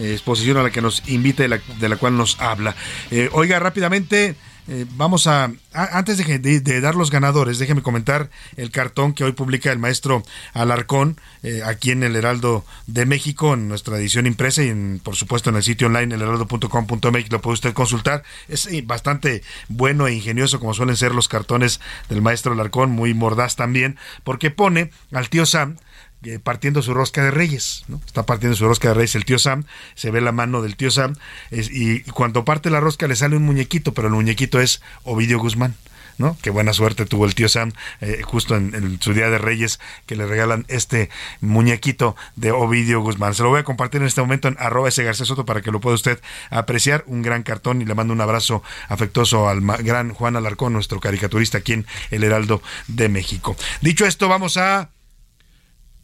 [0.00, 2.74] exposición a la que nos invita y la- de la cual nos habla.
[3.10, 4.34] Eh, oiga, rápidamente.
[4.68, 9.32] eh, vamos a, antes de, de- dar los ganadores, déjeme comentar el cartón que hoy
[9.32, 10.22] publica el maestro
[10.52, 15.16] Alarcón eh, aquí en el Heraldo de México, en nuestra edición impresa y en, por
[15.16, 18.22] supuesto en el sitio online elheraldo.com.mx lo puede usted consultar.
[18.48, 23.56] Es bastante bueno e ingenioso como suelen ser los cartones del maestro Alarcón, muy mordaz
[23.56, 25.78] también, porque pone al tío Sam
[26.24, 28.00] eh, partiendo su rosca de reyes, ¿no?
[28.06, 29.64] Está partiendo su rosca de reyes el tío Sam,
[29.94, 31.14] se ve la mano del tío Sam,
[31.50, 35.74] y cuando parte la rosca le sale un muñequito, pero el muñequito es Ovidio Guzmán.
[36.20, 36.36] ¿no?
[36.42, 37.72] Qué buena suerte tuvo el tío Sam
[38.02, 41.08] eh, justo en, su día de Reyes que le regalan este
[41.40, 43.34] muñequito de Ovidio Guzmán.
[43.34, 45.72] Se lo voy a compartir en este momento en arroba ese García Soto para que
[45.72, 46.20] lo pueda usted
[46.50, 47.04] apreciar.
[47.06, 51.58] Un gran cartón y le mando un abrazo afectuoso al gran Juan Alarcón, nuestro caricaturista
[51.58, 53.56] aquí en El Heraldo de México.
[53.80, 54.90] Dicho esto, vamos a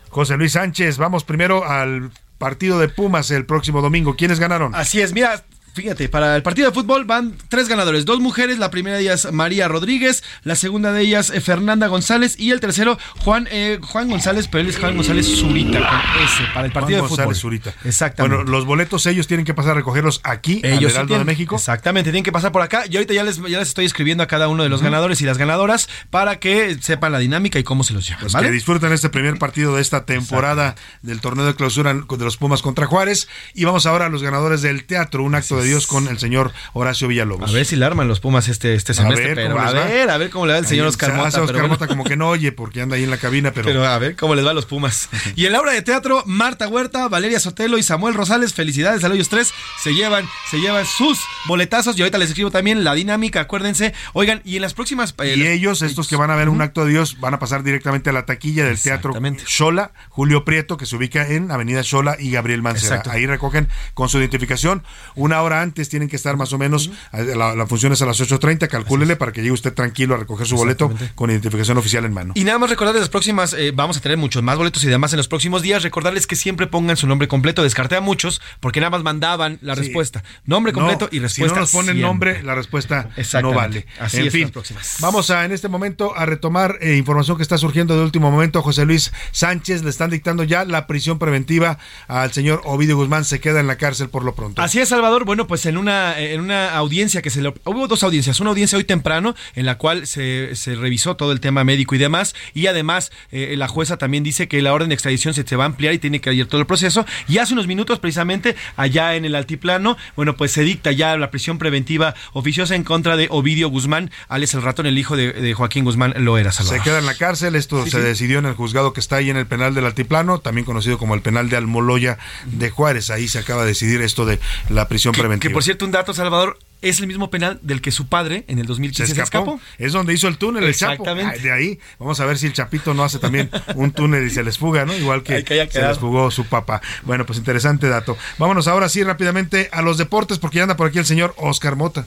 [0.08, 4.16] José Luis Sánchez, vamos primero al partido de Pumas el próximo domingo.
[4.16, 4.74] ¿Quiénes ganaron?
[4.74, 8.70] Así es, mira, Fíjate, para el partido de fútbol van tres ganadores, dos mujeres, la
[8.70, 12.98] primera de ellas María Rodríguez, la segunda de ellas eh, Fernanda González y el tercero
[13.18, 16.98] Juan eh, Juan González, pero él es Juan González Zurita con S para el partido
[16.98, 17.24] Juan de fútbol.
[17.26, 17.74] González Zurita.
[17.84, 18.36] Exactamente.
[18.36, 21.32] Bueno, los boletos ellos tienen que pasar a recogerlos aquí, Ellos sí Heraldo tienen- de
[21.32, 21.56] México.
[21.56, 22.84] Exactamente, tienen que pasar por acá.
[22.90, 25.24] Y ahorita ya les, ya les estoy escribiendo a cada uno de los ganadores y
[25.24, 28.20] las ganadoras para que sepan la dinámica y cómo se los llevan.
[28.22, 28.48] Pues ¿vale?
[28.48, 32.60] que disfruten este primer partido de esta temporada del torneo de clausura de los Pumas
[32.62, 33.28] contra Juárez.
[33.54, 36.52] Y vamos ahora a los ganadores del teatro, un acto de Dios con el señor
[36.72, 37.50] Horacio Villalobos.
[37.50, 39.34] A ver si le arman los Pumas este, este semestre.
[39.34, 39.84] pero a les va.
[39.84, 41.28] ver, a ver cómo le va el señor Oscar se Mota.
[41.42, 41.68] Oscar pero.
[41.68, 44.16] Mota como que no oye porque anda ahí en la cabina, pero, Pero a ver
[44.16, 45.08] cómo les va a los Pumas.
[45.36, 49.06] Y en la obra de teatro, Marta Huerta, Valeria Sotelo y Samuel Rosales, felicidades a
[49.12, 51.96] ellos tres, se llevan, se llevan sus boletazos.
[51.98, 53.94] Y ahorita les escribo también la dinámica, acuérdense.
[54.12, 55.14] Oigan, y en las próximas.
[55.22, 57.62] eh, Y ellos, estos que van a ver un acto de Dios, van a pasar
[57.62, 59.12] directamente a la taquilla del teatro
[59.46, 62.96] Xola, Julio Prieto, que se ubica en Avenida Xola y Gabriel Mancera.
[62.96, 63.10] Exacto.
[63.10, 64.82] Ahí recogen con su identificación.
[65.14, 68.06] Una hora antes tienen que estar más o menos, eh, la, la función es a
[68.06, 72.04] las 8.30, calcúlele para que llegue usted tranquilo a recoger su boleto con identificación oficial
[72.04, 72.32] en mano.
[72.36, 75.12] Y nada más recordarles las próximas, eh, vamos a tener muchos más boletos y demás
[75.12, 75.82] en los próximos días.
[75.82, 77.62] Recordarles que siempre pongan su nombre completo.
[77.62, 80.22] Descarté a muchos porque nada más mandaban la respuesta.
[80.44, 81.54] Nombre completo No, y respuesta.
[81.54, 82.02] Si no nos ponen siempre.
[82.02, 83.08] nombre, la respuesta
[83.42, 83.86] no vale.
[83.98, 84.96] Así en es, fin, las próximas.
[85.00, 88.62] vamos a en este momento a retomar eh, información que está surgiendo de último momento.
[88.62, 91.78] José Luis Sánchez le están dictando ya la prisión preventiva
[92.08, 93.24] al señor Ovidio Guzmán.
[93.24, 94.60] Se queda en la cárcel por lo pronto.
[94.62, 95.24] Así es, Salvador.
[95.24, 97.52] Bueno, pues en una, en una audiencia que se le...
[97.64, 98.40] Hubo dos audiencias.
[98.40, 101.98] Una audiencia hoy temprano en la cual se, se revisó todo el tema médico y
[101.98, 102.34] demás.
[102.54, 105.64] Y además eh, la jueza también dice que la orden de extradición se, se va
[105.64, 107.04] a ampliar y tiene que ir todo el proceso.
[107.28, 111.30] Y hace unos minutos precisamente allá en el altiplano, bueno, pues se dicta ya la
[111.30, 115.54] prisión preventiva oficiosa en contra de Ovidio Guzmán, alias el ratón, el hijo de, de
[115.54, 116.78] Joaquín Guzmán Loera, Salvador.
[116.78, 117.54] Se queda en la cárcel.
[117.54, 118.02] Esto Sí, se sí.
[118.02, 121.14] decidió en el juzgado que está ahí en el penal del Altiplano, también conocido como
[121.14, 123.10] el penal de Almoloya de Juárez.
[123.10, 124.38] Ahí se acaba de decidir esto de
[124.68, 125.29] la prisión preventiva.
[125.38, 128.58] Que por cierto, un dato, Salvador, es el mismo penal del que su padre en
[128.58, 129.60] el 2015 se escapó.
[129.78, 130.92] Es donde hizo el túnel el Chapo.
[130.92, 131.38] Exactamente.
[131.40, 134.42] De ahí, vamos a ver si el Chapito no hace también un túnel y se
[134.42, 134.96] les fuga, ¿no?
[134.96, 136.80] Igual que, que se les fugó su papá.
[137.02, 138.16] Bueno, pues interesante dato.
[138.38, 141.76] Vámonos ahora sí rápidamente a los deportes porque ya anda por aquí el señor Oscar
[141.76, 142.06] Mota.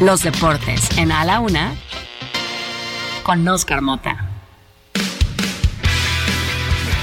[0.00, 1.74] Los deportes en A la Una
[3.24, 4.27] con Oscar Mota.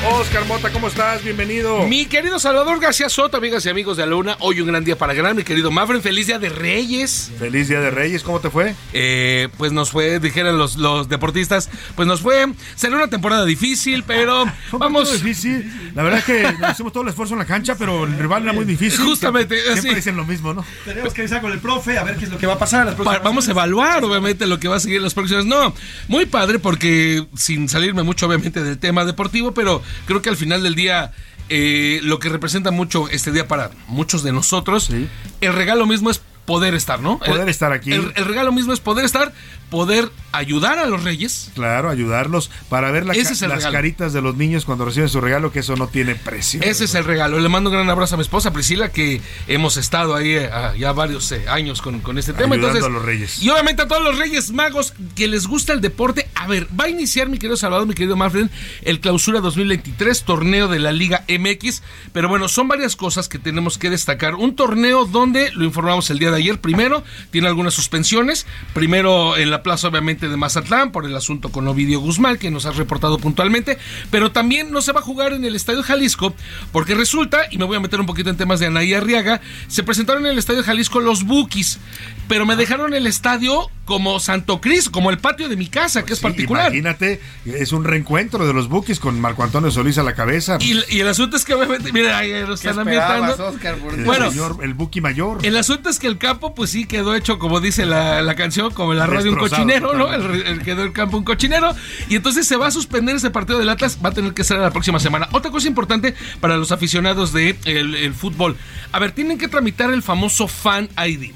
[0.07, 1.23] Oscar Mota, ¿cómo estás?
[1.23, 1.88] Bienvenido.
[1.88, 4.95] Mi querido Salvador García Soto, amigas y amigos de la Luna, hoy un gran día
[4.95, 7.32] para ganar, mi querido Mafren, feliz día de Reyes.
[7.40, 8.76] Feliz día de Reyes, ¿cómo te fue?
[8.94, 14.03] Eh, pues nos fue, dijeron los, los deportistas, pues nos fue, será una temporada difícil,
[14.03, 15.11] pero vamos.
[15.11, 15.91] difícil.
[15.95, 18.53] La verdad es que hicimos todo el esfuerzo en la cancha, pero el rival era
[18.53, 19.03] muy difícil.
[19.03, 20.64] Justamente, Siempre, dicen lo mismo, ¿no?
[20.86, 22.82] Tenemos que avisar con el profe a ver qué es lo que va a pasar.
[22.82, 25.45] en las próximas Vamos a evaluar, obviamente, lo que va a seguir en los próximos.
[25.45, 25.73] No,
[26.07, 30.63] muy padre, porque sin salirme mucho, obviamente, del tema deportivo, pero creo que al final
[30.63, 31.11] del día,
[31.49, 34.89] eh, lo que representa mucho este día para muchos de nosotros,
[35.41, 37.17] el regalo mismo es poder estar, ¿no?
[37.19, 37.91] Poder El- estar aquí.
[37.91, 39.34] El, el regalo mismo es poder estar,
[39.69, 41.51] poder ayudar a los reyes.
[41.55, 43.71] Claro, ayudarlos para ver la ca- las regalo.
[43.71, 46.61] caritas de los niños cuando reciben su regalo, que eso no tiene precio.
[46.63, 47.39] Ese es el regalo.
[47.39, 50.73] Le mando un gran abrazo a mi esposa Priscila, que hemos estado ahí eh, ah,
[50.77, 52.55] ya varios eh, años con, con este tema.
[52.55, 53.41] Ayudando Entonces, a los reyes.
[53.41, 56.27] Y obviamente a todos los reyes magos que les gusta el deporte.
[56.35, 58.47] A ver, va a iniciar, mi querido Salvador, mi querido Manfred,
[58.83, 61.81] el clausura 2023, torneo de la Liga MX.
[62.13, 64.35] Pero bueno, son varias cosas que tenemos que destacar.
[64.35, 68.45] Un torneo donde, lo informamos el día de ayer, primero, tiene algunas suspensiones.
[68.73, 72.65] Primero en la plaza, obviamente, de Mazatlán, por el asunto con Ovidio Guzmán, que nos
[72.65, 73.77] has reportado puntualmente.
[74.11, 76.34] Pero también no se va a jugar en el Estadio Jalisco,
[76.72, 79.84] porque resulta, y me voy a meter un poquito en temas de Anaí Arriaga, se
[79.84, 81.80] presentaron en el Estadio Jalisco los Bookies,
[82.27, 86.14] pero me dejaron el estadio como Santo Cris, como el patio de mi casa, que
[86.14, 86.68] es particular.
[86.68, 90.57] Imagínate, es un reencuentro de los Bookies con Marco Antonio Solís a la cabeza.
[90.60, 93.53] Y, y el asunto es que obviamente, mira, ahí lo están ambientando.
[93.91, 95.45] el, Bueno, señor, el Buki mayor.
[95.45, 98.73] el asunto es que el campo, pues sí, quedó hecho, como dice la, la canción,
[98.73, 100.13] como arroz de un cochinero, ¿no?
[100.13, 101.73] El, el- quedó el campo un cochinero.
[102.09, 104.57] Y entonces se va a suspender ese partido del Atlas, va a tener que ser
[104.59, 105.27] la próxima semana.
[105.31, 108.57] Otra cosa importante para los aficionados del de el- el fútbol.
[108.91, 111.31] A ver, tienen que tramitar el famoso Fan ID.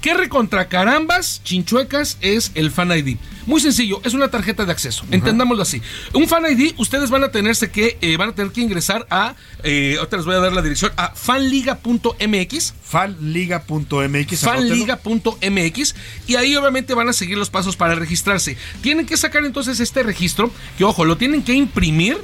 [0.00, 3.16] ¿Qué recontra carambas, chinchuecas, es el Fan ID?
[3.46, 5.80] Muy sencillo, es una tarjeta de acceso, entendámoslo así.
[6.12, 9.34] Un Fan ID, ustedes van a tenerse que, eh, van a tener que ingresar a,
[9.62, 12.74] eh, ahorita les voy a dar la dirección, a fanliga.mx.
[12.82, 14.40] Fanliga.mx.
[14.40, 15.94] Fanliga.mx
[16.26, 18.56] y ahí obviamente van a seguir los pasos para registrarse.
[18.82, 22.18] Tienen que sacar entonces este registro, que ojo, lo tienen que imprimir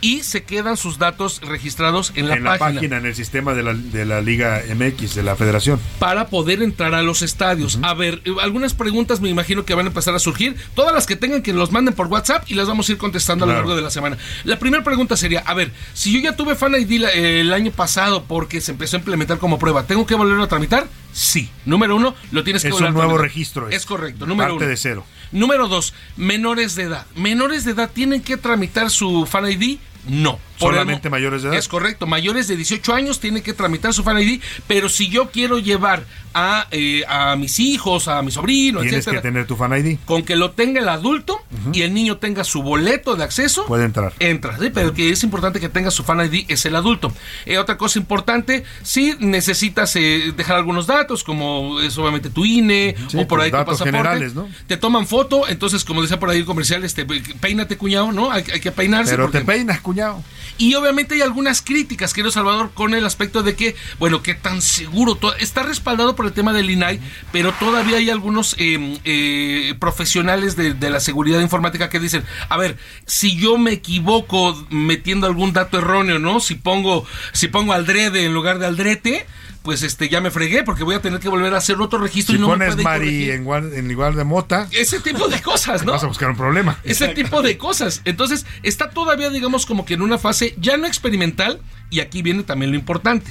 [0.00, 3.54] y se quedan sus datos registrados en la, en la página, página, en el sistema
[3.54, 5.80] de la, de la Liga MX, de la Federación.
[5.98, 7.78] para poder entrar entrar a los estadios.
[7.82, 10.56] A ver, eh, algunas preguntas me imagino que van a empezar a surgir.
[10.74, 13.44] Todas las que tengan que los manden por WhatsApp y las vamos a ir contestando
[13.44, 14.16] a lo largo de la semana.
[14.44, 17.70] La primera pregunta sería, a ver, si yo ya tuve Fan ID la- el año
[17.72, 20.86] pasado porque se empezó a implementar como prueba, ¿tengo que volverlo a tramitar?
[21.12, 21.50] Sí.
[21.66, 23.68] Número uno, lo tienes que Es volver un nuevo registro.
[23.68, 24.26] Es correcto.
[24.26, 24.70] Número Parte uno.
[24.70, 25.04] de cero.
[25.30, 27.06] Número dos, menores de edad.
[27.16, 29.78] ¿Menores de edad tienen que tramitar su Fan ID?
[30.08, 30.38] No.
[30.58, 31.58] Por Solamente mayores de edad.
[31.58, 32.06] Es correcto.
[32.06, 36.04] Mayores de 18 años tienen que tramitar su Fan ID, pero si yo quiero llevar
[36.34, 39.98] a, eh, a mis hijos, a mi sobrino, Tienes etcétera, que tener tu fan ID.
[40.06, 41.42] con que lo tenga el adulto
[41.74, 44.14] y el niño tenga su boleto de acceso, Puede entrar.
[44.18, 44.70] entra, ¿sí?
[44.72, 47.12] pero que es importante que tenga su fan ID es el adulto.
[47.44, 52.94] Eh, otra cosa importante, si necesitas eh, dejar algunos datos, como es obviamente tu INE
[53.08, 54.30] Sí, o por tus ahí tu pasaporte,
[54.66, 58.30] te toman foto, entonces como decía por ahí el comercial, este, peínate cuñado, ¿no?
[58.30, 59.10] Hay, hay que peinarse.
[59.10, 60.22] Pero porque- te peinas, cuñado.
[60.58, 64.62] Y obviamente hay algunas críticas, querido Salvador, con el aspecto de que, bueno, qué tan
[64.62, 67.00] seguro, está respaldado por el tema del INAI,
[67.32, 72.56] pero todavía hay algunos eh, eh, profesionales de, de la seguridad informática que dicen, a
[72.56, 72.76] ver,
[73.06, 76.40] si yo me equivoco metiendo algún dato erróneo, ¿no?
[76.40, 79.26] Si pongo, si pongo aldrede en lugar de aldrete,
[79.62, 82.34] pues este ya me fregué porque voy a tener que volver a hacer otro registro
[82.34, 85.40] Si y no me pones puede Mari en, en lugar de Mota, Ese tipo de
[85.40, 85.92] cosas, ¿no?
[85.92, 86.78] vas a buscar un problema.
[86.84, 88.02] Ese tipo de cosas.
[88.04, 91.60] Entonces, está todavía, digamos, como que en una fase ya no experimental,
[91.90, 93.30] y aquí viene también lo importante.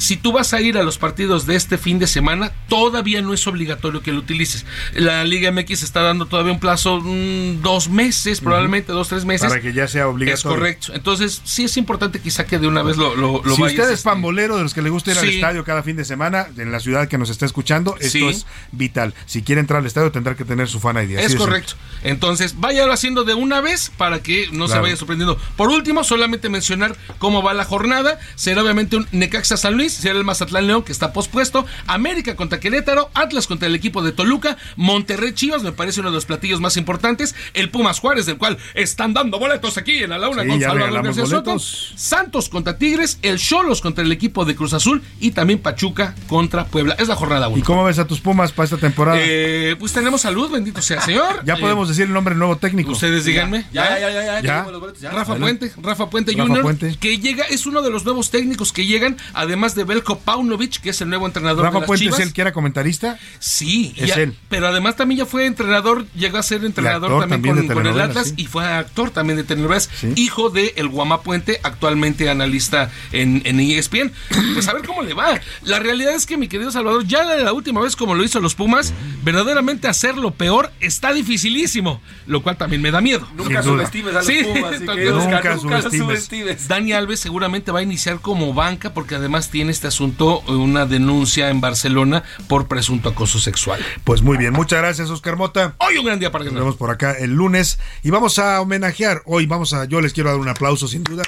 [0.00, 3.34] Si tú vas a ir a los partidos de este fin de semana, todavía no
[3.34, 4.64] es obligatorio que lo utilices.
[4.94, 9.48] La Liga MX está dando todavía un plazo, mm, dos meses, probablemente dos, tres meses.
[9.48, 10.34] Para que ya sea obligatorio.
[10.34, 10.94] Es correcto.
[10.94, 13.92] Entonces, sí es importante quizá que de una vez lo, lo, lo si vayas, usted
[13.92, 16.46] es este, pambolero de los que le gusta ir al estadio cada fin de semana,
[16.56, 18.26] en la ciudad que nos está escuchando, esto Sí.
[18.26, 19.14] es vital.
[19.26, 21.18] Si quiere entrar al estadio, tendrá que tener su fan ID.
[21.18, 21.74] así Es correcto.
[22.02, 25.38] Entonces, váyalo haciendo de una vez para que no se vaya sorprendiendo.
[25.56, 28.18] Por último, solamente mencionar cómo va la jornada.
[28.34, 32.60] Será obviamente un Necaxa San Luis, será el Mazatlán León que está pospuesto, América contra
[32.60, 36.60] Querétaro, Atlas contra el equipo de Toluca, Monterrey Chivas, me parece uno de los platillos
[36.60, 40.48] más importantes, el Pumas Juárez, del cual están dando boletos aquí en la Launa Sí,
[40.48, 41.58] con Salvador Soto.
[41.58, 46.64] Santos contra Tigres, el Cholos contra el equipo de Cruz Azul y también Pachuca contra
[46.66, 46.94] Puebla.
[46.98, 47.58] Es la jornada 1.
[47.58, 49.18] ¿Y cómo ves a tus Pumas para esta temporada?
[49.20, 51.44] Eh, pues tenemos salud, bendito sea el Señor.
[51.44, 52.92] ya Eh, podemos decir el nombre del nuevo técnico.
[52.92, 53.66] Ustedes díganme.
[53.72, 54.40] Ya, ya, ya, ya, ya, Ya.
[54.42, 55.10] tenemos los boletos, ya.
[55.10, 55.36] Rafa.
[55.36, 56.96] Puente, Rafa Puente Rafa Jr., Puente.
[57.00, 60.90] que llega, es uno de los nuevos técnicos que llegan, además de Belko Paunovic, que
[60.90, 62.20] es el nuevo entrenador de Rafa las Puente Chivas.
[62.20, 63.18] es el que era comentarista.
[63.38, 64.36] Sí, Es ya- él.
[64.48, 67.90] pero además también ya fue entrenador, llegó a ser entrenador actor también, también con, de
[67.90, 68.34] con el Atlas sí.
[68.36, 73.60] y fue actor también de telenovelas, hijo de el Guama Puente, actualmente analista en, en
[73.60, 74.12] ESPN.
[74.54, 75.40] Pues a ver cómo le va.
[75.62, 78.40] La realidad es que mi querido Salvador, ya la, la última vez como lo hizo
[78.40, 78.92] los Pumas,
[79.22, 83.26] verdaderamente hacerlo peor está dificilísimo, lo cual también me da miedo.
[83.34, 83.86] Nunca Sin duda.
[83.86, 85.90] subestimes a los Sí, Pumas, nunca Nunca nunca los subestimes.
[86.24, 86.68] subestimes.
[86.68, 91.48] Dani Alves seguramente va a iniciar como banca porque además tiene este asunto, una denuncia
[91.50, 93.80] en Barcelona por presunto acoso sexual.
[94.04, 95.74] Pues muy bien, muchas gracias, Oscar Mota.
[95.78, 96.64] Hoy un gran día para Nos ganar.
[96.64, 99.22] vemos por acá el lunes y vamos a homenajear.
[99.24, 101.22] Hoy vamos a, yo les quiero dar un aplauso sin duda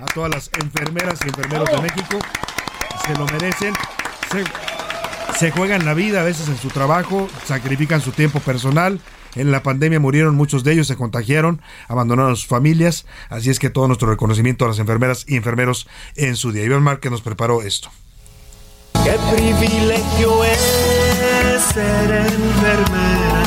[0.00, 2.18] a todas las enfermeras y enfermeros de México.
[3.06, 3.74] Se lo merecen.
[4.30, 4.44] Se,
[5.38, 9.00] se juegan la vida a veces en su trabajo, sacrifican su tiempo personal.
[9.34, 13.06] En la pandemia murieron muchos de ellos, se contagiaron, abandonaron a sus familias.
[13.28, 16.64] Así es que todo nuestro reconocimiento a las enfermeras y enfermeros en su día.
[16.64, 17.90] Iván Márquez nos preparó esto.
[19.04, 23.42] Qué privilegio es ser enfermera.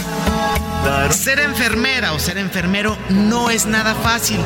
[1.12, 4.40] Ser enfermera o ser enfermero no es nada fácil.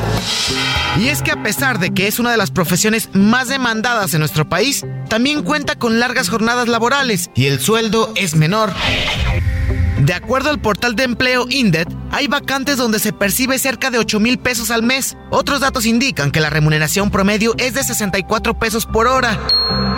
[0.98, 4.20] Y es que a pesar de que es una de las profesiones más demandadas en
[4.20, 8.72] nuestro país, también cuenta con largas jornadas laborales y el sueldo es menor.
[10.00, 14.18] De acuerdo al portal de empleo INDET, hay vacantes donde se percibe cerca de 8
[14.18, 15.14] mil pesos al mes.
[15.30, 19.38] Otros datos indican que la remuneración promedio es de 64 pesos por hora.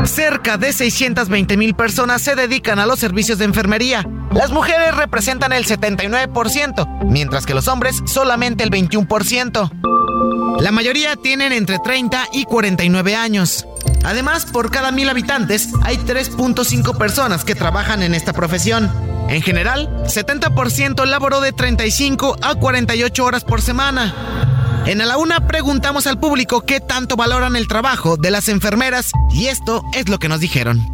[0.05, 4.05] Cerca de 620 mil personas se dedican a los servicios de enfermería.
[4.33, 9.70] Las mujeres representan el 79%, mientras que los hombres solamente el 21%.
[10.60, 13.66] La mayoría tienen entre 30 y 49 años.
[14.05, 18.90] Además, por cada mil habitantes hay 3.5 personas que trabajan en esta profesión.
[19.28, 24.14] En general, 70% laboró de 35 a 48 horas por semana.
[24.85, 29.12] En A la Una preguntamos al público qué tanto valoran el trabajo de las enfermeras
[29.32, 30.91] y esto es lo que nos dijeron.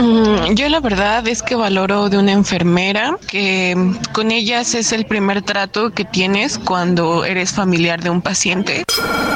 [0.00, 3.76] Mm, Yo la verdad es que valoro de una enfermera que
[4.12, 8.84] con ellas es el primer trato que tienes cuando eres familiar de un paciente.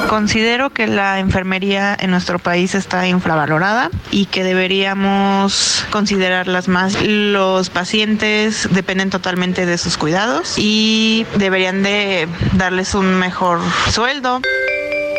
[0.09, 6.99] Considero que la enfermería en nuestro país está infravalorada y que deberíamos considerarlas más.
[7.01, 13.59] Los pacientes dependen totalmente de sus cuidados y deberían de darles un mejor
[13.91, 14.41] sueldo.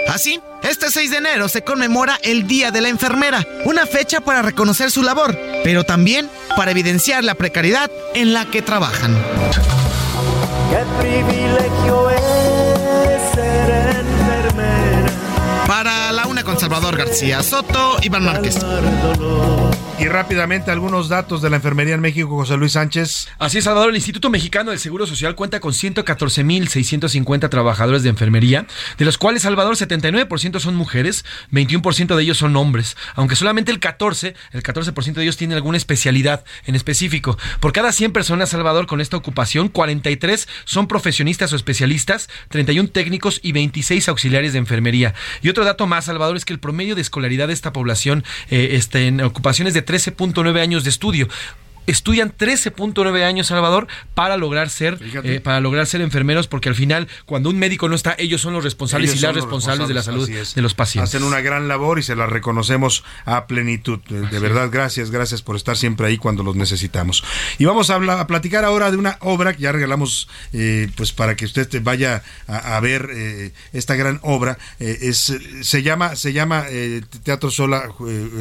[0.08, 4.42] Así, este 6 de enero se conmemora el Día de la Enfermera, una fecha para
[4.42, 9.14] reconocer su labor, pero también para evidenciar la precariedad en la que trabajan.
[10.70, 15.10] Qué privilegio es ser enfermera.
[15.66, 18.58] Para la una con Salvador García Soto, Iván Márquez.
[19.98, 23.28] Y rápidamente algunos datos de la enfermería en México, José Luis Sánchez.
[23.39, 23.89] Así es, Salvador.
[23.89, 28.66] El Instituto Mexicano del Seguro Social cuenta con 114.650 trabajadores de enfermería,
[28.98, 33.81] de los cuales, Salvador, 79% son mujeres, 21% de ellos son hombres, aunque solamente el
[33.81, 37.39] 14%, el 14% de ellos tienen alguna especialidad en específico.
[37.60, 43.40] Por cada 100 personas, Salvador, con esta ocupación, 43 son profesionistas o especialistas, 31 técnicos
[43.43, 45.14] y 26 auxiliares de enfermería.
[45.40, 48.68] Y otro dato más, Salvador, es que el promedio de escolaridad de esta población eh,
[48.73, 51.28] este, en ocupaciones de 13.9 años de estudio
[51.86, 57.08] estudian 13.9 años Salvador para lograr ser eh, para lograr ser enfermeros porque al final
[57.24, 60.02] cuando un médico no está ellos son los responsables Ellos y las responsables de la
[60.02, 64.00] salud de los pacientes Hacen una gran labor y se la reconocemos a plenitud.
[64.08, 67.22] De, de verdad, gracias, gracias por estar siempre ahí cuando los necesitamos.
[67.58, 71.12] Y vamos a, hablar- a platicar ahora de una obra que ya regalamos, eh, pues
[71.12, 74.58] para que usted te vaya a, a ver eh, esta gran obra.
[74.80, 75.32] Eh, es
[75.62, 76.64] se llama se llama
[77.22, 77.88] Teatro Sola,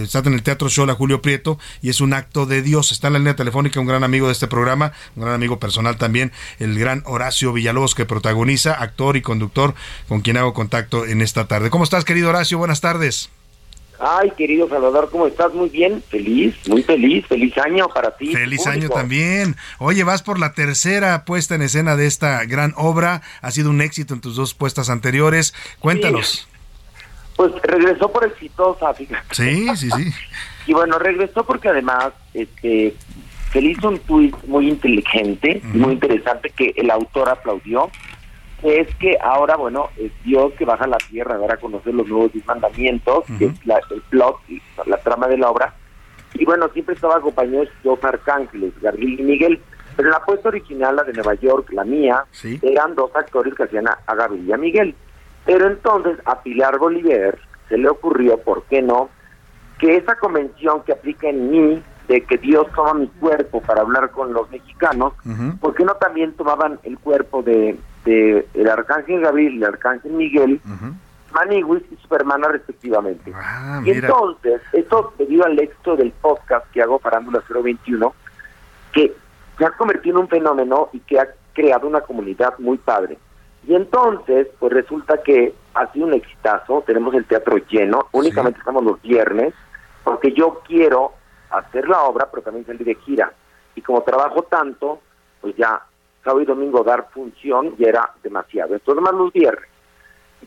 [0.01, 2.91] está en el Teatro Sola Julio Prieto y es un acto de Dios.
[2.91, 5.97] Está en la línea telefónica un gran amigo de este programa, un gran amigo personal
[5.97, 9.73] también, el gran Horacio Villalobos que protagoniza, actor y conductor
[10.07, 11.69] con quien hago contacto en esta tarde.
[11.69, 12.57] ¿Cómo estás, querido Horacio?
[12.57, 13.29] Buenas tardes.
[13.99, 15.53] Ay, querido Salvador, ¿cómo estás?
[15.53, 18.33] Muy bien, feliz, muy feliz, feliz año para ti.
[18.33, 18.85] Feliz público.
[18.85, 19.55] año también.
[19.79, 23.21] Oye, vas por la tercera puesta en escena de esta gran obra.
[23.41, 25.53] Ha sido un éxito en tus dos puestas anteriores.
[25.79, 26.47] Cuéntanos.
[27.37, 29.33] Pues regresó por exitosa, fíjate.
[29.33, 30.13] Sí, sí, sí.
[30.67, 32.95] Y bueno, regresó porque además, este,
[33.55, 37.89] se le hizo un tuit muy inteligente, muy interesante que el autor aplaudió,
[38.61, 41.57] que es que ahora, bueno, es Dios que baja a la tierra a dar a
[41.57, 44.39] conocer los nuevos diez mandamientos, que es la, el plot,
[44.85, 45.73] la trama de la obra.
[46.33, 49.61] Y bueno, siempre estaba acompañado de dos arcángeles, Gabriel y Miguel,
[49.95, 52.25] pero la puesta original, la de Nueva York, la mía,
[52.61, 54.95] eran dos actores que hacían a, a Gabriel y a Miguel.
[55.45, 57.37] Pero entonces a Pilar Bolívar
[57.69, 59.09] se le ocurrió, ¿por qué no?,
[59.79, 64.11] que esa convención que aplica en mí de que Dios toma mi cuerpo para hablar
[64.11, 65.13] con los mexicanos,
[65.59, 70.11] ¿por qué no también tomaban el cuerpo de, de el arcángel Gabriel y el arcángel
[70.11, 70.61] Miguel,
[71.33, 73.31] Maniguis y Supermana respectivamente?
[73.31, 74.07] y Ah, mira.
[74.07, 78.13] entonces, eso debido al éxito del podcast que hago Farándula 021,
[78.93, 79.13] que
[79.57, 83.17] se ha convertido en un fenómeno y que ha creado una comunidad muy padre.
[83.67, 88.83] Y entonces, pues resulta que ha sido un exitazo, tenemos el teatro lleno, únicamente estamos
[88.83, 89.53] los viernes,
[90.03, 91.13] porque yo quiero
[91.59, 93.31] hacer la obra, pero también salir de gira.
[93.75, 95.01] Y como trabajo tanto,
[95.41, 95.81] pues ya
[96.23, 98.73] sábado y domingo dar función ya era demasiado.
[98.73, 99.69] Entonces más los viernes.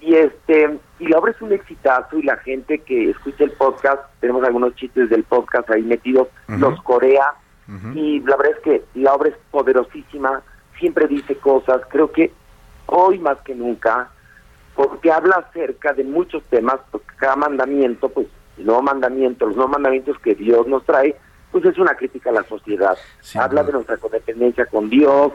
[0.00, 4.02] Y este y la obra es un exitazo y la gente que escucha el podcast,
[4.20, 7.34] tenemos algunos chistes del podcast ahí metidos, los corea
[7.94, 10.42] y la verdad es que la obra es poderosísima,
[10.78, 12.32] siempre dice cosas, creo que
[12.86, 14.08] hoy más que nunca,
[14.74, 18.26] porque habla acerca de muchos temas, porque cada mandamiento, pues
[18.58, 21.16] el nuevo mandamiento, los nuevos mandamientos que Dios nos trae,
[21.50, 22.96] pues es una crítica a la sociedad.
[23.38, 25.32] habla de nuestra codependencia con Dios,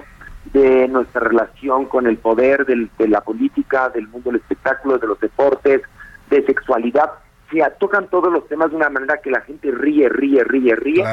[0.52, 5.08] de nuestra relación con el poder, del- de la política, del mundo del espectáculo, de
[5.08, 5.82] los deportes,
[6.30, 7.12] de sexualidad.
[7.52, 11.04] Se tocan todos los temas de una manera que la gente ríe, ríe, ríe, ríe.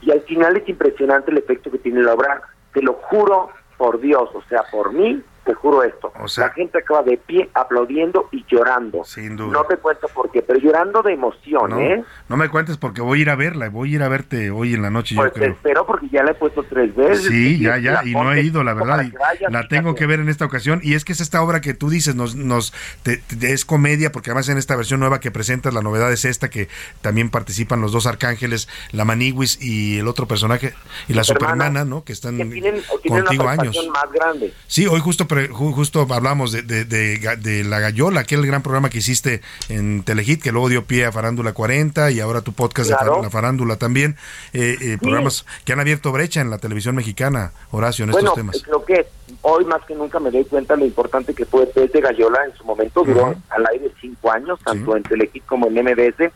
[0.00, 2.40] Y al final es impresionante el efecto que tiene la obra.
[2.72, 6.12] Te lo juro por Dios, o sea, por mí, te juro esto.
[6.36, 9.02] la gente acaba de pie aplaudiendo y llorando.
[9.04, 9.50] Sin duda.
[9.52, 12.04] No te cuento por qué, pero llorando de emoción, No, ¿eh?
[12.28, 13.70] no me cuentes porque voy a ir a verla.
[13.70, 16.22] Voy a ir a verte hoy en la noche, Pues yo te espero porque ya
[16.22, 17.24] la he puesto tres veces.
[17.26, 20.20] Sí, ya, ya, y no he ido, la verdad, que vayas, la tengo que ver
[20.20, 23.16] en esta ocasión, y es que es esta obra que tú dices, nos, nos, te-
[23.16, 26.50] te- es comedia, porque además en esta versión nueva que presentas, la novedad es esta,
[26.50, 26.68] que
[27.00, 30.74] también participan los dos arcángeles, la Maniguis y el otro personaje,
[31.08, 32.04] y la Supermana, ¿no?
[32.04, 32.82] Que están Tienen, tienen
[33.22, 33.76] contigo una años.
[33.92, 34.52] más grande.
[34.66, 38.98] Sí, hoy justo justo hablamos de, de, de de La Gallola, aquel gran programa que
[38.98, 42.96] hiciste en Telehit, que luego dio pie a Farándula 40 y ahora tu podcast de
[42.96, 43.16] Claro.
[43.16, 44.16] Fa- La Farándula también.
[44.52, 48.36] Eh, eh, Programas que han abierto brecha en la televisión mexicana, Horacio, en Bueno, estos
[48.36, 48.62] temas.
[48.64, 49.06] creo que
[49.42, 52.56] hoy más que nunca me doy cuenta lo importante que fue Pez de Gallola en
[52.56, 56.30] su momento, duró al aire cinco años, tanto en Telehit como en MBS,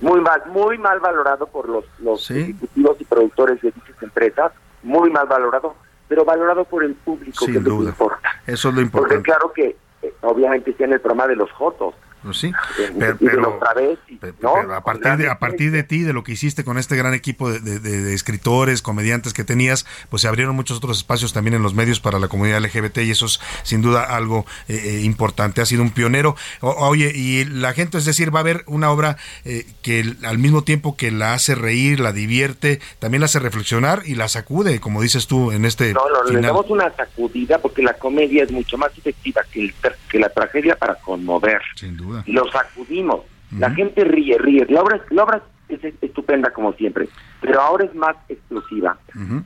[0.00, 4.52] muy mal, muy mal valorado por los, los ejecutivos y productores de dichas empresas,
[4.82, 5.74] muy mal valorado,
[6.08, 7.90] pero valorado por el público, que Sin duda.
[7.90, 8.28] importa.
[8.46, 9.22] Eso es lo Porque importante.
[9.22, 11.94] claro que eh, obviamente está en el programa de los Jotos,
[12.32, 12.48] sí,
[12.78, 14.72] Eh, pero, pero- y- pero ¿no?
[14.74, 17.50] a partir de a partir de ti, de lo que hiciste con este gran equipo
[17.50, 21.62] de, de- de- escritores, comediantes que tenías, pues se abrieron muchos otros espacios también en
[21.62, 25.60] los medios para la comunidad LGBT y eso es sin duda algo eh, eh, importante.
[25.60, 26.36] Ha sido un pionero.
[26.60, 30.38] O- oye, y la gente, es decir, va a haber una obra eh, que al
[30.38, 34.80] mismo tiempo que la hace reír, la divierte, también la hace reflexionar y la sacude,
[34.80, 36.42] como dices tú en este No, no, le final.
[36.42, 39.74] damos una sacudida porque la comedia es mucho más efectiva que, el
[40.08, 41.60] que la tragedia para conmover.
[41.76, 42.15] Sin duda.
[42.26, 43.20] Lo sacudimos.
[43.58, 44.66] La gente ríe, ríe.
[44.68, 47.08] La obra, la obra es estupenda como siempre,
[47.40, 48.98] pero ahora es más explosiva.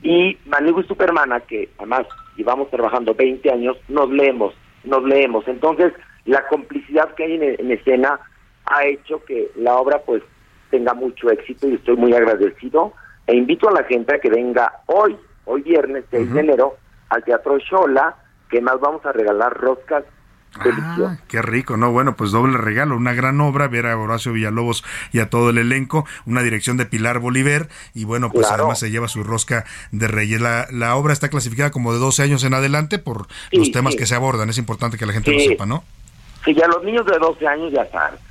[0.03, 4.53] Y Malibu y Supermana, que además llevamos trabajando 20 años, nos leemos,
[4.83, 5.47] nos leemos.
[5.47, 5.93] Entonces,
[6.25, 8.19] la complicidad que hay en, en escena
[8.65, 10.21] ha hecho que la obra pues
[10.69, 12.93] tenga mucho éxito y estoy muy agradecido.
[13.27, 15.15] E invito a la gente a que venga hoy,
[15.45, 16.77] hoy viernes 6 de enero,
[17.09, 18.15] al Teatro Shola,
[18.49, 20.03] que más vamos a regalar roscas
[20.63, 21.19] deliciosas.
[21.27, 21.91] Qué rico, ¿no?
[21.91, 24.83] Bueno, pues doble regalo, una gran obra, ver a Horacio Villalobos
[25.13, 28.63] y a todo el elenco, una dirección de Pilar Bolívar y bueno, pues Claro.
[28.63, 30.41] además se lleva su rosca de reyes.
[30.41, 33.93] La, la obra está clasificada como de 12 años en adelante por Sí, los temas
[33.93, 33.99] sí.
[33.99, 35.83] que se abordan, es importante que la gente lo sepa, ¿no?
[36.43, 37.83] Sí, ya los niños de 12 años ya.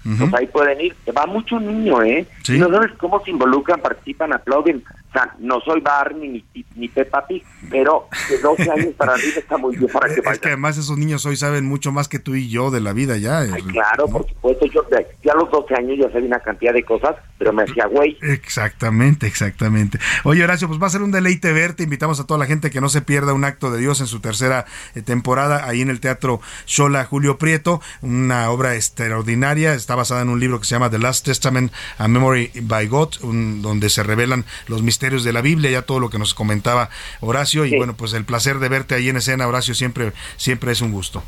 [0.05, 0.16] Ujú.
[0.30, 0.97] Pues ahí pueden ir.
[1.16, 2.26] Va mucho niño, ¿eh?
[2.48, 4.82] Y no sabes cómo se involucran, participan, aplauden.
[5.11, 9.39] O sea, no soy Barney ni, ni Peppa Pig, pero de 12 años para arriba
[9.39, 10.41] está muy bien para que Es vayan.
[10.41, 13.16] que además esos niños hoy saben mucho más que tú y yo de la vida
[13.16, 13.45] ya.
[13.45, 13.51] eh.
[13.73, 14.66] Claro, por supuesto.
[14.66, 14.82] Yo
[15.24, 18.16] ya a los 12 años ya sabía una cantidad de cosas, pero me hacía güey.
[18.23, 19.99] Exactamente, exactamente.
[20.23, 21.82] Oye, Horacio, pues va a ser un deleite verte.
[21.82, 24.20] Invitamos a toda la gente que no se pierda un acto de Dios en su
[24.20, 24.65] tercera
[24.95, 27.81] eh, temporada ahí en el Teatro Shola Julio Prieto.
[28.01, 29.74] Una obra extraordinaria.
[29.74, 33.15] Está basada en un libro que se llama The Last Testament, A Memory by God,
[33.23, 36.90] un- donde se revelan los misterios de la Biblia, ya todo lo que nos comentaba
[37.20, 37.64] Horacio.
[37.64, 40.93] Y bueno, pues el placer de verte ahí en escena, Horacio, siempre, siempre es un
[40.93, 41.22] gusto.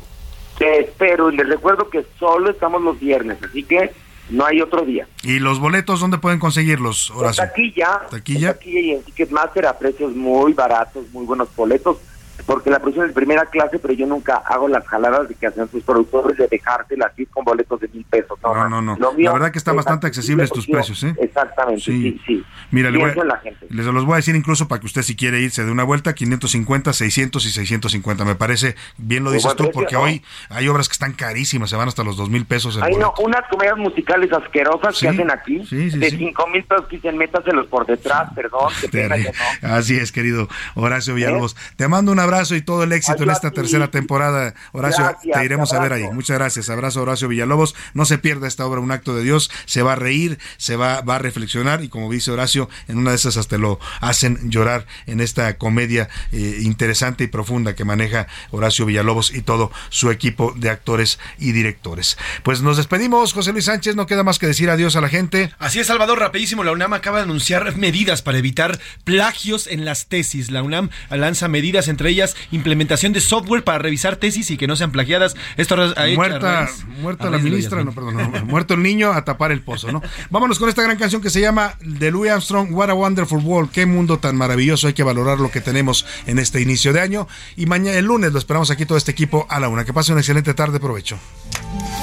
[0.57, 3.91] Te espero y les recuerdo que solo estamos los viernes, así que
[4.29, 5.07] no hay otro día.
[5.23, 7.43] ¿Y los boletos dónde pueden conseguirlos, Horacio?
[7.43, 8.53] Taquilla, Taquilla.
[8.53, 11.97] taquilla y en Ticketmaster a precios muy baratos, muy buenos boletos,
[12.45, 15.47] porque la producción es de primera clase, pero yo nunca hago las jaladas de que
[15.47, 18.37] hacen sus productores de dejártela así con boletos de mil pesos.
[18.43, 18.95] No, No, no, no.
[18.97, 21.15] Lo mío La verdad que están es bastante accesibles tus precios, ¿eh?
[21.19, 22.43] Exactamente, sí, sí.
[22.71, 23.67] Mira, le voy la gente.
[23.69, 26.13] les los voy a decir incluso para que usted si quiere irse de una vuelta,
[26.13, 28.25] 550, 600 y 650.
[28.25, 30.01] Me parece, bien lo Muy dices tú, porque ¿no?
[30.01, 32.77] hoy hay obras que están carísimas, se van hasta los dos mil pesos.
[32.81, 36.63] Hay no, unas comedias musicales asquerosas Sí, que hacen aquí, sí, sí, de cinco mil
[36.63, 39.31] pesos que dicen métaselos por detrás, perdón, que pena que
[39.61, 39.73] no.
[39.73, 41.55] Así es, querido Horacio Villalobos.
[41.75, 44.53] Te mando un abrazo y todo el éxito en esta tercera temporada.
[44.71, 46.03] Horacio, Gracias, te iremos a ver ahí.
[46.11, 46.69] Muchas gracias.
[46.69, 47.75] Abrazo, Horacio Villalobos.
[47.93, 49.49] No se pierda esta obra, Un Acto de Dios.
[49.65, 53.11] Se va a reír, se va, va a reflexionar y como dice Horacio, en una
[53.11, 58.27] de esas hasta lo hacen llorar en esta comedia eh, interesante y profunda que maneja
[58.51, 62.17] Horacio Villalobos y todo su equipo de actores y directores.
[62.43, 63.95] Pues nos despedimos, José Luis Sánchez.
[63.95, 65.51] No queda más que decir adiós a la gente.
[65.59, 66.63] Así es, Salvador, rapidísimo.
[66.63, 70.51] La UNAM acaba de anunciar medidas para evitar plagios en las tesis.
[70.51, 74.75] La UNAM lanza medidas, entre ellas implementación de software para revisar tesis y que no
[74.75, 75.35] sean plagiadas.
[75.57, 76.69] Esto ha hecho a muerta,
[77.01, 80.01] muerta la ministra, no, perdón, no, muerto el niño a tapar el pozo, ¿no?
[80.29, 83.71] Vámonos con esta gran canción que se llama de Louis Armstrong, What a Wonderful World,
[83.71, 87.27] qué mundo tan maravilloso, hay que valorar lo que tenemos en este inicio de año
[87.55, 89.83] y mañana el lunes lo esperamos aquí todo este equipo a la una.
[89.83, 91.19] Que pase una excelente tarde, provecho.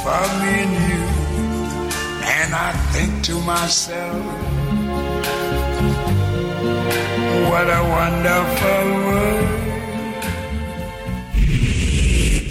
[0.04, 1.02] found me in you.
[2.36, 4.24] And I think to myself,
[7.50, 9.59] what a wonderful world.